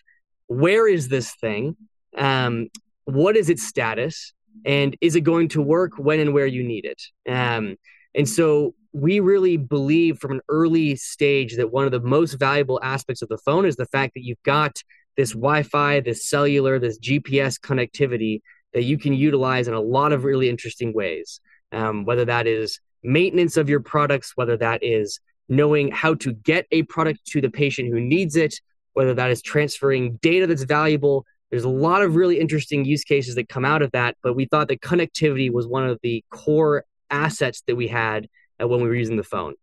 where 0.48 0.88
is 0.88 1.08
this 1.10 1.34
thing? 1.36 1.76
Um, 2.18 2.70
what 3.06 3.38
is 3.38 3.50
its 3.50 3.68
status? 3.68 4.34
And 4.66 4.96
is 5.02 5.16
it 5.16 5.22
going 5.22 5.48
to 5.48 5.62
work 5.62 5.94
when 5.98 6.20
and 6.20 6.34
where 6.34 6.46
you 6.46 6.64
need 6.64 6.86
it 6.86 7.02
um, 7.32 7.76
and 8.16 8.28
so 8.28 8.74
we 8.94 9.20
really 9.20 9.58
believe 9.58 10.20
from 10.20 10.32
an 10.32 10.42
early 10.50 10.96
stage 10.96 11.56
that 11.56 11.72
one 11.72 11.86
of 11.86 11.92
the 11.92 12.02
most 12.02 12.34
valuable 12.34 12.80
aspects 12.84 13.22
of 13.22 13.30
the 13.30 13.38
phone 13.38 13.66
is 13.66 13.76
the 13.76 13.86
fact 13.86 14.14
that 14.16 14.24
you've 14.24 14.44
got 14.44 14.82
this 15.18 15.32
Wi-Fi, 15.32 16.02
this 16.02 16.30
cellular, 16.30 16.80
this 16.80 17.00
GPS 17.00 17.60
connectivity 17.60 18.42
that 18.74 18.84
you 18.84 18.98
can 18.98 19.14
utilize 19.14 19.68
in 19.68 19.74
a 19.74 19.80
lot 19.80 20.12
of 20.12 20.24
really 20.24 20.50
interesting 20.50 20.94
ways. 20.94 21.40
Um, 21.72 22.04
whether 22.04 22.26
that 22.26 22.48
is 22.48 22.82
maintenance 23.02 23.56
of 23.56 23.70
your 23.70 23.80
products, 23.80 24.34
whether 24.36 24.58
that 24.58 24.84
is 24.84 25.20
knowing 25.48 25.92
how 25.92 26.16
to 26.16 26.34
get 26.34 26.66
a 26.72 26.84
product 26.84 27.26
to 27.28 27.42
the 27.42 27.50
patient 27.50 27.90
who 27.90 28.00
needs 28.00 28.36
it, 28.36 28.56
whether 28.94 29.14
that 29.14 29.32
is 29.32 29.42
transferring 29.42 30.18
data 30.18 30.48
that's 30.48 30.64
valuable. 30.64 31.26
There's 31.52 31.66
a 31.66 31.70
lot 31.70 32.02
of 32.02 32.16
really 32.16 32.40
interesting 32.40 32.86
use 32.86 33.04
cases 33.04 33.36
that 33.36 33.50
come 33.50 33.66
out 33.66 33.82
of 33.82 33.92
that, 33.92 34.16
but 34.24 34.36
we 34.36 34.46
thought 34.46 34.70
that 34.70 34.82
connectivity 34.82 35.52
was 35.52 35.68
one 35.68 35.88
of 35.88 36.00
the 36.02 36.24
core 36.32 36.86
assets 37.10 37.62
that 37.68 37.76
we 37.76 37.90
had 37.90 38.28
uh, 38.62 38.68
when 38.68 38.82
we 38.82 38.88
were 38.88 38.96
using 38.96 39.18
the 39.18 39.24
phone. 39.24 39.54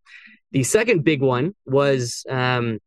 The 0.52 0.62
second 0.62 1.02
big 1.02 1.22
one 1.22 1.54
was 1.66 2.24
um, 2.28 2.78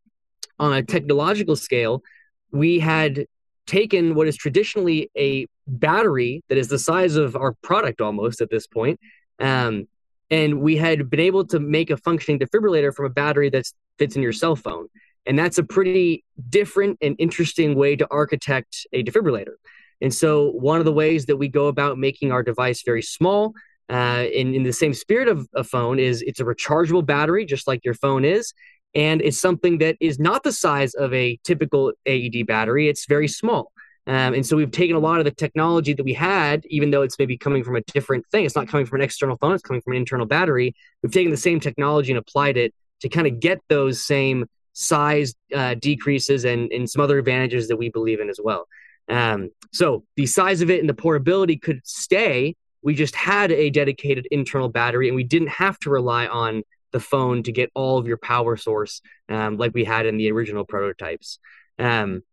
on 0.60 0.74
a 0.74 0.84
technological 0.84 1.56
scale, 1.56 2.04
we 2.52 2.80
had 2.80 3.26
taken 3.66 4.16
what 4.16 4.28
is 4.28 4.36
traditionally 4.36 5.10
a 5.18 5.48
battery 5.68 6.44
that 6.50 6.58
is 6.58 6.68
the 6.68 6.80
size 6.80 7.16
of 7.16 7.36
our 7.36 7.54
product 7.64 8.02
almost 8.02 8.42
at 8.42 8.50
this 8.50 8.68
point, 8.68 9.00
um, 9.40 9.88
and 10.30 10.62
we 10.62 10.78
had 10.78 11.10
been 11.10 11.20
able 11.20 11.46
to 11.46 11.60
make 11.60 11.90
a 11.90 11.98
functioning 11.98 12.40
defibrillator 12.40 12.94
from 12.94 13.06
a 13.06 13.10
battery 13.10 13.50
that 13.50 13.66
fits 13.98 14.16
in 14.16 14.22
your 14.22 14.34
cell 14.34 14.56
phone. 14.56 14.88
And 15.26 15.38
that's 15.38 15.58
a 15.58 15.64
pretty 15.64 16.24
different 16.50 16.98
and 17.02 17.16
interesting 17.20 17.76
way 17.76 17.96
to 17.96 18.08
architect 18.10 18.88
a 18.92 19.04
defibrillator. 19.04 19.56
And 20.02 20.14
so, 20.14 20.52
one 20.52 20.80
of 20.80 20.86
the 20.86 20.92
ways 20.92 21.28
that 21.28 21.38
we 21.38 21.48
go 21.48 21.68
about 21.68 21.98
making 21.98 22.32
our 22.32 22.42
device 22.42 22.82
very 22.84 23.04
small, 23.04 23.54
uh, 23.90 24.26
in, 24.34 24.56
in 24.56 24.64
the 24.64 24.74
same 24.74 24.94
spirit 24.94 25.28
of 25.28 25.48
a 25.54 25.64
phone, 25.64 26.00
is 26.00 26.24
it's 26.24 26.40
a 26.40 26.44
rechargeable 26.44 27.06
battery, 27.06 27.46
just 27.46 27.68
like 27.68 27.86
your 27.86 27.94
phone 27.94 28.26
is. 28.26 28.54
And 28.96 29.22
it's 29.22 29.40
something 29.40 29.78
that 29.78 29.96
is 30.00 30.20
not 30.20 30.44
the 30.44 30.52
size 30.52 30.96
of 30.96 31.14
a 31.14 31.40
typical 31.44 31.94
AED 32.06 32.48
battery, 32.48 32.90
it's 32.90 33.06
very 33.06 33.28
small. 33.28 33.72
Um, 34.08 34.34
and 34.34 34.46
so 34.46 34.58
we've 34.58 34.72
taken 34.72 34.96
a 34.96 35.00
lot 35.00 35.20
of 35.20 35.26
the 35.26 35.32
technology 35.32 35.94
that 35.94 36.04
we 36.04 36.14
had, 36.14 36.66
even 36.66 36.90
though 36.90 37.04
it's 37.04 37.20
maybe 37.20 37.38
coming 37.38 37.64
from 37.64 37.76
a 37.76 37.82
different 37.82 38.26
thing. 38.32 38.46
It's 38.46 38.56
not 38.56 38.68
coming 38.68 38.88
from 38.88 39.00
an 39.00 39.06
external 39.06 39.38
phone, 39.38 39.54
it's 39.54 39.62
coming 39.62 39.82
from 39.82 39.94
an 39.94 39.98
internal 39.98 40.26
battery. 40.26 40.76
We've 41.04 41.12
taken 41.12 41.30
the 41.30 41.38
same 41.38 41.60
technology 41.60 42.12
and 42.12 42.18
applied 42.18 42.58
it 42.58 42.74
to 43.02 43.10
kind 43.10 43.28
of 43.28 43.40
get 43.40 43.60
those 43.70 44.04
same 44.04 44.46
size 44.74 45.34
uh, 45.56 45.76
decreases 45.76 46.46
and, 46.46 46.72
and 46.72 46.90
some 46.90 47.02
other 47.02 47.18
advantages 47.18 47.68
that 47.68 47.78
we 47.78 47.90
believe 47.90 48.20
in 48.20 48.30
as 48.30 48.40
well. 48.44 48.68
Um, 49.10 49.50
so 49.72 50.04
the 50.16 50.26
size 50.26 50.62
of 50.62 50.70
it 50.70 50.80
and 50.80 50.90
the 50.90 50.94
portability 50.94 51.58
could 51.58 51.82
stay. 51.84 52.56
We 52.82 52.96
just 52.96 53.16
had 53.16 53.52
a 53.52 53.70
dedicated 53.70 54.28
internal 54.32 54.70
battery 54.70 55.08
and 55.08 55.16
we 55.16 55.24
didn't 55.24 55.50
have 55.50 55.78
to 55.80 55.90
rely 55.90 56.28
on 56.28 56.64
the 56.92 57.00
phone 57.00 57.44
to 57.44 57.52
get 57.52 57.72
all 57.74 57.98
of 57.98 58.08
your 58.08 58.18
power 58.18 58.58
source 58.58 59.02
um, 59.30 59.58
like 59.58 59.74
we 59.74 59.84
had 59.84 60.06
in 60.06 60.18
the 60.18 60.32
original 60.32 60.66
prototypes. 60.66 61.40
Um, 61.80 62.24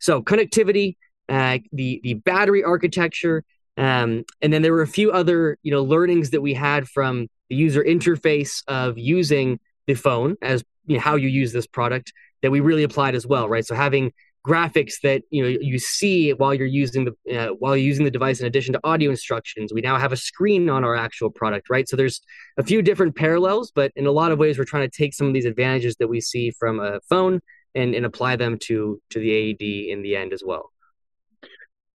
so 0.00 0.22
connectivity, 0.22 0.96
uh, 1.28 1.58
the 1.72 2.00
the 2.02 2.14
battery 2.14 2.62
architecture, 2.62 3.44
um, 3.76 4.24
and 4.42 4.52
then 4.52 4.62
there 4.62 4.72
were 4.72 4.82
a 4.82 4.86
few 4.86 5.12
other 5.12 5.58
you 5.62 5.70
know 5.70 5.82
learnings 5.82 6.30
that 6.30 6.40
we 6.40 6.54
had 6.54 6.88
from 6.88 7.28
the 7.48 7.56
user 7.56 7.82
interface 7.82 8.62
of 8.68 8.98
using 8.98 9.58
the 9.86 9.94
phone 9.94 10.36
as 10.42 10.64
you 10.86 10.96
know, 10.96 11.00
how 11.00 11.16
you 11.16 11.28
use 11.28 11.52
this 11.52 11.66
product 11.66 12.12
that 12.42 12.50
we 12.50 12.60
really 12.60 12.82
applied 12.82 13.14
as 13.14 13.26
well, 13.26 13.48
right? 13.48 13.66
So 13.66 13.74
having 13.74 14.12
graphics 14.46 14.94
that 15.02 15.22
you 15.30 15.42
know 15.42 15.48
you 15.60 15.78
see 15.78 16.32
while 16.32 16.54
you're 16.54 16.66
using 16.66 17.04
the 17.04 17.38
uh, 17.38 17.48
while 17.58 17.76
you're 17.76 17.86
using 17.86 18.06
the 18.06 18.10
device 18.10 18.40
in 18.40 18.46
addition 18.46 18.72
to 18.72 18.80
audio 18.84 19.10
instructions 19.10 19.70
we 19.70 19.82
now 19.82 19.98
have 19.98 20.12
a 20.12 20.16
screen 20.16 20.70
on 20.70 20.82
our 20.82 20.96
actual 20.96 21.30
product 21.30 21.68
right? 21.68 21.86
So 21.88 21.94
there's 21.94 22.22
a 22.56 22.62
few 22.62 22.80
different 22.80 23.14
parallels 23.14 23.70
but 23.70 23.92
in 23.96 24.06
a 24.06 24.10
lot 24.10 24.32
of 24.32 24.38
ways 24.38 24.58
we're 24.58 24.64
trying 24.64 24.88
to 24.88 24.96
take 24.96 25.12
some 25.12 25.26
of 25.26 25.34
these 25.34 25.44
advantages 25.44 25.96
that 25.96 26.08
we 26.08 26.22
see 26.22 26.50
from 26.52 26.80
a 26.80 27.00
phone 27.00 27.40
and, 27.74 27.94
and 27.94 28.06
apply 28.06 28.36
them 28.36 28.58
to 28.62 29.00
to 29.10 29.18
the 29.18 29.30
aed 29.30 29.60
in 29.60 30.02
the 30.02 30.16
end 30.16 30.32
as 30.32 30.42
well. 30.44 30.72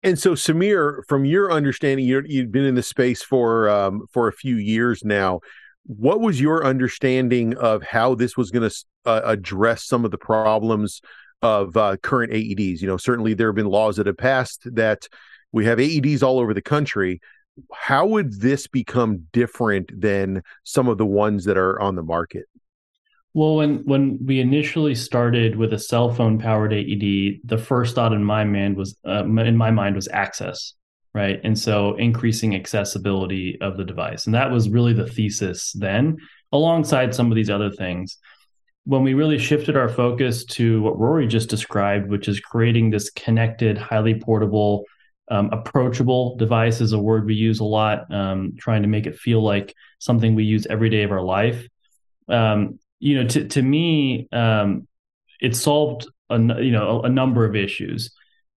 And 0.03 0.19
so 0.19 0.33
Sameer 0.33 1.01
from 1.07 1.25
your 1.25 1.51
understanding 1.51 2.05
you 2.05 2.21
you've 2.27 2.51
been 2.51 2.65
in 2.65 2.75
the 2.75 2.83
space 2.83 3.23
for 3.23 3.69
um, 3.69 4.05
for 4.11 4.27
a 4.27 4.33
few 4.33 4.57
years 4.57 5.03
now 5.03 5.39
what 5.85 6.19
was 6.19 6.41
your 6.41 6.65
understanding 6.65 7.55
of 7.55 7.83
how 7.83 8.15
this 8.15 8.35
was 8.35 8.51
going 8.51 8.69
to 8.69 8.75
uh, 9.05 9.21
address 9.23 9.85
some 9.85 10.03
of 10.03 10.11
the 10.11 10.17
problems 10.17 11.01
of 11.41 11.77
uh, 11.77 11.97
current 11.97 12.31
AEDs? 12.33 12.81
You 12.81 12.87
know, 12.87 12.97
certainly 12.97 13.33
there 13.33 13.47
have 13.47 13.55
been 13.55 13.67
laws 13.67 13.97
that 13.97 14.07
have 14.07 14.17
passed 14.17 14.67
that 14.75 15.07
we 15.51 15.65
have 15.65 15.77
AEDs 15.77 16.23
all 16.23 16.39
over 16.39 16.53
the 16.53 16.61
country. 16.61 17.21
How 17.71 18.05
would 18.07 18.41
this 18.41 18.67
become 18.67 19.27
different 19.31 19.91
than 19.99 20.43
some 20.63 20.87
of 20.87 20.97
the 20.97 21.05
ones 21.05 21.45
that 21.45 21.57
are 21.57 21.79
on 21.79 21.95
the 21.95 22.03
market? 22.03 22.45
Well, 23.33 23.55
when 23.55 23.79
when 23.85 24.17
we 24.25 24.39
initially 24.39 24.95
started 24.95 25.55
with 25.55 25.73
a 25.73 25.79
cell 25.79 26.13
phone 26.13 26.39
powered 26.39 26.73
AED, 26.73 27.41
the 27.43 27.57
first 27.57 27.93
thought 27.93 28.13
in 28.13 28.23
my 28.23 28.43
mind 28.43 28.77
was 28.77 28.97
uh, 29.05 29.25
in 29.25 29.57
my 29.57 29.71
mind 29.71 29.95
was 29.95 30.07
access 30.11 30.73
right? 31.15 31.39
And 31.45 31.57
so 31.57 31.95
increasing 31.95 32.55
accessibility 32.55 33.57
of 33.61 33.77
the 33.77 33.85
device. 33.85 34.25
And 34.25 34.35
that 34.35 34.51
was 34.51 34.69
really 34.69 34.91
the 34.91 35.07
thesis 35.07 35.71
then, 35.71 36.17
alongside 36.51 37.15
some 37.15 37.31
of 37.31 37.37
these 37.37 37.49
other 37.49 37.71
things. 37.71 38.17
When 38.83 39.01
we 39.01 39.13
really 39.13 39.39
shifted 39.39 39.77
our 39.77 39.87
focus 39.87 40.43
to 40.45 40.81
what 40.81 40.99
Rory 40.99 41.25
just 41.25 41.49
described, 41.49 42.09
which 42.09 42.27
is 42.27 42.41
creating 42.41 42.89
this 42.89 43.09
connected, 43.09 43.77
highly 43.77 44.19
portable, 44.19 44.83
um, 45.31 45.49
approachable 45.53 46.35
device 46.35 46.81
is 46.81 46.91
a 46.91 46.99
word 46.99 47.25
we 47.25 47.33
use 47.33 47.61
a 47.61 47.63
lot, 47.63 48.13
um, 48.13 48.53
trying 48.59 48.81
to 48.81 48.89
make 48.89 49.07
it 49.07 49.17
feel 49.17 49.41
like 49.41 49.73
something 49.99 50.35
we 50.35 50.43
use 50.43 50.67
every 50.69 50.89
day 50.89 51.03
of 51.03 51.11
our 51.13 51.23
life. 51.23 51.65
Um, 52.27 52.77
you 52.99 53.23
know, 53.23 53.27
to 53.29 53.47
to 53.47 53.61
me, 53.61 54.27
um, 54.33 54.87
it 55.41 55.55
solved 55.55 56.07
a 56.29 56.37
you 56.61 56.71
know 56.71 56.99
a, 56.99 57.01
a 57.03 57.09
number 57.09 57.45
of 57.45 57.55
issues. 57.55 58.11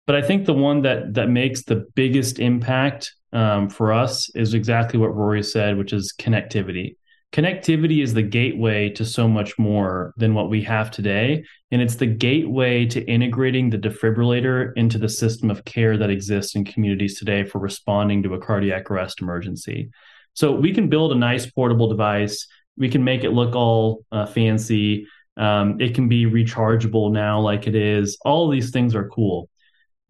But 0.08 0.16
I 0.16 0.22
think 0.22 0.45
the 0.45 0.53
one 0.53 0.82
that 0.82 1.14
that 1.14 1.30
makes 1.30 1.64
the 1.64 1.86
biggest 1.93 2.39
impact 2.39 3.14
um, 3.34 3.70
for 3.70 3.93
us 3.93 4.30
is 4.36 4.53
exactly 4.53 4.97
what 4.97 5.14
Rory 5.14 5.43
said, 5.43 5.78
which 5.78 5.93
is 5.93 6.14
connectivity. 6.18 6.95
Connectivity 7.34 8.01
is 8.01 8.14
the 8.14 8.24
gateway 8.24 8.89
to 8.91 9.03
so 9.03 9.28
much 9.28 9.60
more 9.60 10.14
than 10.16 10.34
what 10.34 10.49
we 10.49 10.64
have 10.64 10.89
today. 10.89 11.43
And 11.72 11.82
it's 11.82 11.95
the 11.95 12.05
gateway 12.05 12.86
to 12.86 13.03
integrating 13.05 13.70
the 13.70 13.78
defibrillator 13.78 14.72
into 14.78 14.97
the 14.97 15.10
system 15.10 15.51
of 15.51 15.66
care 15.66 15.97
that 15.97 16.10
exists 16.10 16.55
in 16.55 16.64
communities 16.64 17.20
today 17.20 17.43
for 17.43 17.60
responding 17.60 18.24
to 18.24 18.34
a 18.34 18.39
cardiac 18.39 18.89
arrest 18.89 19.22
emergency. 19.22 19.89
So 20.36 20.53
we 20.53 20.74
can 20.74 20.88
build 20.88 21.12
a 21.12 21.16
nice 21.16 21.51
portable 21.51 21.89
device. 21.89 22.47
We 22.78 22.88
can 22.88 23.03
make 23.03 23.26
it 23.26 23.32
look 23.32 23.55
all 23.55 24.05
uh, 24.12 24.26
fancy. 24.26 25.05
Um, 25.36 25.82
it 25.82 25.95
can 25.95 26.08
be 26.08 26.26
rechargeable 26.26 27.12
now, 27.12 27.41
like 27.41 27.68
it 27.68 27.76
is. 27.76 28.18
All 28.24 28.49
these 28.49 28.72
things 28.72 28.95
are 28.95 29.10
cool. 29.10 29.49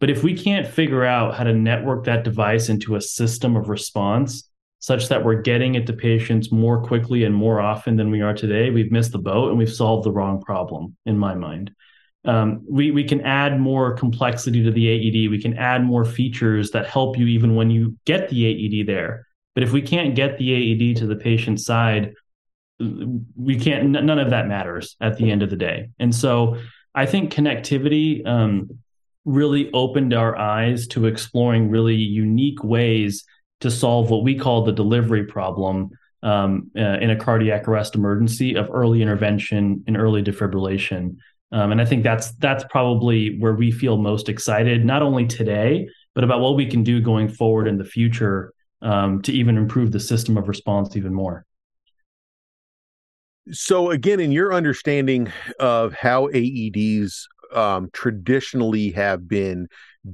But 0.00 0.10
if 0.10 0.22
we 0.22 0.34
can't 0.34 0.66
figure 0.66 1.04
out 1.04 1.34
how 1.34 1.44
to 1.44 1.52
network 1.52 2.04
that 2.04 2.24
device 2.24 2.68
into 2.68 2.96
a 2.96 3.00
system 3.00 3.56
of 3.56 3.68
response 3.68 4.48
such 4.80 5.08
that 5.08 5.24
we're 5.24 5.42
getting 5.42 5.74
it 5.74 5.86
to 5.86 5.92
patients 5.92 6.52
more 6.52 6.80
quickly 6.80 7.24
and 7.24 7.34
more 7.34 7.60
often 7.60 7.96
than 7.96 8.10
we 8.10 8.20
are 8.20 8.34
today, 8.34 8.70
we've 8.70 8.92
missed 8.92 9.10
the 9.10 9.18
boat 9.18 9.48
and 9.48 9.58
we've 9.58 9.72
solved 9.72 10.04
the 10.04 10.12
wrong 10.12 10.40
problem, 10.40 10.96
in 11.04 11.18
my 11.18 11.34
mind. 11.34 11.72
Um, 12.24 12.64
we, 12.68 12.90
we 12.92 13.04
can 13.04 13.22
add 13.22 13.58
more 13.58 13.94
complexity 13.94 14.62
to 14.62 14.70
the 14.70 14.88
AED. 14.88 15.30
We 15.30 15.40
can 15.42 15.56
add 15.56 15.84
more 15.84 16.04
features 16.04 16.70
that 16.72 16.86
help 16.86 17.18
you 17.18 17.26
even 17.26 17.56
when 17.56 17.70
you 17.70 17.96
get 18.04 18.28
the 18.28 18.46
AED 18.46 18.86
there. 18.86 19.26
But 19.54 19.64
if 19.64 19.72
we 19.72 19.82
can't 19.82 20.14
get 20.14 20.38
the 20.38 20.52
AED 20.52 20.98
to 20.98 21.06
the 21.06 21.16
patient 21.16 21.60
side, 21.60 22.12
we 22.78 23.58
can't, 23.58 23.88
none 23.88 24.18
of 24.18 24.30
that 24.30 24.46
matters 24.46 24.96
at 25.00 25.16
the 25.16 25.30
end 25.30 25.42
of 25.42 25.50
the 25.50 25.56
day. 25.56 25.88
And 25.98 26.14
so 26.14 26.58
I 26.94 27.06
think 27.06 27.32
connectivity, 27.32 28.24
um, 28.24 28.78
really 29.28 29.70
opened 29.72 30.14
our 30.14 30.36
eyes 30.36 30.86
to 30.88 31.06
exploring 31.06 31.70
really 31.70 31.94
unique 31.94 32.64
ways 32.64 33.24
to 33.60 33.70
solve 33.70 34.10
what 34.10 34.24
we 34.24 34.38
call 34.38 34.64
the 34.64 34.72
delivery 34.72 35.24
problem 35.24 35.90
um, 36.22 36.70
uh, 36.76 36.98
in 36.98 37.10
a 37.10 37.16
cardiac 37.16 37.68
arrest 37.68 37.94
emergency 37.94 38.54
of 38.54 38.68
early 38.72 39.02
intervention 39.02 39.84
and 39.86 39.96
early 39.96 40.22
defibrillation. 40.22 41.16
Um, 41.52 41.72
and 41.72 41.80
I 41.80 41.84
think 41.84 42.02
that's 42.02 42.32
that's 42.32 42.64
probably 42.70 43.38
where 43.38 43.54
we 43.54 43.70
feel 43.70 43.96
most 43.96 44.28
excited, 44.28 44.84
not 44.84 45.02
only 45.02 45.26
today, 45.26 45.88
but 46.14 46.24
about 46.24 46.40
what 46.40 46.56
we 46.56 46.66
can 46.66 46.82
do 46.82 47.00
going 47.00 47.28
forward 47.28 47.68
in 47.68 47.78
the 47.78 47.84
future 47.84 48.52
um, 48.82 49.22
to 49.22 49.32
even 49.32 49.56
improve 49.56 49.92
the 49.92 50.00
system 50.00 50.36
of 50.36 50.48
response 50.48 50.96
even 50.96 51.14
more. 51.14 51.44
So, 53.50 53.90
again, 53.90 54.20
in 54.20 54.30
your 54.30 54.52
understanding 54.52 55.32
of 55.58 55.94
how 55.94 56.28
AEDs 56.28 57.26
um, 57.54 57.90
traditionally 57.92 58.90
have 58.90 59.28
been 59.28 59.68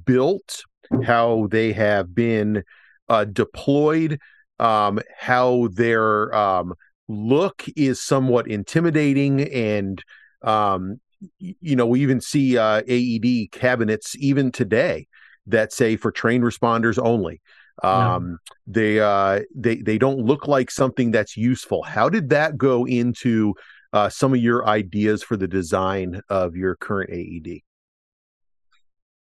built, 0.05 0.63
how 1.05 1.49
they 1.51 1.73
have 1.73 2.15
been 2.15 2.65
uh, 3.09 3.25
deployed, 3.25 4.19
um, 4.59 5.01
how 5.19 5.69
their 5.73 6.35
um, 6.35 6.75
look 7.09 7.65
is 7.77 8.03
somewhat 8.03 8.49
intimidating, 8.49 9.43
and 9.53 10.03
um, 10.43 11.01
you 11.39 11.77
know 11.77 11.87
we 11.87 12.01
even 12.01 12.21
see 12.21 12.59
uh, 12.59 12.83
AED 12.87 13.53
cabinets 13.53 14.15
even 14.19 14.53
today 14.53 15.07
that 15.47 15.73
say 15.73 15.97
for 15.97 16.11
trained 16.11 16.45
responders 16.45 16.99
only. 17.03 17.41
Um, 17.83 18.39
yeah. 18.39 18.55
They 18.67 19.01
uh, 19.01 19.41
they 19.55 19.77
they 19.77 19.99
don't 19.99 20.19
look 20.19 20.47
like 20.47 20.71
something 20.71 21.11
that's 21.11 21.37
useful. 21.37 21.83
How 21.83 22.09
did 22.09 22.31
that 22.31 22.57
go 22.57 22.87
into 22.87 23.55
uh, 23.95 24.09
some 24.09 24.35
of 24.35 24.41
your 24.41 24.67
ideas 24.67 25.23
for 25.23 25.37
the 25.37 25.47
design 25.47 26.21
of 26.29 26.57
your 26.57 26.75
current 26.75 27.11
AED? 27.11 27.61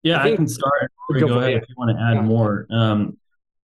Yeah, 0.01 0.19
I, 0.19 0.23
think, 0.23 0.33
I 0.33 0.35
can 0.37 0.47
start. 0.47 0.91
Go, 1.13 1.27
go 1.27 1.39
ahead 1.39 1.53
if 1.53 1.69
you 1.69 1.75
want 1.77 1.95
to 1.95 2.03
add 2.03 2.15
yeah. 2.15 2.21
more. 2.21 2.65
Um, 2.71 3.17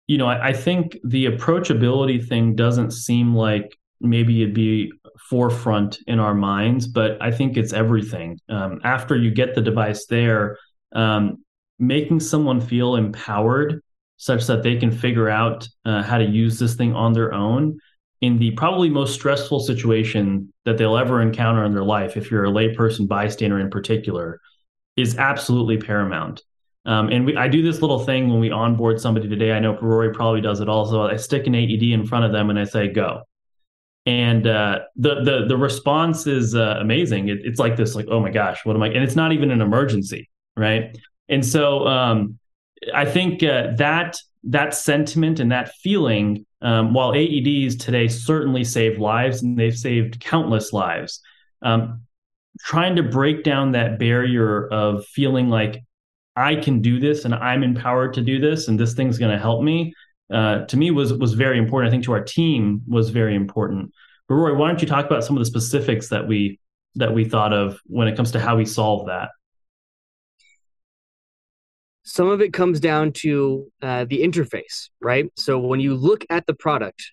you 0.07 0.17
know, 0.17 0.27
I, 0.27 0.49
I 0.49 0.53
think 0.55 0.97
the 1.05 1.27
approachability 1.27 2.27
thing 2.27 2.55
doesn't 2.55 2.93
seem 2.93 3.35
like 3.35 3.77
maybe 4.01 4.41
it'd 4.43 4.55
be 4.55 4.91
forefront 5.29 5.99
in 6.07 6.19
our 6.21 6.35
minds, 6.35 6.87
but 6.87 7.21
I 7.21 7.33
think 7.33 7.59
it's 7.59 7.75
everything. 7.75 8.41
Um, 8.49 8.81
after 8.83 9.15
you 9.15 9.31
get 9.31 9.55
the 9.55 9.61
device 9.61 10.07
there, 10.07 10.57
um, 10.93 11.45
making 11.79 12.21
someone 12.21 12.63
feel 12.63 12.97
empowered 12.97 13.83
such 14.17 14.47
that 14.47 14.63
they 14.63 14.77
can 14.77 14.91
figure 14.91 15.29
out 15.29 15.69
uh, 15.85 16.03
how 16.03 16.17
to 16.17 16.25
use 16.25 16.59
this 16.59 16.75
thing 16.77 16.95
on 16.95 17.13
their 17.13 17.35
own 17.35 17.79
in 18.21 18.39
the 18.39 18.51
probably 18.53 18.91
most 18.91 19.15
stressful 19.15 19.61
situation 19.61 20.53
that 20.65 20.77
they'll 20.77 20.97
ever 20.97 21.23
encounter 21.23 21.65
in 21.65 21.73
their 21.73 21.85
life, 21.85 22.17
if 22.17 22.31
you're 22.31 22.45
a 22.45 22.51
layperson 22.51 23.07
bystander 23.07 23.61
in 23.61 23.71
particular, 23.71 24.41
is 24.97 25.17
absolutely 25.17 25.77
paramount. 25.77 26.43
Um, 26.85 27.09
and 27.11 27.27
we, 27.27 27.37
I 27.37 27.49
do 27.49 27.63
this 27.63 27.81
little 27.81 28.01
thing 28.01 28.29
when 28.29 28.41
we 28.41 28.51
onboard 28.51 29.01
somebody 29.01 29.29
today. 29.29 29.53
I 29.53 29.61
know 29.61 29.79
Rory 29.79 30.13
probably 30.13 30.41
does 30.41 30.61
it 30.61 30.69
also. 30.69 31.03
I 31.03 31.17
stick 31.17 31.47
an 31.47 31.55
AED 31.55 31.83
in 31.83 32.07
front 32.07 32.25
of 32.25 32.33
them 32.33 32.51
and 32.51 32.59
I 32.59 32.65
say, 32.65 32.89
go 32.89 33.23
and 34.09 34.47
uh, 34.47 34.79
the 34.97 35.23
the 35.23 35.45
the 35.49 35.57
response 35.57 36.27
is 36.27 36.55
uh, 36.55 36.79
amazing. 36.81 37.29
It, 37.29 37.41
it's 37.45 37.61
like 37.61 37.77
this, 37.77 37.95
like 37.95 38.07
oh 38.09 38.21
my 38.21 38.31
gosh, 38.31 38.65
what 38.65 38.75
am 38.75 38.83
I? 38.83 38.87
And 38.87 39.05
it's 39.05 39.17
not 39.17 39.33
even 39.33 39.51
an 39.51 39.61
emergency, 39.61 40.31
right? 40.57 40.97
And 41.29 41.45
so 41.45 41.87
um, 41.87 42.39
I 42.95 43.05
think 43.05 43.43
uh, 43.43 43.73
that 43.77 44.17
that 44.45 44.75
sentiment 44.75 45.41
and 45.41 45.53
that 45.53 45.75
feeling, 45.77 46.47
um, 46.63 46.95
while 46.95 47.13
AEDs 47.13 47.79
today 47.79 48.09
certainly 48.09 48.65
save 48.65 48.99
lives 48.99 49.43
and 49.43 49.59
they've 49.59 49.77
saved 49.77 50.21
countless 50.21 50.73
lives, 50.73 51.21
um, 51.63 52.03
trying 52.61 52.97
to 52.97 53.03
break 53.03 53.45
down 53.45 53.73
that 53.73 53.99
barrier 53.99 54.67
of 54.69 55.05
feeling 55.07 55.49
like 55.49 55.85
I 56.37 56.57
can 56.57 56.81
do 56.83 57.01
this 57.01 57.25
and 57.25 57.35
I'm 57.35 57.63
empowered 57.63 58.15
to 58.15 58.23
do 58.23 58.41
this 58.41 58.69
and 58.69 58.79
this 58.79 58.95
thing's 58.95 59.19
going 59.19 59.33
to 59.33 59.43
help 59.43 59.63
me 59.63 59.93
uh, 60.33 60.65
to 60.67 60.77
me 60.77 60.91
was 60.91 61.13
was 61.15 61.35
very 61.35 61.59
important. 61.59 61.89
I 61.89 61.91
think 61.91 62.05
to 62.05 62.13
our 62.13 62.23
team 62.23 62.83
was 62.87 63.11
very 63.11 63.35
important. 63.35 63.93
But 64.29 64.35
Roy, 64.35 64.55
why 64.55 64.69
don't 64.69 64.81
you 64.81 64.89
talk 64.89 65.07
about 65.07 65.25
some 65.25 65.37
of 65.37 65.41
the 65.41 65.47
specifics 65.47 66.09
that 66.11 66.29
we 66.29 66.61
that 66.97 67.15
we 67.15 67.25
thought 67.25 67.53
of 67.53 67.81
when 67.87 68.09
it 68.09 68.17
comes 68.17 68.33
to 68.33 68.41
how 68.41 68.57
we 68.57 68.67
solve 68.67 69.07
that? 69.07 69.31
Some 72.09 72.29
of 72.29 72.41
it 72.41 72.53
comes 72.53 72.81
down 72.81 73.13
to 73.25 73.71
uh, 73.83 74.07
the 74.09 74.23
interface, 74.23 74.89
right? 75.01 75.27
So 75.37 75.59
when 75.59 75.81
you 75.81 75.95
look 75.95 76.25
at 76.31 76.47
the 76.47 76.55
product, 76.55 77.13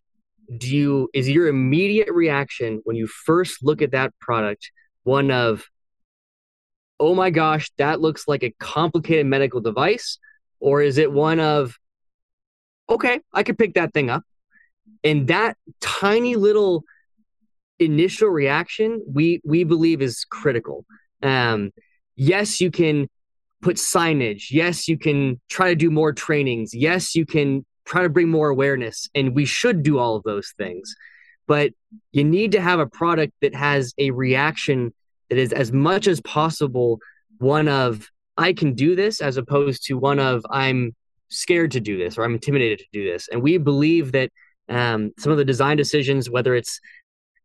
do 0.58 0.74
you 0.74 1.10
is 1.14 1.30
your 1.30 1.48
immediate 1.48 2.12
reaction 2.12 2.82
when 2.84 2.96
you 2.96 3.08
first 3.08 3.64
look 3.64 3.82
at 3.82 3.92
that 3.94 4.14
product 4.20 4.70
one 5.02 5.32
of 5.32 5.66
oh 7.00 7.16
my 7.16 7.32
gosh 7.32 7.72
that 7.80 8.00
looks 8.00 8.28
like 8.28 8.44
a 8.44 8.54
complicated 8.60 9.26
medical 9.26 9.60
device 9.60 10.20
or 10.60 10.84
is 10.84 11.00
it 11.00 11.12
one 11.12 11.40
of 11.40 11.76
okay, 12.90 13.20
I 13.34 13.44
could 13.44 13.58
pick 13.58 13.76
that 13.76 13.94
thing 13.94 14.10
up. 14.10 14.24
And 15.04 15.28
that 15.28 15.58
tiny 15.82 16.36
little 16.36 16.84
initial 17.80 18.30
reaction, 18.30 19.04
we 19.08 19.42
we 19.44 19.64
believe 19.64 20.02
is 20.02 20.26
critical. 20.30 20.86
Um, 21.22 21.72
yes, 22.16 22.62
you 22.62 22.72
can 22.72 23.08
put 23.66 23.78
signage. 23.78 24.52
Yes, 24.52 24.88
you 24.88 24.96
can 24.96 25.42
try 25.50 25.70
to 25.70 25.76
do 25.76 25.90
more 25.90 26.14
trainings. 26.14 26.72
Yes, 26.72 27.16
you 27.16 27.26
can 27.26 27.66
try 27.84 28.04
to 28.04 28.10
bring 28.10 28.30
more 28.30 28.50
awareness, 28.50 29.10
and 29.16 29.34
we 29.34 29.46
should 29.46 29.82
do 29.82 29.98
all 29.98 30.16
of 30.16 30.22
those 30.22 30.54
things. 30.56 30.96
But 31.48 31.72
you 32.12 32.24
need 32.24 32.52
to 32.52 32.62
have 32.62 32.80
a 32.80 32.86
product 32.86 33.34
that 33.42 33.56
has 33.56 33.92
a 33.98 34.12
reaction 34.12 34.94
that 35.32 35.40
is 35.40 35.52
as 35.52 35.72
much 35.72 36.06
as 36.06 36.22
possible 36.22 37.00
one 37.40 37.68
of 37.68 38.08
I 38.38 38.54
can 38.54 38.74
do 38.74 38.96
this 38.96 39.20
as 39.20 39.36
opposed 39.36 39.84
to 39.88 39.98
one 39.98 40.20
of 40.20 40.46
I'm 40.52 40.96
scared 41.30 41.72
to 41.72 41.80
do 41.80 41.98
this 41.98 42.20
or 42.20 42.24
I'm 42.24 42.36
intimidated 42.36 42.78
to 42.80 42.86
do 42.94 43.04
this. 43.12 43.30
And 43.32 43.42
we 43.42 43.58
believe 43.58 44.12
that 44.12 44.30
um, 44.70 45.12
some 45.18 45.32
of 45.32 45.40
the 45.40 45.46
design 45.46 45.76
decisions, 45.76 46.30
whether 46.30 46.54
it's 46.54 46.80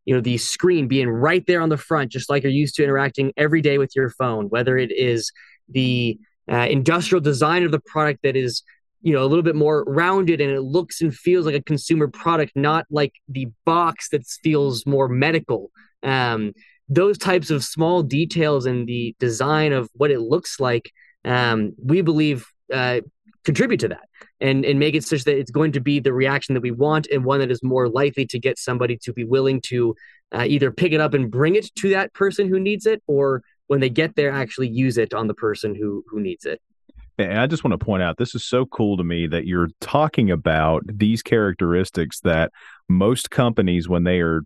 you 0.04 0.14
know 0.14 0.20
the 0.20 0.36
screen 0.36 0.86
being 0.86 1.08
right 1.08 1.46
there 1.46 1.62
on 1.62 1.70
the 1.70 1.78
front, 1.78 2.12
just 2.12 2.28
like 2.28 2.42
you're 2.42 2.52
used 2.52 2.74
to 2.74 2.84
interacting 2.84 3.32
every 3.38 3.62
day 3.62 3.78
with 3.78 3.96
your 3.96 4.10
phone, 4.10 4.50
whether 4.50 4.76
it 4.76 4.92
is 4.92 5.32
the 5.70 6.18
uh, 6.50 6.66
industrial 6.68 7.20
design 7.20 7.64
of 7.64 7.70
the 7.70 7.80
product 7.80 8.20
that 8.22 8.36
is 8.36 8.62
you 9.02 9.12
know 9.12 9.22
a 9.22 9.26
little 9.26 9.42
bit 9.42 9.56
more 9.56 9.84
rounded 9.84 10.40
and 10.40 10.50
it 10.50 10.60
looks 10.60 11.00
and 11.00 11.14
feels 11.14 11.46
like 11.46 11.54
a 11.54 11.62
consumer 11.62 12.08
product, 12.08 12.52
not 12.54 12.86
like 12.90 13.14
the 13.28 13.48
box 13.64 14.08
that 14.10 14.26
feels 14.26 14.86
more 14.86 15.08
medical. 15.08 15.70
Um, 16.02 16.52
those 16.88 17.18
types 17.18 17.50
of 17.50 17.62
small 17.64 18.02
details 18.02 18.66
in 18.66 18.84
the 18.84 19.14
design 19.20 19.72
of 19.72 19.88
what 19.94 20.10
it 20.10 20.20
looks 20.20 20.58
like, 20.58 20.92
um, 21.24 21.72
we 21.78 22.02
believe 22.02 22.46
uh, 22.72 23.00
contribute 23.44 23.80
to 23.80 23.88
that 23.88 24.08
and 24.40 24.64
and 24.64 24.78
make 24.78 24.94
it 24.94 25.04
such 25.04 25.24
that 25.24 25.38
it's 25.38 25.50
going 25.50 25.72
to 25.72 25.80
be 25.80 25.98
the 25.98 26.12
reaction 26.12 26.54
that 26.54 26.60
we 26.60 26.70
want 26.70 27.06
and 27.10 27.24
one 27.24 27.40
that 27.40 27.50
is 27.50 27.62
more 27.62 27.88
likely 27.88 28.26
to 28.26 28.38
get 28.38 28.58
somebody 28.58 28.96
to 28.96 29.12
be 29.12 29.24
willing 29.24 29.60
to 29.60 29.94
uh, 30.34 30.44
either 30.46 30.70
pick 30.70 30.92
it 30.92 31.00
up 31.00 31.14
and 31.14 31.30
bring 31.30 31.54
it 31.54 31.74
to 31.76 31.90
that 31.90 32.12
person 32.12 32.48
who 32.48 32.60
needs 32.60 32.86
it 32.86 33.02
or 33.06 33.42
when 33.70 33.78
they 33.78 33.88
get 33.88 34.16
there 34.16 34.32
actually 34.32 34.66
use 34.66 34.98
it 34.98 35.14
on 35.14 35.28
the 35.28 35.34
person 35.34 35.76
who 35.76 36.04
who 36.08 36.20
needs 36.20 36.44
it 36.44 36.60
and 37.18 37.38
I 37.38 37.46
just 37.46 37.62
want 37.64 37.78
to 37.78 37.84
point 37.84 38.02
out 38.02 38.16
this 38.16 38.34
is 38.34 38.44
so 38.44 38.66
cool 38.66 38.96
to 38.96 39.04
me 39.04 39.26
that 39.26 39.46
you're 39.46 39.68
talking 39.80 40.30
about 40.30 40.82
these 40.86 41.22
characteristics 41.22 42.20
that 42.20 42.50
most 42.88 43.30
companies, 43.30 43.88
when 43.88 44.04
they 44.04 44.20
are 44.20 44.42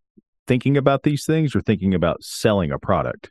thinking 0.49 0.77
about 0.77 1.05
these 1.05 1.25
things, 1.25 1.55
are 1.55 1.61
thinking 1.61 1.95
about 1.95 2.22
selling 2.22 2.72
a 2.72 2.79
product. 2.79 3.31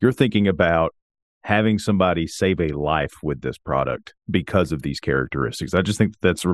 You're 0.00 0.12
thinking 0.12 0.46
about 0.46 0.94
having 1.42 1.78
somebody 1.78 2.26
save 2.26 2.60
a 2.60 2.68
life 2.68 3.14
with 3.22 3.40
this 3.40 3.58
product 3.58 4.14
because 4.30 4.72
of 4.72 4.82
these 4.82 5.00
characteristics. 5.00 5.74
I 5.74 5.82
just 5.82 5.98
think 5.98 6.14
that's 6.20 6.46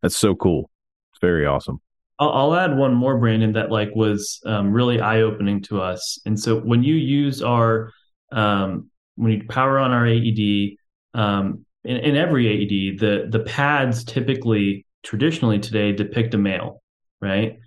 that's 0.00 0.16
so 0.16 0.34
cool. 0.34 0.70
It's 1.12 1.20
very 1.20 1.44
awesome. 1.44 1.80
I'll, 2.18 2.30
I'll 2.30 2.54
add 2.54 2.76
one 2.76 2.94
more, 2.94 3.18
Brandon, 3.18 3.52
that 3.52 3.70
like 3.70 3.94
was 3.94 4.40
um, 4.46 4.72
really 4.72 5.00
eye 5.00 5.20
opening 5.20 5.62
to 5.64 5.80
us. 5.80 6.18
And 6.24 6.38
so 6.38 6.60
when 6.60 6.82
you 6.82 6.94
use 6.94 7.42
our 7.42 7.92
um, 8.32 8.90
when 9.16 9.32
you 9.32 9.44
power 9.48 9.78
on 9.78 9.90
our 9.90 10.06
AED, 10.06 10.76
um, 11.14 11.64
in, 11.84 11.96
in 11.96 12.16
every 12.16 12.46
AED, 12.46 13.00
the 13.00 13.26
the 13.30 13.40
pads 13.40 14.04
typically 14.04 14.86
traditionally 15.02 15.58
today 15.58 15.92
depict 15.92 16.34
a 16.34 16.38
male, 16.38 16.82
right? 17.20 17.58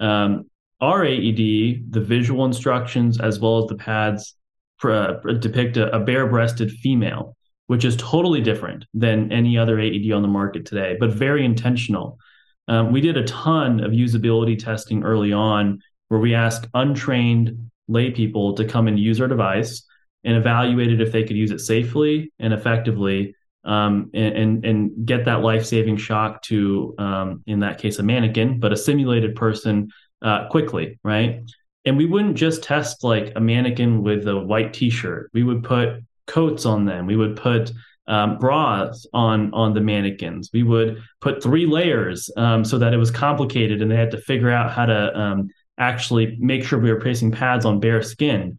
Um, 0.00 0.50
our 0.80 1.04
AED, 1.04 1.92
the 1.92 2.00
visual 2.00 2.44
instructions 2.44 3.20
as 3.20 3.38
well 3.38 3.62
as 3.62 3.68
the 3.68 3.76
pads 3.76 4.34
depict 4.80 5.76
a, 5.76 5.94
a 5.94 6.00
bare-breasted 6.00 6.70
female, 6.70 7.36
which 7.66 7.84
is 7.84 7.96
totally 7.96 8.40
different 8.40 8.86
than 8.94 9.30
any 9.30 9.58
other 9.58 9.78
AED 9.78 10.10
on 10.12 10.22
the 10.22 10.28
market 10.28 10.64
today, 10.64 10.96
but 10.98 11.10
very 11.10 11.44
intentional. 11.44 12.18
Um, 12.66 12.92
we 12.92 13.00
did 13.00 13.16
a 13.16 13.24
ton 13.24 13.84
of 13.84 13.92
usability 13.92 14.58
testing 14.58 15.04
early 15.04 15.32
on, 15.32 15.80
where 16.08 16.20
we 16.20 16.34
asked 16.34 16.66
untrained 16.74 17.70
lay 17.88 18.10
people 18.10 18.54
to 18.54 18.64
come 18.64 18.88
and 18.88 18.98
use 18.98 19.20
our 19.20 19.28
device 19.28 19.84
and 20.24 20.36
evaluated 20.36 21.00
if 21.00 21.12
they 21.12 21.24
could 21.24 21.36
use 21.36 21.50
it 21.50 21.60
safely 21.60 22.32
and 22.38 22.52
effectively 22.52 23.34
um, 23.64 24.10
and, 24.14 24.36
and, 24.36 24.64
and 24.64 25.06
get 25.06 25.24
that 25.26 25.42
life 25.42 25.64
saving 25.64 25.96
shock 25.96 26.42
to, 26.42 26.94
um, 26.98 27.42
in 27.46 27.60
that 27.60 27.78
case, 27.78 27.98
a 27.98 28.02
mannequin, 28.02 28.58
but 28.58 28.72
a 28.72 28.76
simulated 28.76 29.34
person 29.34 29.90
uh, 30.22 30.48
quickly, 30.48 30.98
right? 31.04 31.42
and 31.84 31.96
we 31.96 32.06
wouldn't 32.06 32.36
just 32.36 32.62
test 32.62 33.04
like 33.04 33.32
a 33.36 33.40
mannequin 33.40 34.02
with 34.02 34.26
a 34.28 34.38
white 34.38 34.72
t-shirt. 34.72 35.30
We 35.32 35.42
would 35.42 35.64
put 35.64 36.04
coats 36.26 36.66
on 36.66 36.84
them. 36.84 37.06
We 37.06 37.16
would 37.16 37.36
put 37.36 37.72
um, 38.06 38.38
bras 38.38 39.06
on 39.12 39.52
on 39.54 39.72
the 39.72 39.80
mannequins. 39.80 40.50
We 40.52 40.62
would 40.62 41.02
put 41.20 41.42
three 41.42 41.66
layers 41.66 42.30
um, 42.36 42.64
so 42.64 42.78
that 42.78 42.92
it 42.92 42.96
was 42.96 43.10
complicated 43.10 43.82
and 43.82 43.90
they 43.90 43.96
had 43.96 44.10
to 44.10 44.20
figure 44.20 44.50
out 44.50 44.72
how 44.72 44.86
to 44.86 45.18
um, 45.18 45.48
actually 45.78 46.36
make 46.40 46.64
sure 46.64 46.78
we 46.78 46.92
were 46.92 47.00
placing 47.00 47.30
pads 47.30 47.64
on 47.64 47.80
bare 47.80 48.02
skin 48.02 48.58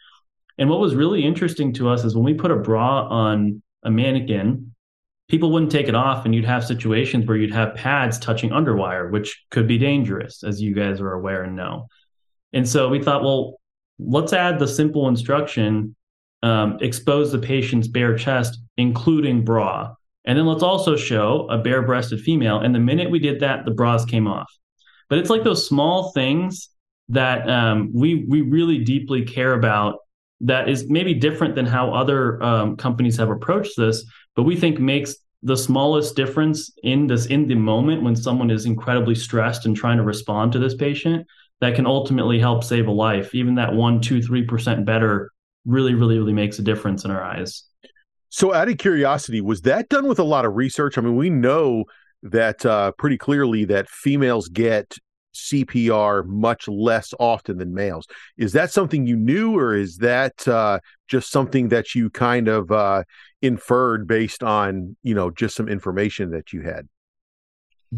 and 0.57 0.69
what 0.69 0.79
was 0.79 0.95
really 0.95 1.23
interesting 1.23 1.73
to 1.73 1.89
us 1.89 2.03
is 2.03 2.15
when 2.15 2.23
we 2.23 2.33
put 2.33 2.51
a 2.51 2.55
bra 2.55 3.07
on 3.07 3.61
a 3.83 3.91
mannequin 3.91 4.73
people 5.29 5.51
wouldn't 5.51 5.71
take 5.71 5.87
it 5.87 5.95
off 5.95 6.25
and 6.25 6.35
you'd 6.35 6.45
have 6.45 6.63
situations 6.63 7.25
where 7.25 7.37
you'd 7.37 7.53
have 7.53 7.73
pads 7.73 8.19
touching 8.19 8.49
underwire 8.49 9.11
which 9.11 9.45
could 9.49 9.67
be 9.67 9.77
dangerous 9.77 10.43
as 10.43 10.61
you 10.61 10.73
guys 10.73 10.99
are 10.99 11.13
aware 11.13 11.43
and 11.43 11.55
know 11.55 11.87
and 12.53 12.67
so 12.67 12.89
we 12.89 13.01
thought, 13.01 13.23
well, 13.23 13.59
let's 13.99 14.33
add 14.33 14.59
the 14.59 14.67
simple 14.67 15.07
instruction 15.07 15.95
um, 16.43 16.77
expose 16.81 17.31
the 17.31 17.37
patient's 17.37 17.87
bare 17.87 18.17
chest, 18.17 18.59
including 18.77 19.45
bra. 19.45 19.93
And 20.25 20.37
then 20.37 20.47
let's 20.47 20.63
also 20.63 20.95
show 20.95 21.47
a 21.49 21.57
bare 21.57 21.83
breasted 21.83 22.21
female. 22.21 22.59
And 22.59 22.73
the 22.73 22.79
minute 22.79 23.11
we 23.11 23.19
did 23.19 23.39
that, 23.41 23.65
the 23.65 23.71
bras 23.71 24.05
came 24.05 24.27
off. 24.27 24.51
But 25.07 25.19
it's 25.19 25.29
like 25.29 25.43
those 25.43 25.67
small 25.67 26.11
things 26.13 26.69
that 27.09 27.47
um, 27.49 27.91
we, 27.93 28.25
we 28.27 28.41
really 28.41 28.79
deeply 28.79 29.23
care 29.23 29.53
about 29.53 29.99
that 30.41 30.69
is 30.69 30.89
maybe 30.89 31.13
different 31.13 31.55
than 31.55 31.65
how 31.65 31.93
other 31.93 32.41
um, 32.43 32.75
companies 32.75 33.17
have 33.17 33.29
approached 33.29 33.77
this, 33.77 34.03
but 34.35 34.43
we 34.43 34.55
think 34.55 34.79
makes 34.79 35.15
the 35.43 35.57
smallest 35.57 36.15
difference 36.15 36.71
in 36.83 37.07
this 37.07 37.25
in 37.27 37.47
the 37.47 37.55
moment 37.55 38.03
when 38.03 38.15
someone 38.15 38.51
is 38.51 38.65
incredibly 38.65 39.15
stressed 39.15 39.65
and 39.65 39.75
trying 39.75 39.97
to 39.97 40.03
respond 40.03 40.51
to 40.51 40.59
this 40.59 40.75
patient 40.75 41.25
that 41.61 41.75
can 41.75 41.85
ultimately 41.85 42.39
help 42.39 42.63
save 42.63 42.87
a 42.87 42.91
life. 42.91 43.33
Even 43.33 43.55
that 43.55 43.73
one, 43.73 44.01
two, 44.01 44.21
three 44.21 44.43
percent 44.43 44.85
better 44.85 45.31
really, 45.65 45.93
really, 45.93 46.17
really 46.17 46.33
makes 46.33 46.59
a 46.59 46.61
difference 46.61 47.05
in 47.05 47.11
our 47.11 47.23
eyes. 47.23 47.63
So, 48.29 48.53
out 48.53 48.69
of 48.69 48.77
curiosity, 48.77 49.41
was 49.41 49.61
that 49.61 49.89
done 49.89 50.07
with 50.07 50.19
a 50.19 50.23
lot 50.23 50.45
of 50.45 50.55
research? 50.55 50.97
I 50.97 51.01
mean, 51.01 51.15
we 51.15 51.29
know 51.29 51.85
that 52.23 52.65
uh, 52.65 52.91
pretty 52.93 53.17
clearly 53.17 53.65
that 53.65 53.89
females 53.89 54.47
get 54.47 54.97
CPR 55.33 56.25
much 56.25 56.67
less 56.67 57.13
often 57.19 57.57
than 57.57 57.73
males. 57.73 58.07
Is 58.37 58.53
that 58.53 58.71
something 58.71 59.05
you 59.05 59.15
knew, 59.15 59.57
or 59.57 59.75
is 59.75 59.97
that 59.97 60.47
uh, 60.47 60.79
just 61.07 61.31
something 61.31 61.69
that 61.69 61.95
you 61.95 62.09
kind 62.09 62.47
of 62.47 62.71
uh, 62.71 63.03
inferred 63.41 64.07
based 64.07 64.43
on 64.43 64.95
you 65.03 65.15
know 65.15 65.29
just 65.31 65.55
some 65.55 65.67
information 65.67 66.31
that 66.31 66.53
you 66.53 66.61
had? 66.61 66.87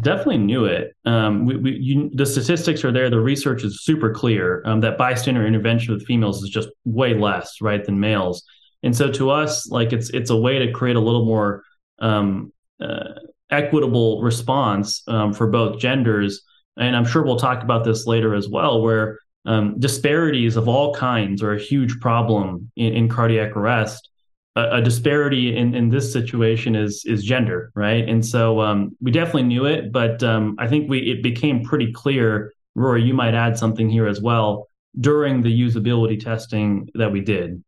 Definitely 0.00 0.38
knew 0.38 0.64
it. 0.64 0.96
Um, 1.04 1.46
we, 1.46 1.56
we, 1.56 1.72
you, 1.72 2.10
the 2.14 2.26
statistics 2.26 2.84
are 2.84 2.90
there. 2.90 3.10
The 3.10 3.20
research 3.20 3.62
is 3.62 3.84
super 3.84 4.12
clear 4.12 4.60
um, 4.66 4.80
that 4.80 4.98
bystander 4.98 5.46
intervention 5.46 5.94
with 5.94 6.04
females 6.04 6.42
is 6.42 6.50
just 6.50 6.68
way 6.84 7.14
less, 7.14 7.60
right, 7.60 7.84
than 7.84 8.00
males. 8.00 8.44
And 8.82 8.94
so 8.94 9.10
to 9.12 9.30
us, 9.30 9.68
like 9.70 9.92
it's 9.92 10.10
it's 10.10 10.30
a 10.30 10.36
way 10.36 10.58
to 10.58 10.72
create 10.72 10.96
a 10.96 11.00
little 11.00 11.24
more 11.24 11.62
um, 12.00 12.52
uh, 12.80 13.14
equitable 13.50 14.20
response 14.20 15.02
um, 15.06 15.32
for 15.32 15.46
both 15.46 15.78
genders. 15.78 16.42
And 16.76 16.96
I'm 16.96 17.04
sure 17.04 17.22
we'll 17.22 17.36
talk 17.36 17.62
about 17.62 17.84
this 17.84 18.06
later 18.06 18.34
as 18.34 18.48
well, 18.48 18.82
where 18.82 19.18
um, 19.46 19.78
disparities 19.78 20.56
of 20.56 20.68
all 20.68 20.94
kinds 20.94 21.42
are 21.42 21.52
a 21.52 21.60
huge 21.60 22.00
problem 22.00 22.70
in, 22.76 22.92
in 22.94 23.08
cardiac 23.08 23.56
arrest 23.56 24.08
a, 24.56 24.80
disparity 24.80 25.56
in, 25.56 25.74
in 25.74 25.88
this 25.88 26.12
situation 26.12 26.76
is 26.76 27.04
is 27.06 27.24
gender, 27.24 27.72
right? 27.74 28.08
And 28.08 28.24
so 28.24 28.60
um, 28.60 28.96
we 29.00 29.10
definitely 29.10 29.44
knew 29.44 29.66
it, 29.66 29.92
but 29.92 30.22
um, 30.22 30.56
I 30.58 30.68
think 30.68 30.88
we 30.88 31.10
it 31.10 31.22
became 31.22 31.64
pretty 31.64 31.92
clear. 31.92 32.52
Rory, 32.76 33.02
you 33.02 33.14
might 33.14 33.34
add 33.34 33.56
something 33.58 33.88
here 33.88 34.06
as 34.06 34.20
well 34.20 34.68
during 34.98 35.42
the 35.42 35.60
usability 35.60 36.22
testing 36.22 36.88
that 36.94 37.10
we 37.10 37.20
did. 37.20 37.62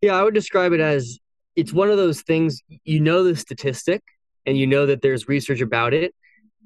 Yeah, 0.00 0.14
I 0.14 0.22
would 0.22 0.34
describe 0.34 0.72
it 0.72 0.80
as 0.80 1.18
it's 1.56 1.72
one 1.72 1.90
of 1.90 1.96
those 1.96 2.22
things 2.22 2.62
you 2.84 3.00
know 3.00 3.24
the 3.24 3.34
statistic 3.34 4.02
and 4.44 4.56
you 4.56 4.66
know 4.66 4.86
that 4.86 5.02
there's 5.02 5.28
research 5.28 5.60
about 5.60 5.92
it. 5.92 6.14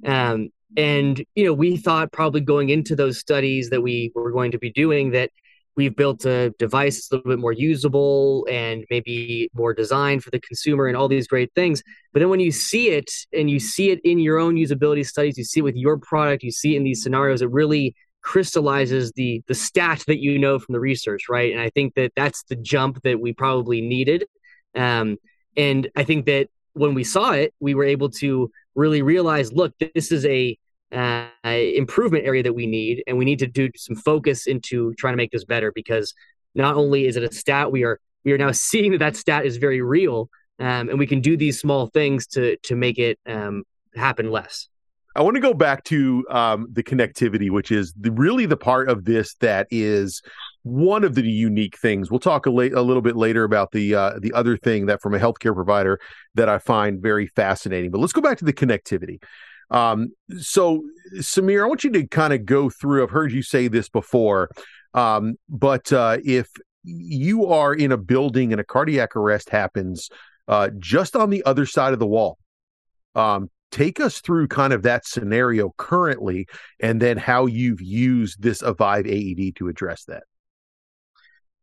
Um, 0.04 0.50
and 0.76 1.24
you 1.34 1.44
know, 1.44 1.52
we 1.52 1.76
thought 1.76 2.12
probably 2.12 2.40
going 2.40 2.70
into 2.70 2.94
those 2.94 3.18
studies 3.18 3.70
that 3.70 3.82
we 3.82 4.12
were 4.14 4.32
going 4.32 4.52
to 4.52 4.58
be 4.58 4.70
doing 4.70 5.10
that 5.10 5.30
we've 5.76 5.96
built 5.96 6.26
a 6.26 6.50
device 6.58 6.96
that's 6.96 7.10
a 7.10 7.16
little 7.16 7.30
bit 7.30 7.38
more 7.38 7.52
usable 7.52 8.46
and 8.50 8.84
maybe 8.90 9.48
more 9.54 9.72
designed 9.72 10.22
for 10.22 10.30
the 10.30 10.40
consumer 10.40 10.86
and 10.86 10.96
all 10.96 11.08
these 11.08 11.26
great 11.26 11.50
things. 11.54 11.82
But 12.12 12.20
then 12.20 12.28
when 12.28 12.40
you 12.40 12.50
see 12.52 12.90
it 12.90 13.10
and 13.32 13.48
you 13.48 13.58
see 13.60 13.90
it 13.90 14.00
in 14.04 14.18
your 14.18 14.38
own 14.38 14.56
usability 14.56 15.06
studies, 15.06 15.38
you 15.38 15.44
see 15.44 15.60
it 15.60 15.64
with 15.64 15.76
your 15.76 15.96
product, 15.96 16.42
you 16.42 16.50
see 16.50 16.74
it 16.74 16.78
in 16.78 16.84
these 16.84 17.02
scenarios, 17.02 17.40
it 17.40 17.50
really 17.50 17.94
crystallizes 18.22 19.12
the 19.12 19.42
the 19.48 19.54
stat 19.54 20.04
that 20.06 20.20
you 20.20 20.38
know 20.38 20.58
from 20.58 20.74
the 20.74 20.80
research, 20.80 21.30
right? 21.30 21.52
And 21.52 21.60
I 21.60 21.70
think 21.70 21.94
that 21.94 22.12
that's 22.14 22.42
the 22.44 22.56
jump 22.56 23.02
that 23.02 23.18
we 23.18 23.32
probably 23.32 23.80
needed. 23.80 24.26
Um, 24.74 25.16
and 25.56 25.88
I 25.96 26.04
think 26.04 26.26
that 26.26 26.48
when 26.74 26.94
we 26.94 27.04
saw 27.04 27.30
it, 27.32 27.54
we 27.60 27.74
were 27.74 27.84
able 27.84 28.10
to 28.10 28.50
really 28.74 29.02
realize, 29.02 29.52
look, 29.52 29.72
this 29.94 30.12
is 30.12 30.26
a 30.26 30.58
uh, 30.92 31.26
improvement 31.44 32.24
area 32.24 32.42
that 32.42 32.54
we 32.54 32.66
need, 32.66 33.02
and 33.06 33.16
we 33.16 33.24
need 33.24 33.38
to 33.38 33.46
do 33.46 33.70
some 33.76 33.96
focus 33.96 34.46
into 34.46 34.92
trying 34.94 35.12
to 35.12 35.16
make 35.16 35.30
this 35.30 35.44
better 35.44 35.72
because 35.74 36.14
not 36.54 36.76
only 36.76 37.06
is 37.06 37.16
it 37.16 37.22
a 37.22 37.32
stat, 37.32 37.70
we 37.70 37.84
are 37.84 38.00
we 38.24 38.32
are 38.32 38.38
now 38.38 38.50
seeing 38.52 38.92
that 38.92 38.98
that 38.98 39.16
stat 39.16 39.46
is 39.46 39.56
very 39.56 39.82
real, 39.82 40.28
um, 40.58 40.88
and 40.88 40.98
we 40.98 41.06
can 41.06 41.20
do 41.20 41.36
these 41.36 41.60
small 41.60 41.86
things 41.88 42.26
to 42.28 42.56
to 42.64 42.76
make 42.76 42.98
it 42.98 43.18
um, 43.26 43.64
happen 43.94 44.30
less. 44.30 44.68
I 45.16 45.22
want 45.22 45.34
to 45.34 45.40
go 45.40 45.54
back 45.54 45.82
to 45.84 46.24
um, 46.30 46.68
the 46.70 46.84
connectivity, 46.84 47.50
which 47.50 47.72
is 47.72 47.92
the, 47.98 48.12
really 48.12 48.46
the 48.46 48.56
part 48.56 48.88
of 48.88 49.04
this 49.04 49.34
that 49.40 49.66
is 49.70 50.22
one 50.62 51.02
of 51.02 51.16
the 51.16 51.22
unique 51.22 51.76
things. 51.78 52.10
We'll 52.10 52.20
talk 52.20 52.46
a, 52.46 52.50
la- 52.50 52.62
a 52.62 52.82
little 52.82 53.02
bit 53.02 53.16
later 53.16 53.42
about 53.42 53.72
the 53.72 53.94
uh, 53.94 54.18
the 54.20 54.32
other 54.32 54.56
thing 54.56 54.86
that 54.86 55.02
from 55.02 55.14
a 55.14 55.18
healthcare 55.18 55.54
provider 55.54 55.98
that 56.34 56.48
I 56.48 56.58
find 56.58 57.02
very 57.02 57.26
fascinating. 57.26 57.90
But 57.90 57.98
let's 57.98 58.12
go 58.12 58.20
back 58.20 58.38
to 58.38 58.44
the 58.44 58.52
connectivity. 58.52 59.20
Um, 59.70 60.12
so, 60.40 60.82
Sameer, 61.16 61.64
I 61.64 61.68
want 61.68 61.84
you 61.84 61.90
to 61.92 62.06
kind 62.06 62.32
of 62.32 62.44
go 62.44 62.70
through. 62.70 63.02
I've 63.02 63.10
heard 63.10 63.32
you 63.32 63.42
say 63.42 63.68
this 63.68 63.88
before, 63.88 64.50
um, 64.94 65.36
but 65.48 65.92
uh, 65.92 66.18
if 66.24 66.48
you 66.82 67.46
are 67.46 67.74
in 67.74 67.92
a 67.92 67.96
building 67.96 68.52
and 68.52 68.60
a 68.60 68.64
cardiac 68.64 69.14
arrest 69.14 69.50
happens 69.50 70.08
uh, 70.48 70.70
just 70.78 71.14
on 71.14 71.30
the 71.30 71.44
other 71.44 71.66
side 71.66 71.92
of 71.92 71.98
the 71.98 72.06
wall, 72.06 72.38
um, 73.14 73.48
take 73.70 74.00
us 74.00 74.20
through 74.20 74.48
kind 74.48 74.72
of 74.72 74.82
that 74.82 75.06
scenario 75.06 75.72
currently, 75.76 76.46
and 76.80 77.00
then 77.00 77.16
how 77.16 77.46
you've 77.46 77.80
used 77.80 78.42
this 78.42 78.62
Avive 78.62 79.06
AED 79.06 79.56
to 79.56 79.68
address 79.68 80.04
that. 80.04 80.24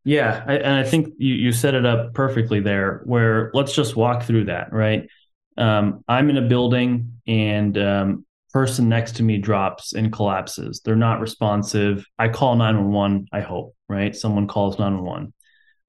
Yeah, 0.03 0.41
I, 0.47 0.53
and 0.55 0.73
I 0.73 0.83
think 0.83 1.15
you, 1.17 1.33
you 1.33 1.51
set 1.51 1.75
it 1.75 1.85
up 1.85 2.13
perfectly 2.13 2.61
there. 2.61 3.01
Where 3.03 3.51
let's 3.53 3.73
just 3.73 3.97
walk 3.97 4.23
through 4.23 4.45
that, 4.45 4.71
right? 4.71 5.09
Um, 5.57 6.03
I'm 6.07 6.29
in 6.29 6.37
a 6.37 6.41
building 6.41 7.13
and 7.27 7.77
um, 7.77 8.25
person 8.53 8.89
next 8.89 9.17
to 9.17 9.23
me 9.23 9.37
drops 9.37 9.93
and 9.93 10.11
collapses. 10.11 10.81
They're 10.83 10.95
not 10.95 11.19
responsive. 11.19 12.05
I 12.17 12.29
call 12.29 12.55
911. 12.55 13.27
I 13.31 13.41
hope 13.41 13.75
right. 13.89 14.15
Someone 14.15 14.47
calls 14.47 14.79
911. 14.79 15.33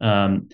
Um, 0.00 0.48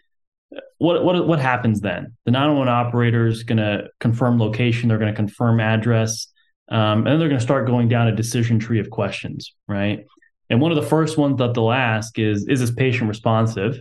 what 0.79 1.05
what 1.05 1.27
what 1.27 1.39
happens 1.39 1.81
then? 1.81 2.17
The 2.25 2.31
911 2.31 2.73
operator 2.73 3.27
is 3.27 3.43
going 3.43 3.59
to 3.59 3.89
confirm 4.01 4.39
location. 4.39 4.89
They're 4.89 4.99
going 4.99 5.13
to 5.13 5.17
confirm 5.17 5.61
address, 5.61 6.29
um, 6.69 6.99
and 6.99 7.07
then 7.07 7.19
they're 7.19 7.29
going 7.29 7.41
to 7.41 7.45
start 7.45 7.67
going 7.67 7.89
down 7.89 8.09
a 8.09 8.15
decision 8.15 8.59
tree 8.59 8.81
of 8.81 8.91
questions, 8.91 9.55
right? 9.67 10.05
And 10.51 10.61
one 10.61 10.73
of 10.73 10.77
the 10.77 10.89
first 10.89 11.17
ones 11.17 11.39
that 11.39 11.55
they'll 11.55 11.73
ask 11.73 12.19
is, 12.19 12.47
"Is 12.49 12.61
this 12.61 12.71
patient 12.71 13.09
responsive?" 13.09 13.81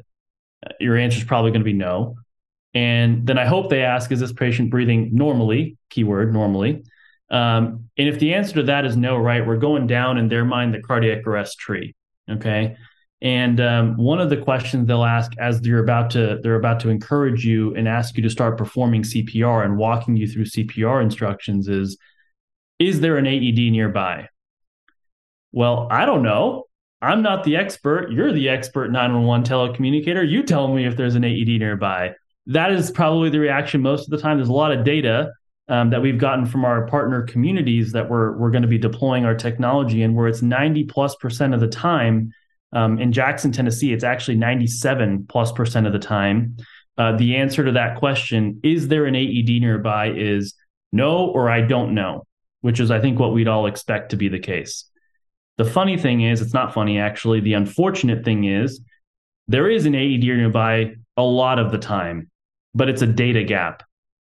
Your 0.80 0.98
answer 0.98 1.18
is 1.18 1.26
probably 1.26 1.52
going 1.52 1.62
to 1.62 1.66
be 1.66 1.74
no. 1.74 2.16
And 2.74 3.28
then 3.28 3.38
I 3.38 3.46
hope 3.46 3.70
they 3.70 3.84
ask, 3.84 4.12
is 4.12 4.20
this 4.20 4.34
patient 4.34 4.72
breathing 4.72 5.10
normally? 5.14 5.78
Keyword 5.90 6.34
normally. 6.34 6.84
Um, 7.30 7.90
and 7.98 8.08
if 8.08 8.20
the 8.20 8.34
answer 8.34 8.56
to 8.56 8.64
that 8.64 8.86
is 8.86 8.98
no, 8.98 9.18
right, 9.18 9.46
we're 9.46 9.58
going 9.58 9.88
down 9.88 10.18
in 10.18 10.28
their 10.28 10.46
mind 10.46 10.74
the 10.74 10.82
cardiac 10.82 11.26
arrest 11.28 11.60
tree. 11.60 11.96
Okay. 12.30 12.76
And 13.22 13.62
um, 13.62 13.98
one 13.98 14.20
of 14.20 14.30
the 14.30 14.38
questions 14.38 14.88
they'll 14.88 15.04
ask 15.04 15.32
as 15.40 15.62
they're 15.62 15.80
about 15.80 16.10
to 16.12 16.40
they're 16.44 16.56
about 16.56 16.82
to 16.82 16.90
encourage 16.90 17.46
you 17.46 17.74
and 17.76 17.88
ask 17.88 18.18
you 18.18 18.24
to 18.24 18.30
start 18.30 18.58
performing 18.58 19.04
CPR 19.04 19.64
and 19.64 19.78
walking 19.78 20.18
you 20.18 20.28
through 20.28 20.46
CPR 20.46 21.02
instructions 21.02 21.70
is, 21.70 21.98
is 22.80 23.00
there 23.00 23.18
an 23.18 23.26
AED 23.26 23.72
nearby? 23.72 24.28
Well, 25.54 25.88
I 25.90 26.06
don't 26.06 26.24
know. 26.24 26.66
I'm 27.02 27.22
not 27.22 27.44
the 27.44 27.56
expert. 27.56 28.12
You're 28.12 28.34
the 28.34 28.50
expert 28.50 28.92
911 28.92 29.46
telecommunicator. 29.46 30.28
You 30.28 30.44
tell 30.44 30.74
me 30.74 30.86
if 30.86 30.98
there's 30.98 31.16
an 31.16 31.24
AED 31.24 31.60
nearby 31.60 32.16
that 32.48 32.72
is 32.72 32.92
probably 32.92 33.30
the 33.30 33.40
reaction 33.40 33.82
most 33.82 34.06
of 34.06 34.10
the 34.10 34.18
time. 34.18 34.38
There's 34.38 34.50
a 34.50 34.54
lot 34.54 34.72
of 34.72 34.84
data 34.84 35.32
um, 35.70 35.90
that 35.92 36.02
we've 36.02 36.18
gotten 36.18 36.46
from 36.46 36.66
our 36.66 36.86
partner 36.88 37.22
communities 37.24 37.94
that 37.94 38.10
we're 38.10 38.38
we're 38.38 38.52
going 38.52 38.64
to 38.64 38.68
be 38.68 38.78
deploying 38.78 39.26
our 39.26 39.36
technology 39.36 40.04
in, 40.04 40.14
where 40.14 40.28
it's 40.28 40.42
90 40.42 40.84
plus 40.86 41.16
percent 41.16 41.54
of 41.54 41.60
the 41.60 41.68
time. 41.68 42.32
Um, 42.74 43.00
in 43.00 43.12
Jackson, 43.12 43.52
Tennessee, 43.52 43.94
it's 43.94 44.04
actually 44.04 44.36
97 44.36 45.28
plus 45.30 45.52
percent 45.52 45.88
of 45.88 45.94
the 45.94 46.00
time. 46.00 46.58
Uh, 46.98 47.16
the 47.16 47.36
answer 47.38 47.64
to 47.64 47.72
that 47.72 47.98
question, 47.98 48.60
is 48.64 48.88
there 48.88 49.06
an 49.06 49.16
AED 49.16 49.62
nearby, 49.62 50.12
is 50.12 50.54
no 50.92 51.28
or 51.28 51.50
I 51.50 51.62
don't 51.62 51.94
know, 51.96 52.26
which 52.62 52.80
is, 52.80 52.92
I 52.92 53.00
think, 53.00 53.20
what 53.20 53.34
we'd 53.34 53.48
all 53.48 53.66
expect 53.66 54.12
to 54.12 54.18
be 54.18 54.28
the 54.28 54.40
case. 54.40 54.86
The 55.58 55.66
funny 55.66 55.98
thing 55.98 56.22
is, 56.22 56.42
it's 56.42 56.54
not 56.54 56.74
funny 56.74 57.00
actually. 57.00 57.40
The 57.40 57.54
unfortunate 57.54 58.26
thing 58.26 58.44
is, 58.44 58.82
there 59.48 59.70
is 59.70 59.86
an 59.86 59.96
AED 59.96 60.24
nearby 60.24 60.96
a 61.16 61.24
lot 61.24 61.60
of 61.60 61.72
the 61.72 61.78
time 61.78 62.30
but 62.74 62.90
it's 62.90 63.02
a 63.02 63.08
data 63.08 63.44
gap. 63.44 63.84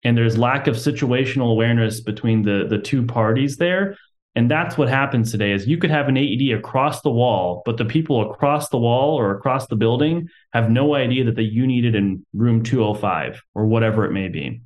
And 0.03 0.17
there's 0.17 0.39
lack 0.39 0.67
of 0.67 0.77
situational 0.77 1.51
awareness 1.51 2.01
between 2.01 2.43
the 2.43 2.67
the 2.69 2.79
two 2.79 3.05
parties 3.05 3.57
there. 3.57 3.97
And 4.37 4.49
that's 4.49 4.79
what 4.79 4.89
happens 4.89 5.33
today 5.33 5.51
is 5.51 5.67
you 5.67 5.77
could 5.77 5.91
have 5.91 6.09
an 6.09 6.17
AED 6.17 6.57
across 6.57 7.03
the 7.03 7.11
wall 7.11 7.63
but 7.67 7.77
the 7.77 7.85
people 7.85 8.31
across 8.31 8.69
the 8.69 8.79
wall 8.79 9.19
or 9.19 9.37
across 9.37 9.67
the 9.67 9.75
building 9.75 10.29
have 10.53 10.71
no 10.71 10.95
idea 10.95 11.25
that 11.25 11.35
the 11.35 11.43
you 11.43 11.67
need 11.67 11.85
it 11.85 11.97
in 11.97 12.25
room 12.33 12.63
205 12.63 13.43
or 13.55 13.67
whatever 13.67 14.05
it 14.05 14.13
may 14.13 14.29
be. 14.29 14.63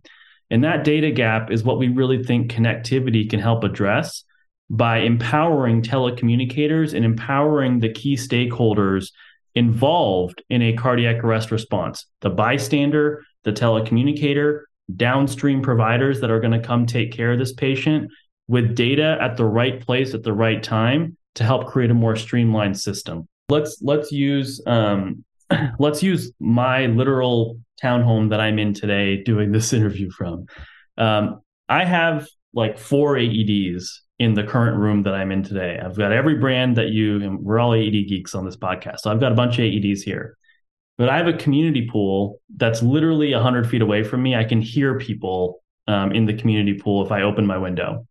And 0.50 0.62
that 0.64 0.84
data 0.84 1.10
gap 1.10 1.50
is 1.50 1.64
what 1.64 1.78
we 1.78 1.88
really 1.88 2.22
think 2.22 2.52
connectivity 2.52 3.28
can 3.28 3.40
help 3.40 3.64
address 3.64 4.24
by 4.70 4.98
empowering 4.98 5.82
telecommunicators 5.82 6.94
and 6.94 7.04
empowering 7.04 7.80
the 7.80 7.92
key 7.92 8.16
stakeholders 8.16 9.08
involved 9.54 10.42
in 10.50 10.62
a 10.62 10.74
cardiac 10.74 11.22
arrest 11.22 11.50
response. 11.50 12.06
The 12.20 12.30
bystander 12.30 13.24
the 13.44 13.52
telecommunicator, 13.52 14.62
downstream 14.96 15.62
providers 15.62 16.20
that 16.20 16.30
are 16.30 16.40
going 16.40 16.52
to 16.52 16.66
come 16.66 16.86
take 16.86 17.12
care 17.12 17.32
of 17.32 17.38
this 17.38 17.52
patient 17.52 18.10
with 18.48 18.74
data 18.74 19.16
at 19.20 19.36
the 19.36 19.44
right 19.44 19.80
place 19.80 20.14
at 20.14 20.22
the 20.22 20.32
right 20.32 20.62
time 20.62 21.16
to 21.34 21.44
help 21.44 21.66
create 21.66 21.90
a 21.90 21.94
more 21.94 22.16
streamlined 22.16 22.78
system. 22.78 23.26
Let's 23.48 23.78
let's 23.82 24.12
use 24.12 24.60
um, 24.66 25.24
let's 25.78 26.02
use 26.02 26.32
my 26.40 26.86
literal 26.86 27.58
townhome 27.82 28.30
that 28.30 28.40
I'm 28.40 28.58
in 28.58 28.74
today 28.74 29.22
doing 29.22 29.52
this 29.52 29.72
interview 29.78 30.10
from. 30.10 30.46
Um, 30.96 31.40
I 31.68 31.84
have 31.84 32.28
like 32.52 32.78
four 32.78 33.14
AEDs 33.14 33.84
in 34.18 34.34
the 34.34 34.44
current 34.44 34.78
room 34.78 35.02
that 35.02 35.14
I'm 35.14 35.32
in 35.32 35.42
today. 35.42 35.80
I've 35.82 35.96
got 35.96 36.12
every 36.12 36.36
brand 36.36 36.76
that 36.76 36.90
you, 36.90 37.36
we're 37.40 37.58
all 37.58 37.74
AED 37.74 38.08
geeks 38.08 38.34
on 38.34 38.44
this 38.44 38.56
podcast. 38.56 39.00
So 39.00 39.10
I've 39.10 39.20
got 39.20 39.32
a 39.32 39.34
bunch 39.34 39.58
of 39.58 39.64
AEDs 39.64 40.02
here. 40.02 40.36
But 40.96 41.08
I 41.08 41.16
have 41.16 41.26
a 41.26 41.32
community 41.32 41.88
pool 41.90 42.40
that's 42.56 42.82
literally 42.82 43.34
100 43.34 43.68
feet 43.68 43.82
away 43.82 44.04
from 44.04 44.22
me. 44.22 44.36
I 44.36 44.44
can 44.44 44.60
hear 44.60 44.98
people 44.98 45.62
um, 45.88 46.12
in 46.12 46.26
the 46.26 46.34
community 46.34 46.78
pool 46.78 47.04
if 47.04 47.10
I 47.10 47.22
open 47.22 47.46
my 47.46 47.58
window. 47.58 48.06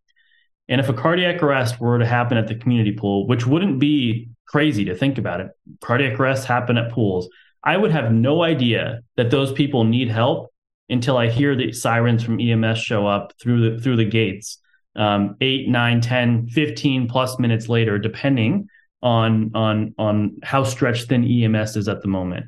And 0.68 0.80
if 0.80 0.88
a 0.88 0.94
cardiac 0.94 1.42
arrest 1.42 1.80
were 1.80 1.98
to 1.98 2.06
happen 2.06 2.36
at 2.36 2.46
the 2.46 2.54
community 2.54 2.92
pool, 2.92 3.26
which 3.26 3.46
wouldn't 3.46 3.78
be 3.78 4.28
crazy 4.46 4.84
to 4.86 4.94
think 4.94 5.18
about 5.18 5.40
it, 5.40 5.48
cardiac 5.80 6.18
arrests 6.20 6.46
happen 6.46 6.78
at 6.78 6.92
pools. 6.92 7.28
I 7.62 7.76
would 7.76 7.90
have 7.90 8.12
no 8.12 8.42
idea 8.42 9.00
that 9.16 9.30
those 9.30 9.52
people 9.52 9.84
need 9.84 10.08
help 10.08 10.52
until 10.88 11.16
I 11.16 11.28
hear 11.28 11.56
the 11.56 11.72
sirens 11.72 12.22
from 12.22 12.40
EMS 12.40 12.78
show 12.78 13.06
up 13.06 13.32
through 13.40 13.76
the 13.76 13.82
through 13.82 13.96
the 13.96 14.04
gates 14.04 14.58
um, 14.96 15.36
8 15.40 15.68
9 15.68 16.00
10 16.00 16.48
15 16.48 17.08
plus 17.08 17.38
minutes 17.38 17.68
later 17.68 17.98
depending 17.98 18.68
on 19.02 19.50
on 19.54 19.94
on 19.98 20.38
how 20.42 20.64
stretched 20.64 21.08
thin 21.08 21.24
ems 21.24 21.76
is 21.76 21.88
at 21.88 22.02
the 22.02 22.08
moment 22.08 22.46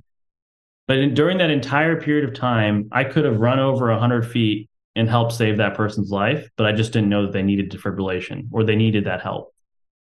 but 0.86 0.98
in, 0.98 1.14
during 1.14 1.38
that 1.38 1.50
entire 1.50 2.00
period 2.00 2.28
of 2.28 2.34
time 2.34 2.88
i 2.92 3.04
could 3.04 3.24
have 3.24 3.38
run 3.38 3.58
over 3.58 3.90
100 3.90 4.30
feet 4.30 4.68
and 4.94 5.08
helped 5.08 5.32
save 5.32 5.58
that 5.58 5.74
person's 5.74 6.10
life 6.10 6.48
but 6.56 6.66
i 6.66 6.72
just 6.72 6.92
didn't 6.92 7.08
know 7.08 7.22
that 7.22 7.32
they 7.32 7.42
needed 7.42 7.70
defibrillation 7.70 8.48
or 8.52 8.64
they 8.64 8.76
needed 8.76 9.04
that 9.04 9.22
help. 9.22 9.52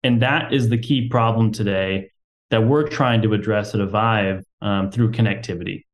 And 0.04 0.22
that 0.22 0.54
is 0.54 0.70
the 0.70 0.78
key 0.78 1.08
problem 1.08 1.52
today 1.52 2.12
that 2.52 2.68
we're 2.68 2.88
trying 2.88 3.22
to 3.22 3.34
address 3.34 3.74
at 3.74 3.82
Avive 3.82 4.44
um, 4.62 4.92
through 4.92 5.12
connectivity. 5.12 5.86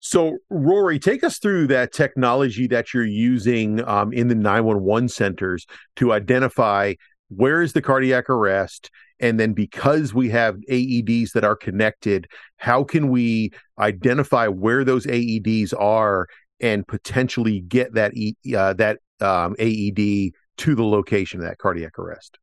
So, 0.00 0.38
Rory, 0.50 0.98
take 0.98 1.24
us 1.24 1.38
through 1.38 1.68
that 1.68 1.92
technology 1.92 2.66
that 2.68 2.92
you're 2.92 3.06
using 3.06 3.82
um, 3.88 4.12
in 4.12 4.28
the 4.28 4.34
911 4.34 5.08
centers 5.08 5.66
to 5.96 6.12
identify 6.12 6.94
where 7.28 7.62
is 7.62 7.72
the 7.72 7.80
cardiac 7.80 8.28
arrest, 8.28 8.90
and 9.22 9.38
then 9.38 9.52
because 9.52 10.12
we 10.12 10.28
have 10.30 10.56
AEDs 10.68 11.32
that 11.32 11.44
are 11.44 11.54
connected, 11.54 12.26
how 12.56 12.82
can 12.82 13.08
we 13.08 13.52
identify 13.78 14.48
where 14.48 14.84
those 14.84 15.06
AEDs 15.06 15.72
are 15.78 16.26
and 16.60 16.86
potentially 16.86 17.60
get 17.60 17.94
that 17.94 18.12
uh, 18.56 18.74
that 18.74 18.98
um, 19.20 19.54
AED 19.58 20.32
to 20.58 20.74
the 20.74 20.84
location 20.84 21.40
of 21.40 21.46
that 21.46 21.58
cardiac 21.58 21.98
arrest? 21.98 22.38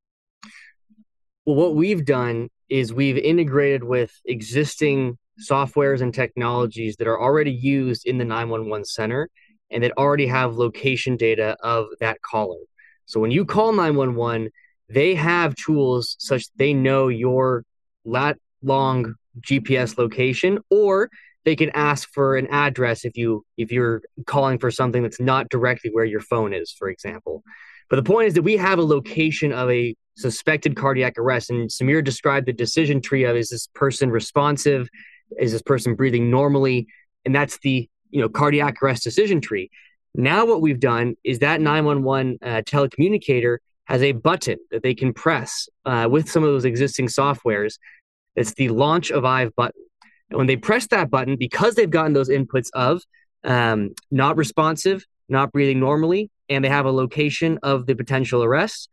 Well, 1.46 1.58
what 1.58 1.76
we've 1.76 2.06
done 2.06 2.50
is 2.70 2.94
we've 2.94 3.18
integrated 3.18 3.84
with 3.84 4.14
existing 4.26 5.18
softwares 5.40 6.02
and 6.02 6.14
technologies 6.14 6.96
that 6.98 7.08
are 7.08 7.20
already 7.20 7.52
used 7.52 8.06
in 8.06 8.18
the 8.18 8.26
911 8.26 8.86
center 8.86 9.30
and 9.70 9.84
that 9.84 9.92
already 9.98 10.28
have 10.28 10.56
location 10.56 11.18
data 11.18 11.58
of 11.62 11.88
that 12.00 12.22
caller. 12.22 12.60
So 13.06 13.20
when 13.20 13.32
you 13.32 13.46
call 13.46 13.74
911, 13.74 14.50
they 14.90 15.16
have 15.16 15.56
tools 15.56 16.16
such 16.20 16.46
they 16.56 16.74
know 16.74 17.08
your 17.08 17.64
lat 18.06 18.38
long 18.62 19.16
GPS 19.42 19.98
location 19.98 20.60
or 20.70 21.10
they 21.46 21.56
can 21.56 21.70
ask 21.74 22.10
for 22.12 22.36
an 22.36 22.48
address 22.48 23.06
if 23.06 23.18
you 23.18 23.46
if 23.58 23.72
you're 23.72 24.02
calling 24.26 24.58
for 24.58 24.72
something 24.72 25.04
that's 25.04 25.20
not 25.20 25.50
directly 25.50 25.90
where 25.92 26.06
your 26.06 26.22
phone 26.22 26.54
is 26.54 26.72
for 26.72 26.90
example 26.90 27.44
but 27.90 27.96
the 27.96 28.04
point 28.04 28.28
is 28.28 28.34
that 28.36 28.44
we 28.44 28.58
have 28.58 28.78
a 28.80 28.84
location 28.84 29.52
of 29.52 29.70
a 29.72 29.96
suspected 30.16 30.76
cardiac 30.76 31.18
arrest 31.18 31.50
and 31.50 31.70
Sameer 31.70 32.04
described 32.04 32.46
the 32.46 32.54
decision 32.54 33.02
tree 33.02 33.24
of 33.24 33.36
is 33.36 33.50
this 33.50 33.68
person 33.74 34.12
responsive 34.12 34.90
is 35.38 35.52
this 35.52 35.62
person 35.62 35.96
breathing 35.96 36.30
normally? 36.30 36.88
And 37.26 37.36
that's 37.36 37.60
the 37.60 37.90
you 38.10 38.22
know 38.22 38.30
cardiac 38.30 38.82
arrest 38.82 39.04
decision 39.04 39.42
tree. 39.42 39.70
Now 40.16 40.46
what 40.46 40.62
we've 40.62 40.80
done 40.80 41.16
is 41.24 41.40
that 41.40 41.62
911 41.62 42.40
uh, 42.42 42.62
telecommunicator 42.66 43.58
has 43.90 44.04
a 44.04 44.12
button 44.12 44.60
that 44.70 44.84
they 44.84 44.94
can 44.94 45.14
press 45.14 45.68
uh, 45.86 46.08
with 46.10 46.30
some 46.30 46.44
of 46.44 46.50
those 46.50 46.64
existing 46.64 47.08
softwares. 47.08 47.80
It's 48.36 48.54
the 48.54 48.70
launch 48.70 49.12
Avive 49.12 49.54
button. 49.56 49.82
And 50.30 50.38
when 50.38 50.48
they 50.48 50.58
press 50.58 50.86
that 50.88 51.10
button, 51.10 51.36
because 51.38 51.74
they've 51.74 51.90
gotten 51.90 52.14
those 52.14 52.30
inputs 52.30 52.70
of 52.74 53.02
um, 53.44 53.96
not 54.12 54.38
responsive, 54.38 55.04
not 55.28 55.52
breathing 55.52 55.80
normally, 55.80 56.30
and 56.50 56.64
they 56.64 56.70
have 56.70 56.86
a 56.86 56.92
location 56.92 57.58
of 57.64 57.88
the 57.88 57.96
potential 57.96 58.44
arrest, 58.44 58.90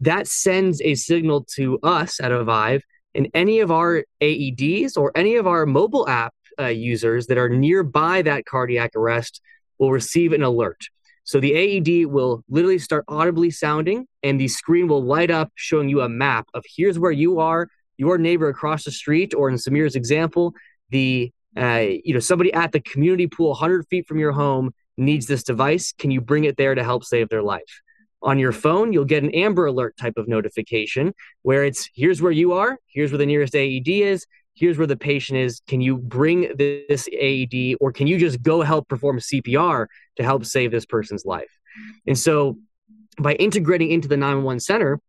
that 0.00 0.28
sends 0.28 0.80
a 0.82 0.94
signal 0.94 1.44
to 1.56 1.80
us 1.82 2.20
at 2.20 2.30
Avive 2.30 2.82
and 3.16 3.28
any 3.34 3.58
of 3.58 3.72
our 3.72 4.04
AEDs 4.20 4.96
or 4.96 5.10
any 5.16 5.34
of 5.34 5.48
our 5.48 5.66
mobile 5.66 6.08
app 6.08 6.32
uh, 6.60 6.66
users 6.66 7.26
that 7.26 7.38
are 7.38 7.48
nearby 7.48 8.22
that 8.22 8.44
cardiac 8.44 8.94
arrest 8.94 9.40
will 9.78 9.90
receive 9.90 10.32
an 10.32 10.44
alert. 10.44 10.86
So 11.28 11.40
the 11.40 11.52
AED 11.52 12.06
will 12.06 12.42
literally 12.48 12.78
start 12.78 13.04
audibly 13.06 13.50
sounding, 13.50 14.06
and 14.22 14.40
the 14.40 14.48
screen 14.48 14.88
will 14.88 15.04
light 15.04 15.30
up 15.30 15.52
showing 15.56 15.90
you 15.90 16.00
a 16.00 16.08
map 16.08 16.48
of 16.54 16.64
here's 16.74 16.98
where 16.98 17.12
you 17.12 17.38
are, 17.38 17.68
your 17.98 18.16
neighbor 18.16 18.48
across 18.48 18.84
the 18.84 18.90
street, 18.90 19.34
or 19.34 19.50
in 19.50 19.56
Sameer's 19.56 19.94
example, 19.94 20.54
the 20.88 21.30
uh, 21.54 21.84
you 22.02 22.14
know 22.14 22.18
somebody 22.20 22.50
at 22.54 22.72
the 22.72 22.80
community 22.80 23.26
pool 23.26 23.50
100 23.50 23.86
feet 23.88 24.06
from 24.06 24.18
your 24.18 24.32
home 24.32 24.72
needs 24.96 25.26
this 25.26 25.42
device. 25.42 25.92
Can 25.98 26.10
you 26.10 26.22
bring 26.22 26.44
it 26.44 26.56
there 26.56 26.74
to 26.74 26.82
help 26.82 27.04
save 27.04 27.28
their 27.28 27.42
life? 27.42 27.82
on 28.20 28.38
your 28.38 28.50
phone, 28.50 28.92
you'll 28.92 29.04
get 29.04 29.22
an 29.22 29.30
Amber 29.30 29.66
Alert 29.66 29.96
type 29.96 30.14
of 30.16 30.26
notification 30.26 31.14
where 31.42 31.64
it's 31.64 31.88
here's 31.94 32.20
where 32.20 32.32
you 32.32 32.52
are, 32.52 32.76
here's 32.86 33.12
where 33.12 33.18
the 33.18 33.26
nearest 33.26 33.54
AED 33.54 33.86
is, 33.86 34.26
here's 34.58 34.76
where 34.76 34.86
the 34.86 34.96
patient 34.96 35.38
is. 35.38 35.60
Can 35.66 35.80
you 35.80 35.96
bring 35.96 36.52
this 36.56 37.08
AED 37.12 37.76
or 37.80 37.92
can 37.92 38.06
you 38.06 38.18
just 38.18 38.42
go 38.42 38.62
help 38.62 38.88
perform 38.88 39.18
CPR 39.18 39.86
to 40.16 40.22
help 40.22 40.44
save 40.44 40.70
this 40.70 40.84
person's 40.84 41.24
life? 41.24 41.50
And 42.06 42.18
so 42.18 42.58
by 43.20 43.34
integrating 43.34 43.90
into 43.90 44.08
the 44.08 44.16
911 44.16 44.60
center, 44.60 45.00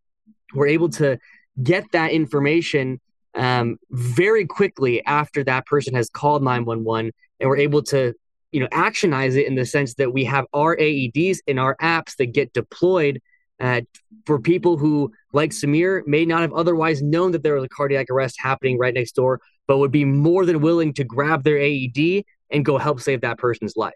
we're 0.54 0.68
able 0.68 0.90
to 0.90 1.18
get 1.62 1.92
that 1.92 2.12
information 2.12 3.00
um, 3.36 3.78
very 3.92 4.46
quickly 4.46 5.06
after 5.06 5.44
that 5.44 5.66
person 5.66 5.94
has 5.96 6.10
called 6.10 6.44
911 6.44 7.12
and 7.40 7.50
we're 7.50 7.58
able 7.58 7.84
to 7.84 8.14
you 8.52 8.60
know 8.60 8.68
actionize 8.68 9.36
it 9.36 9.46
in 9.46 9.56
the 9.56 9.66
sense 9.66 9.94
that 9.96 10.12
we 10.12 10.26
have 10.26 10.46
our 10.54 10.76
AEDs 10.76 11.38
in 11.46 11.60
our 11.60 11.76
apps 11.82 12.16
that 12.18 12.34
get 12.34 12.54
deployed 12.54 13.22
uh, 13.60 13.82
for 14.26 14.40
people 14.40 14.78
who, 14.78 15.12
like 15.34 15.52
Sameer, 15.52 16.06
may 16.06 16.26
not 16.26 16.42
have 16.42 16.54
otherwise 16.54 17.02
known 17.02 17.32
that 17.32 17.44
there 17.44 17.56
was 17.56 17.64
a 17.64 17.70
cardiac 17.70 18.10
arrest 18.10 18.38
happening 18.40 18.78
right 18.78 18.94
next 18.94 19.14
door, 19.14 19.42
but 19.68 19.78
would 19.78 19.92
be 19.92 20.06
more 20.06 20.46
than 20.46 20.62
willing 20.62 20.94
to 20.94 21.04
grab 21.04 21.44
their 21.44 21.58
AED 21.58 22.24
and 22.52 22.66
go 22.66 22.78
help 22.78 23.02
save 23.02 23.22
that 23.22 23.38
person's 23.38 23.76
life. 23.76 23.94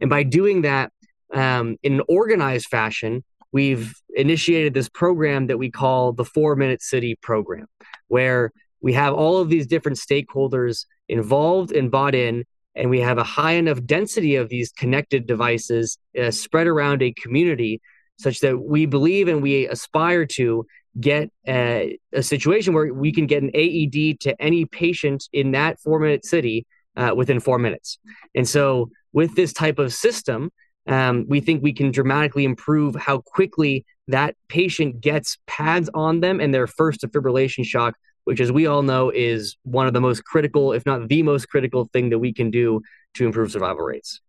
And 0.00 0.10
by 0.10 0.22
doing 0.22 0.62
that 0.62 0.92
um, 1.32 1.76
in 1.82 1.94
an 1.94 2.02
organized 2.08 2.66
fashion, 2.66 3.24
we've 3.52 3.94
initiated 4.14 4.74
this 4.74 4.88
program 4.88 5.46
that 5.46 5.58
we 5.58 5.70
call 5.70 6.12
the 6.12 6.24
Four 6.24 6.56
Minute 6.56 6.82
City 6.82 7.16
program, 7.22 7.66
where 8.08 8.52
we 8.80 8.92
have 8.92 9.14
all 9.14 9.38
of 9.38 9.48
these 9.48 9.66
different 9.66 9.98
stakeholders 9.98 10.86
involved 11.08 11.72
and 11.72 11.90
bought 11.90 12.14
in 12.14 12.44
and 12.76 12.90
we 12.90 13.00
have 13.00 13.18
a 13.18 13.24
high 13.24 13.52
enough 13.52 13.82
density 13.84 14.36
of 14.36 14.50
these 14.50 14.70
connected 14.70 15.26
devices 15.26 15.98
uh, 16.20 16.30
spread 16.30 16.66
around 16.66 17.02
a 17.02 17.12
community 17.12 17.80
such 18.18 18.40
that 18.40 18.58
we 18.58 18.86
believe 18.86 19.28
and 19.28 19.42
we 19.42 19.66
aspire 19.68 20.26
to 20.26 20.66
get 20.98 21.30
a, 21.46 21.98
a, 22.12 22.22
situation 22.22 22.72
where 22.72 22.92
we 22.92 23.12
can 23.12 23.26
get 23.26 23.42
an 23.42 23.50
AED 23.52 24.20
to 24.20 24.34
any 24.40 24.64
patient 24.64 25.28
in 25.32 25.52
that 25.52 25.78
four 25.80 26.00
minute 26.00 26.24
city 26.24 26.66
uh, 26.96 27.12
within 27.14 27.38
four 27.38 27.58
minutes. 27.58 27.98
And 28.34 28.48
so, 28.48 28.90
with 29.12 29.34
this 29.34 29.52
type 29.52 29.78
of 29.78 29.92
system, 29.92 30.50
um, 30.86 31.26
we 31.28 31.40
think 31.40 31.62
we 31.62 31.72
can 31.72 31.90
dramatically 31.90 32.44
improve 32.44 32.94
how 32.94 33.18
quickly 33.18 33.84
that 34.08 34.36
patient 34.48 35.00
gets 35.00 35.36
pads 35.46 35.90
on 35.92 36.20
them 36.20 36.40
and 36.40 36.54
their 36.54 36.66
first 36.66 37.00
defibrillation 37.00 37.64
shock 37.64 37.94
which, 38.26 38.40
as 38.40 38.50
we 38.50 38.66
all 38.66 38.82
know, 38.82 39.10
is 39.10 39.56
one 39.62 39.86
of 39.86 39.92
the 39.92 40.00
most 40.00 40.24
critical, 40.24 40.72
if 40.72 40.84
not 40.84 41.06
the 41.06 41.22
most 41.22 41.48
critical 41.48 41.88
thing 41.92 42.10
that 42.10 42.18
we 42.18 42.32
can 42.32 42.50
do 42.50 42.82
to 43.14 43.24
improve 43.24 43.52
survival 43.52 43.84
rates. 43.84 44.20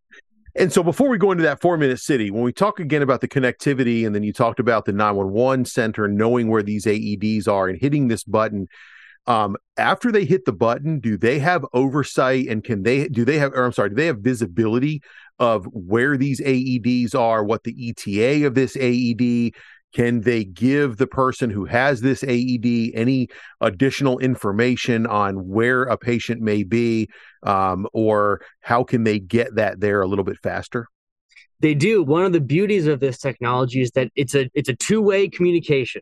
And 0.58 0.74
so, 0.74 0.82
before 0.82 1.10
we 1.10 1.20
go 1.20 1.32
into 1.32 1.44
that 1.44 1.62
four 1.62 1.78
minute 1.78 2.00
city, 2.00 2.32
when 2.32 2.42
we 2.42 2.52
talk 2.52 2.80
again 2.80 3.04
about 3.04 3.22
the 3.22 3.28
connectivity, 3.28 4.06
and 4.06 4.16
then 4.16 4.24
you 4.24 4.34
talked 4.34 4.60
about 4.60 4.86
the 4.86 4.92
911 4.92 5.66
center 5.66 6.08
knowing 6.08 6.48
where 6.48 6.64
these 6.64 6.86
AEDs 6.86 7.48
are 7.48 7.68
and 7.68 7.80
hitting 7.80 8.08
this 8.08 8.24
button, 8.24 8.68
um, 9.28 9.56
after 9.78 10.12
they 10.12 10.26
hit 10.26 10.46
the 10.46 10.54
button, 10.54 11.00
do 11.00 11.16
they 11.16 11.38
have 11.38 11.66
oversight 11.74 12.48
and 12.48 12.64
can 12.64 12.82
they 12.82 13.08
do 13.08 13.24
they 13.24 13.38
have, 13.38 13.54
or 13.54 13.66
I'm 13.66 13.72
sorry, 13.72 13.90
do 13.90 13.96
they 13.96 14.08
have 14.08 14.20
visibility 14.20 15.04
of 15.38 15.66
where 15.66 16.18
these 16.18 16.42
AEDs 16.42 17.14
are, 17.14 17.44
what 17.44 17.64
the 17.64 17.90
ETA 17.90 18.48
of 18.48 18.56
this 18.56 18.76
AED 18.76 19.54
can 19.94 20.22
they 20.22 20.44
give 20.44 20.98
the 20.98 21.08
person 21.08 21.50
who 21.50 21.66
has 21.66 22.02
this 22.02 22.24
AED 22.24 22.92
any 22.94 23.30
additional 23.62 24.20
information 24.20 25.08
on 25.08 25.48
where 25.48 25.84
a 25.84 25.98
patient 25.98 26.42
may 26.42 26.64
be, 26.64 27.10
um, 27.44 27.88
or 27.94 28.42
how 28.62 28.84
can 28.84 29.04
they 29.04 29.20
get 29.20 29.56
that 29.56 29.80
there 29.80 30.02
a 30.02 30.08
little 30.08 30.26
bit 30.26 30.38
faster? 30.44 30.88
They 31.60 31.74
do. 31.74 32.04
One 32.04 32.26
of 32.26 32.34
the 32.34 32.42
beauties 32.42 32.86
of 32.86 33.00
this 33.00 33.18
technology 33.18 33.82
is 33.82 33.92
that 33.92 34.12
it's 34.16 34.36
a 34.36 34.50
it's 34.54 34.70
a 34.70 34.76
two 34.76 35.02
way 35.02 35.28
communication. 35.28 36.02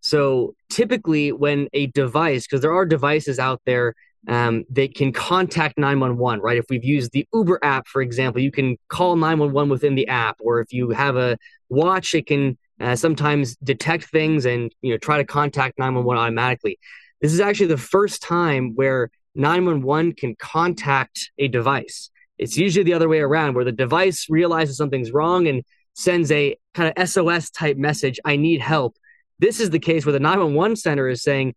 So 0.00 0.54
typically, 0.70 1.32
when 1.32 1.68
a 1.72 1.86
device, 1.88 2.46
because 2.46 2.62
there 2.62 2.72
are 2.72 2.86
devices 2.86 3.38
out 3.38 3.60
there 3.66 3.94
um, 4.26 4.64
they 4.70 4.88
can 4.88 5.12
contact 5.12 5.78
911, 5.78 6.40
right? 6.40 6.56
If 6.56 6.66
we've 6.70 6.84
used 6.84 7.12
the 7.12 7.26
Uber 7.32 7.58
app, 7.62 7.86
for 7.86 8.00
example, 8.00 8.40
you 8.40 8.50
can 8.50 8.76
call 8.88 9.16
911 9.16 9.68
within 9.68 9.94
the 9.94 10.08
app, 10.08 10.36
or 10.40 10.60
if 10.60 10.72
you 10.72 10.90
have 10.90 11.16
a 11.16 11.36
watch, 11.68 12.14
it 12.14 12.26
can 12.26 12.56
uh, 12.80 12.96
sometimes 12.96 13.56
detect 13.56 14.06
things 14.06 14.46
and 14.46 14.74
you 14.82 14.92
know 14.92 14.98
try 14.98 15.18
to 15.18 15.24
contact 15.24 15.78
911 15.78 16.20
automatically. 16.20 16.78
This 17.20 17.32
is 17.32 17.40
actually 17.40 17.66
the 17.66 17.78
first 17.78 18.22
time 18.22 18.74
where 18.74 19.10
911 19.34 20.14
can 20.14 20.36
contact 20.36 21.30
a 21.38 21.48
device. 21.48 22.10
It's 22.38 22.56
usually 22.56 22.84
the 22.84 22.94
other 22.94 23.08
way 23.08 23.20
around, 23.20 23.54
where 23.54 23.64
the 23.64 23.72
device 23.72 24.26
realizes 24.28 24.76
something's 24.76 25.12
wrong 25.12 25.46
and 25.46 25.62
sends 25.94 26.30
a 26.32 26.56
kind 26.74 26.92
of 26.94 27.08
SOS 27.08 27.50
type 27.50 27.76
message, 27.76 28.18
I 28.24 28.36
need 28.36 28.60
help. 28.60 28.96
This 29.38 29.60
is 29.60 29.70
the 29.70 29.78
case 29.78 30.04
where 30.04 30.12
the 30.12 30.20
911 30.20 30.76
center 30.76 31.08
is 31.08 31.22
saying, 31.22 31.54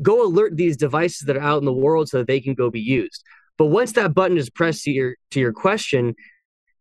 go 0.00 0.26
alert 0.26 0.56
these 0.56 0.76
devices 0.76 1.26
that 1.26 1.36
are 1.36 1.42
out 1.42 1.58
in 1.58 1.64
the 1.64 1.72
world 1.72 2.08
so 2.08 2.18
that 2.18 2.26
they 2.26 2.40
can 2.40 2.54
go 2.54 2.70
be 2.70 2.80
used. 2.80 3.22
But 3.58 3.66
once 3.66 3.92
that 3.92 4.14
button 4.14 4.38
is 4.38 4.50
pressed 4.50 4.84
to 4.84 4.90
your 4.90 5.14
to 5.30 5.40
your 5.40 5.52
question, 5.52 6.14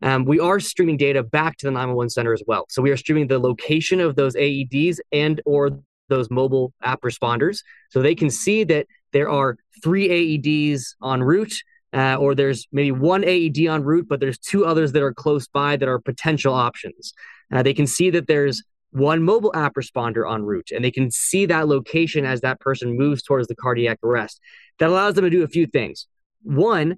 um, 0.02 0.26
we 0.26 0.39
are 0.39 0.60
streaming 0.60 0.97
data 0.97 1.24
back 1.24 1.58
to 1.58 1.68
the 1.68 1.72
911 1.72 2.10
center 2.10 2.34
as 2.34 2.43
well. 2.47 2.66
So 2.70 2.82
we 2.82 2.91
are 2.91 2.97
streaming 2.97 3.28
the 3.28 3.39
location 3.39 3.99
of 3.99 4.16
those 4.16 4.36
AEDs 4.36 4.99
and 5.12 5.41
or 5.45 5.72
those 6.10 6.30
mobile 6.30 6.74
app 6.84 7.02
responders, 7.02 7.60
so 7.89 8.02
they 8.02 8.16
can 8.16 8.30
see 8.30 8.64
that 8.66 8.88
there 9.14 9.30
are 9.30 9.58
three 9.84 10.10
AEDs 10.10 10.95
en 11.04 11.24
route, 11.24 11.54
uh, 11.93 12.16
or 12.16 12.36
there's 12.36 12.68
maybe 12.72 12.91
one 12.91 13.24
AED 13.24 13.60
en 13.60 13.84
route, 13.84 14.08
but 14.10 14.20
there's 14.20 14.38
two 14.38 14.66
others 14.66 14.91
that 14.93 15.04
are 15.04 15.14
close 15.14 15.47
by 15.47 15.76
that 15.78 15.88
are 15.88 15.99
potential 15.99 16.54
options. 16.54 17.14
Uh, 17.54 17.64
they 17.64 17.74
can 17.74 17.88
see 17.88 18.10
that 18.10 18.28
there's 18.28 18.64
one 18.91 19.24
mobile 19.24 19.52
app 19.56 19.76
responder 19.76 20.30
en 20.34 20.43
route, 20.43 20.72
and 20.72 20.84
they 20.84 20.91
can 20.91 21.10
see 21.12 21.45
that 21.45 21.68
location 21.68 22.26
as 22.26 22.41
that 22.41 22.60
person 22.60 22.97
moves 22.97 23.24
towards 23.24 23.47
the 23.47 23.56
cardiac 23.56 23.99
arrest. 24.04 24.39
That 24.80 24.89
allows 24.89 25.16
them 25.16 25.24
to 25.24 25.30
do 25.30 25.43
a 25.43 25.47
few 25.47 25.66
things. 25.66 26.08
One, 26.43 26.97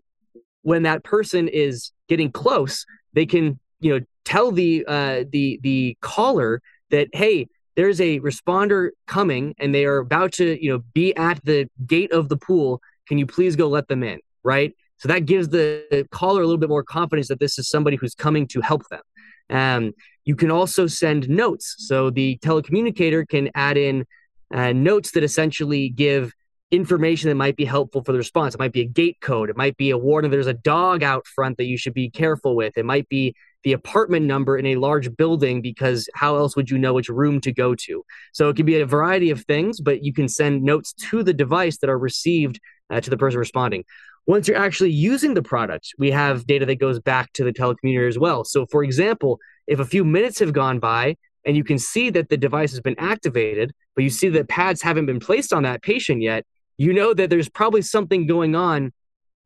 when 0.63 0.83
that 0.83 1.03
person 1.03 1.47
is 1.47 1.91
getting 2.07 2.31
close, 2.31 2.85
they 3.13 3.25
can 3.25 3.59
you 3.79 3.93
know 3.93 4.05
tell 4.25 4.51
the 4.51 4.85
uh, 4.87 5.23
the 5.31 5.59
the 5.61 5.97
caller 6.01 6.61
that 6.91 7.07
hey, 7.13 7.47
there's 7.75 7.99
a 8.01 8.19
responder 8.19 8.89
coming, 9.07 9.55
and 9.59 9.73
they 9.73 9.85
are 9.85 9.97
about 9.97 10.33
to 10.33 10.63
you 10.63 10.71
know 10.71 10.83
be 10.93 11.15
at 11.15 11.43
the 11.43 11.67
gate 11.85 12.11
of 12.11 12.29
the 12.29 12.37
pool. 12.37 12.81
Can 13.07 13.17
you 13.17 13.25
please 13.25 13.55
go 13.55 13.67
let 13.67 13.87
them 13.87 14.03
in? 14.03 14.19
Right. 14.43 14.73
So 14.97 15.09
that 15.09 15.25
gives 15.25 15.49
the 15.49 16.07
caller 16.11 16.41
a 16.41 16.45
little 16.45 16.59
bit 16.59 16.69
more 16.69 16.83
confidence 16.83 17.27
that 17.27 17.39
this 17.39 17.59
is 17.59 17.67
somebody 17.67 17.97
who's 17.97 18.15
coming 18.15 18.47
to 18.47 18.61
help 18.61 18.83
them. 18.87 19.01
Um, 19.49 19.91
you 20.23 20.35
can 20.35 20.49
also 20.49 20.87
send 20.87 21.27
notes. 21.27 21.75
So 21.79 22.09
the 22.09 22.37
telecommunicator 22.41 23.27
can 23.27 23.49
add 23.53 23.75
in 23.77 24.05
uh, 24.53 24.71
notes 24.71 25.11
that 25.11 25.23
essentially 25.23 25.89
give 25.89 26.31
information 26.73 27.29
that 27.29 27.35
might 27.35 27.55
be 27.55 27.65
helpful 27.65 28.03
for 28.03 28.13
the 28.13 28.17
response. 28.17 28.55
It 28.55 28.59
might 28.59 28.73
be 28.73 28.81
a 28.81 28.85
gate 28.85 29.17
code. 29.21 29.51
It 29.51 29.55
might 29.55 29.77
be 29.77 29.91
a 29.91 29.97
warning 29.97 30.31
there's 30.31 30.47
a 30.47 30.55
dog 30.55 31.03
out 31.03 31.27
front 31.27 31.57
that 31.57 31.65
you 31.65 31.77
should 31.77 31.93
be 31.93 32.09
careful 32.09 32.55
with. 32.55 32.77
It 32.77 32.85
might 32.85 33.07
be 33.09 33.35
the 33.63 33.73
apartment 33.73 34.25
number 34.25 34.57
in 34.57 34.65
a 34.65 34.75
large 34.75 35.15
building 35.15 35.61
because 35.61 36.09
how 36.15 36.35
else 36.35 36.55
would 36.55 36.71
you 36.71 36.79
know 36.79 36.95
which 36.95 37.09
room 37.09 37.39
to 37.41 37.51
go 37.51 37.75
to? 37.75 38.03
So 38.33 38.49
it 38.49 38.55
can 38.55 38.65
be 38.65 38.79
a 38.79 38.87
variety 38.87 39.29
of 39.29 39.45
things, 39.45 39.79
but 39.79 40.03
you 40.03 40.13
can 40.13 40.27
send 40.27 40.63
notes 40.63 40.93
to 40.93 41.21
the 41.21 41.33
device 41.33 41.77
that 41.77 41.91
are 41.91 41.97
received 41.97 42.59
uh, 42.89 42.99
to 42.99 43.09
the 43.09 43.17
person 43.17 43.39
responding. 43.39 43.85
Once 44.25 44.47
you're 44.47 44.57
actually 44.57 44.91
using 44.91 45.35
the 45.35 45.43
product, 45.43 45.93
we 45.99 46.09
have 46.09 46.47
data 46.47 46.65
that 46.65 46.79
goes 46.79 46.99
back 46.99 47.31
to 47.33 47.43
the 47.43 47.53
telecommunicator 47.53 48.07
as 48.07 48.17
well. 48.17 48.43
So, 48.43 48.65
for 48.65 48.83
example, 48.83 49.39
if 49.67 49.79
a 49.79 49.85
few 49.85 50.03
minutes 50.03 50.39
have 50.39 50.53
gone 50.53 50.79
by 50.79 51.17
and 51.45 51.55
you 51.55 51.63
can 51.63 51.77
see 51.77 52.09
that 52.09 52.29
the 52.29 52.37
device 52.37 52.71
has 52.71 52.81
been 52.81 52.97
activated, 52.97 53.73
but 53.95 54.03
you 54.03 54.09
see 54.09 54.29
that 54.29 54.47
pads 54.47 54.81
haven't 54.81 55.05
been 55.05 55.19
placed 55.19 55.53
on 55.53 55.63
that 55.63 55.83
patient 55.83 56.21
yet, 56.21 56.45
you 56.77 56.93
know 56.93 57.13
that 57.13 57.29
there's 57.29 57.49
probably 57.49 57.81
something 57.81 58.27
going 58.27 58.55
on. 58.55 58.91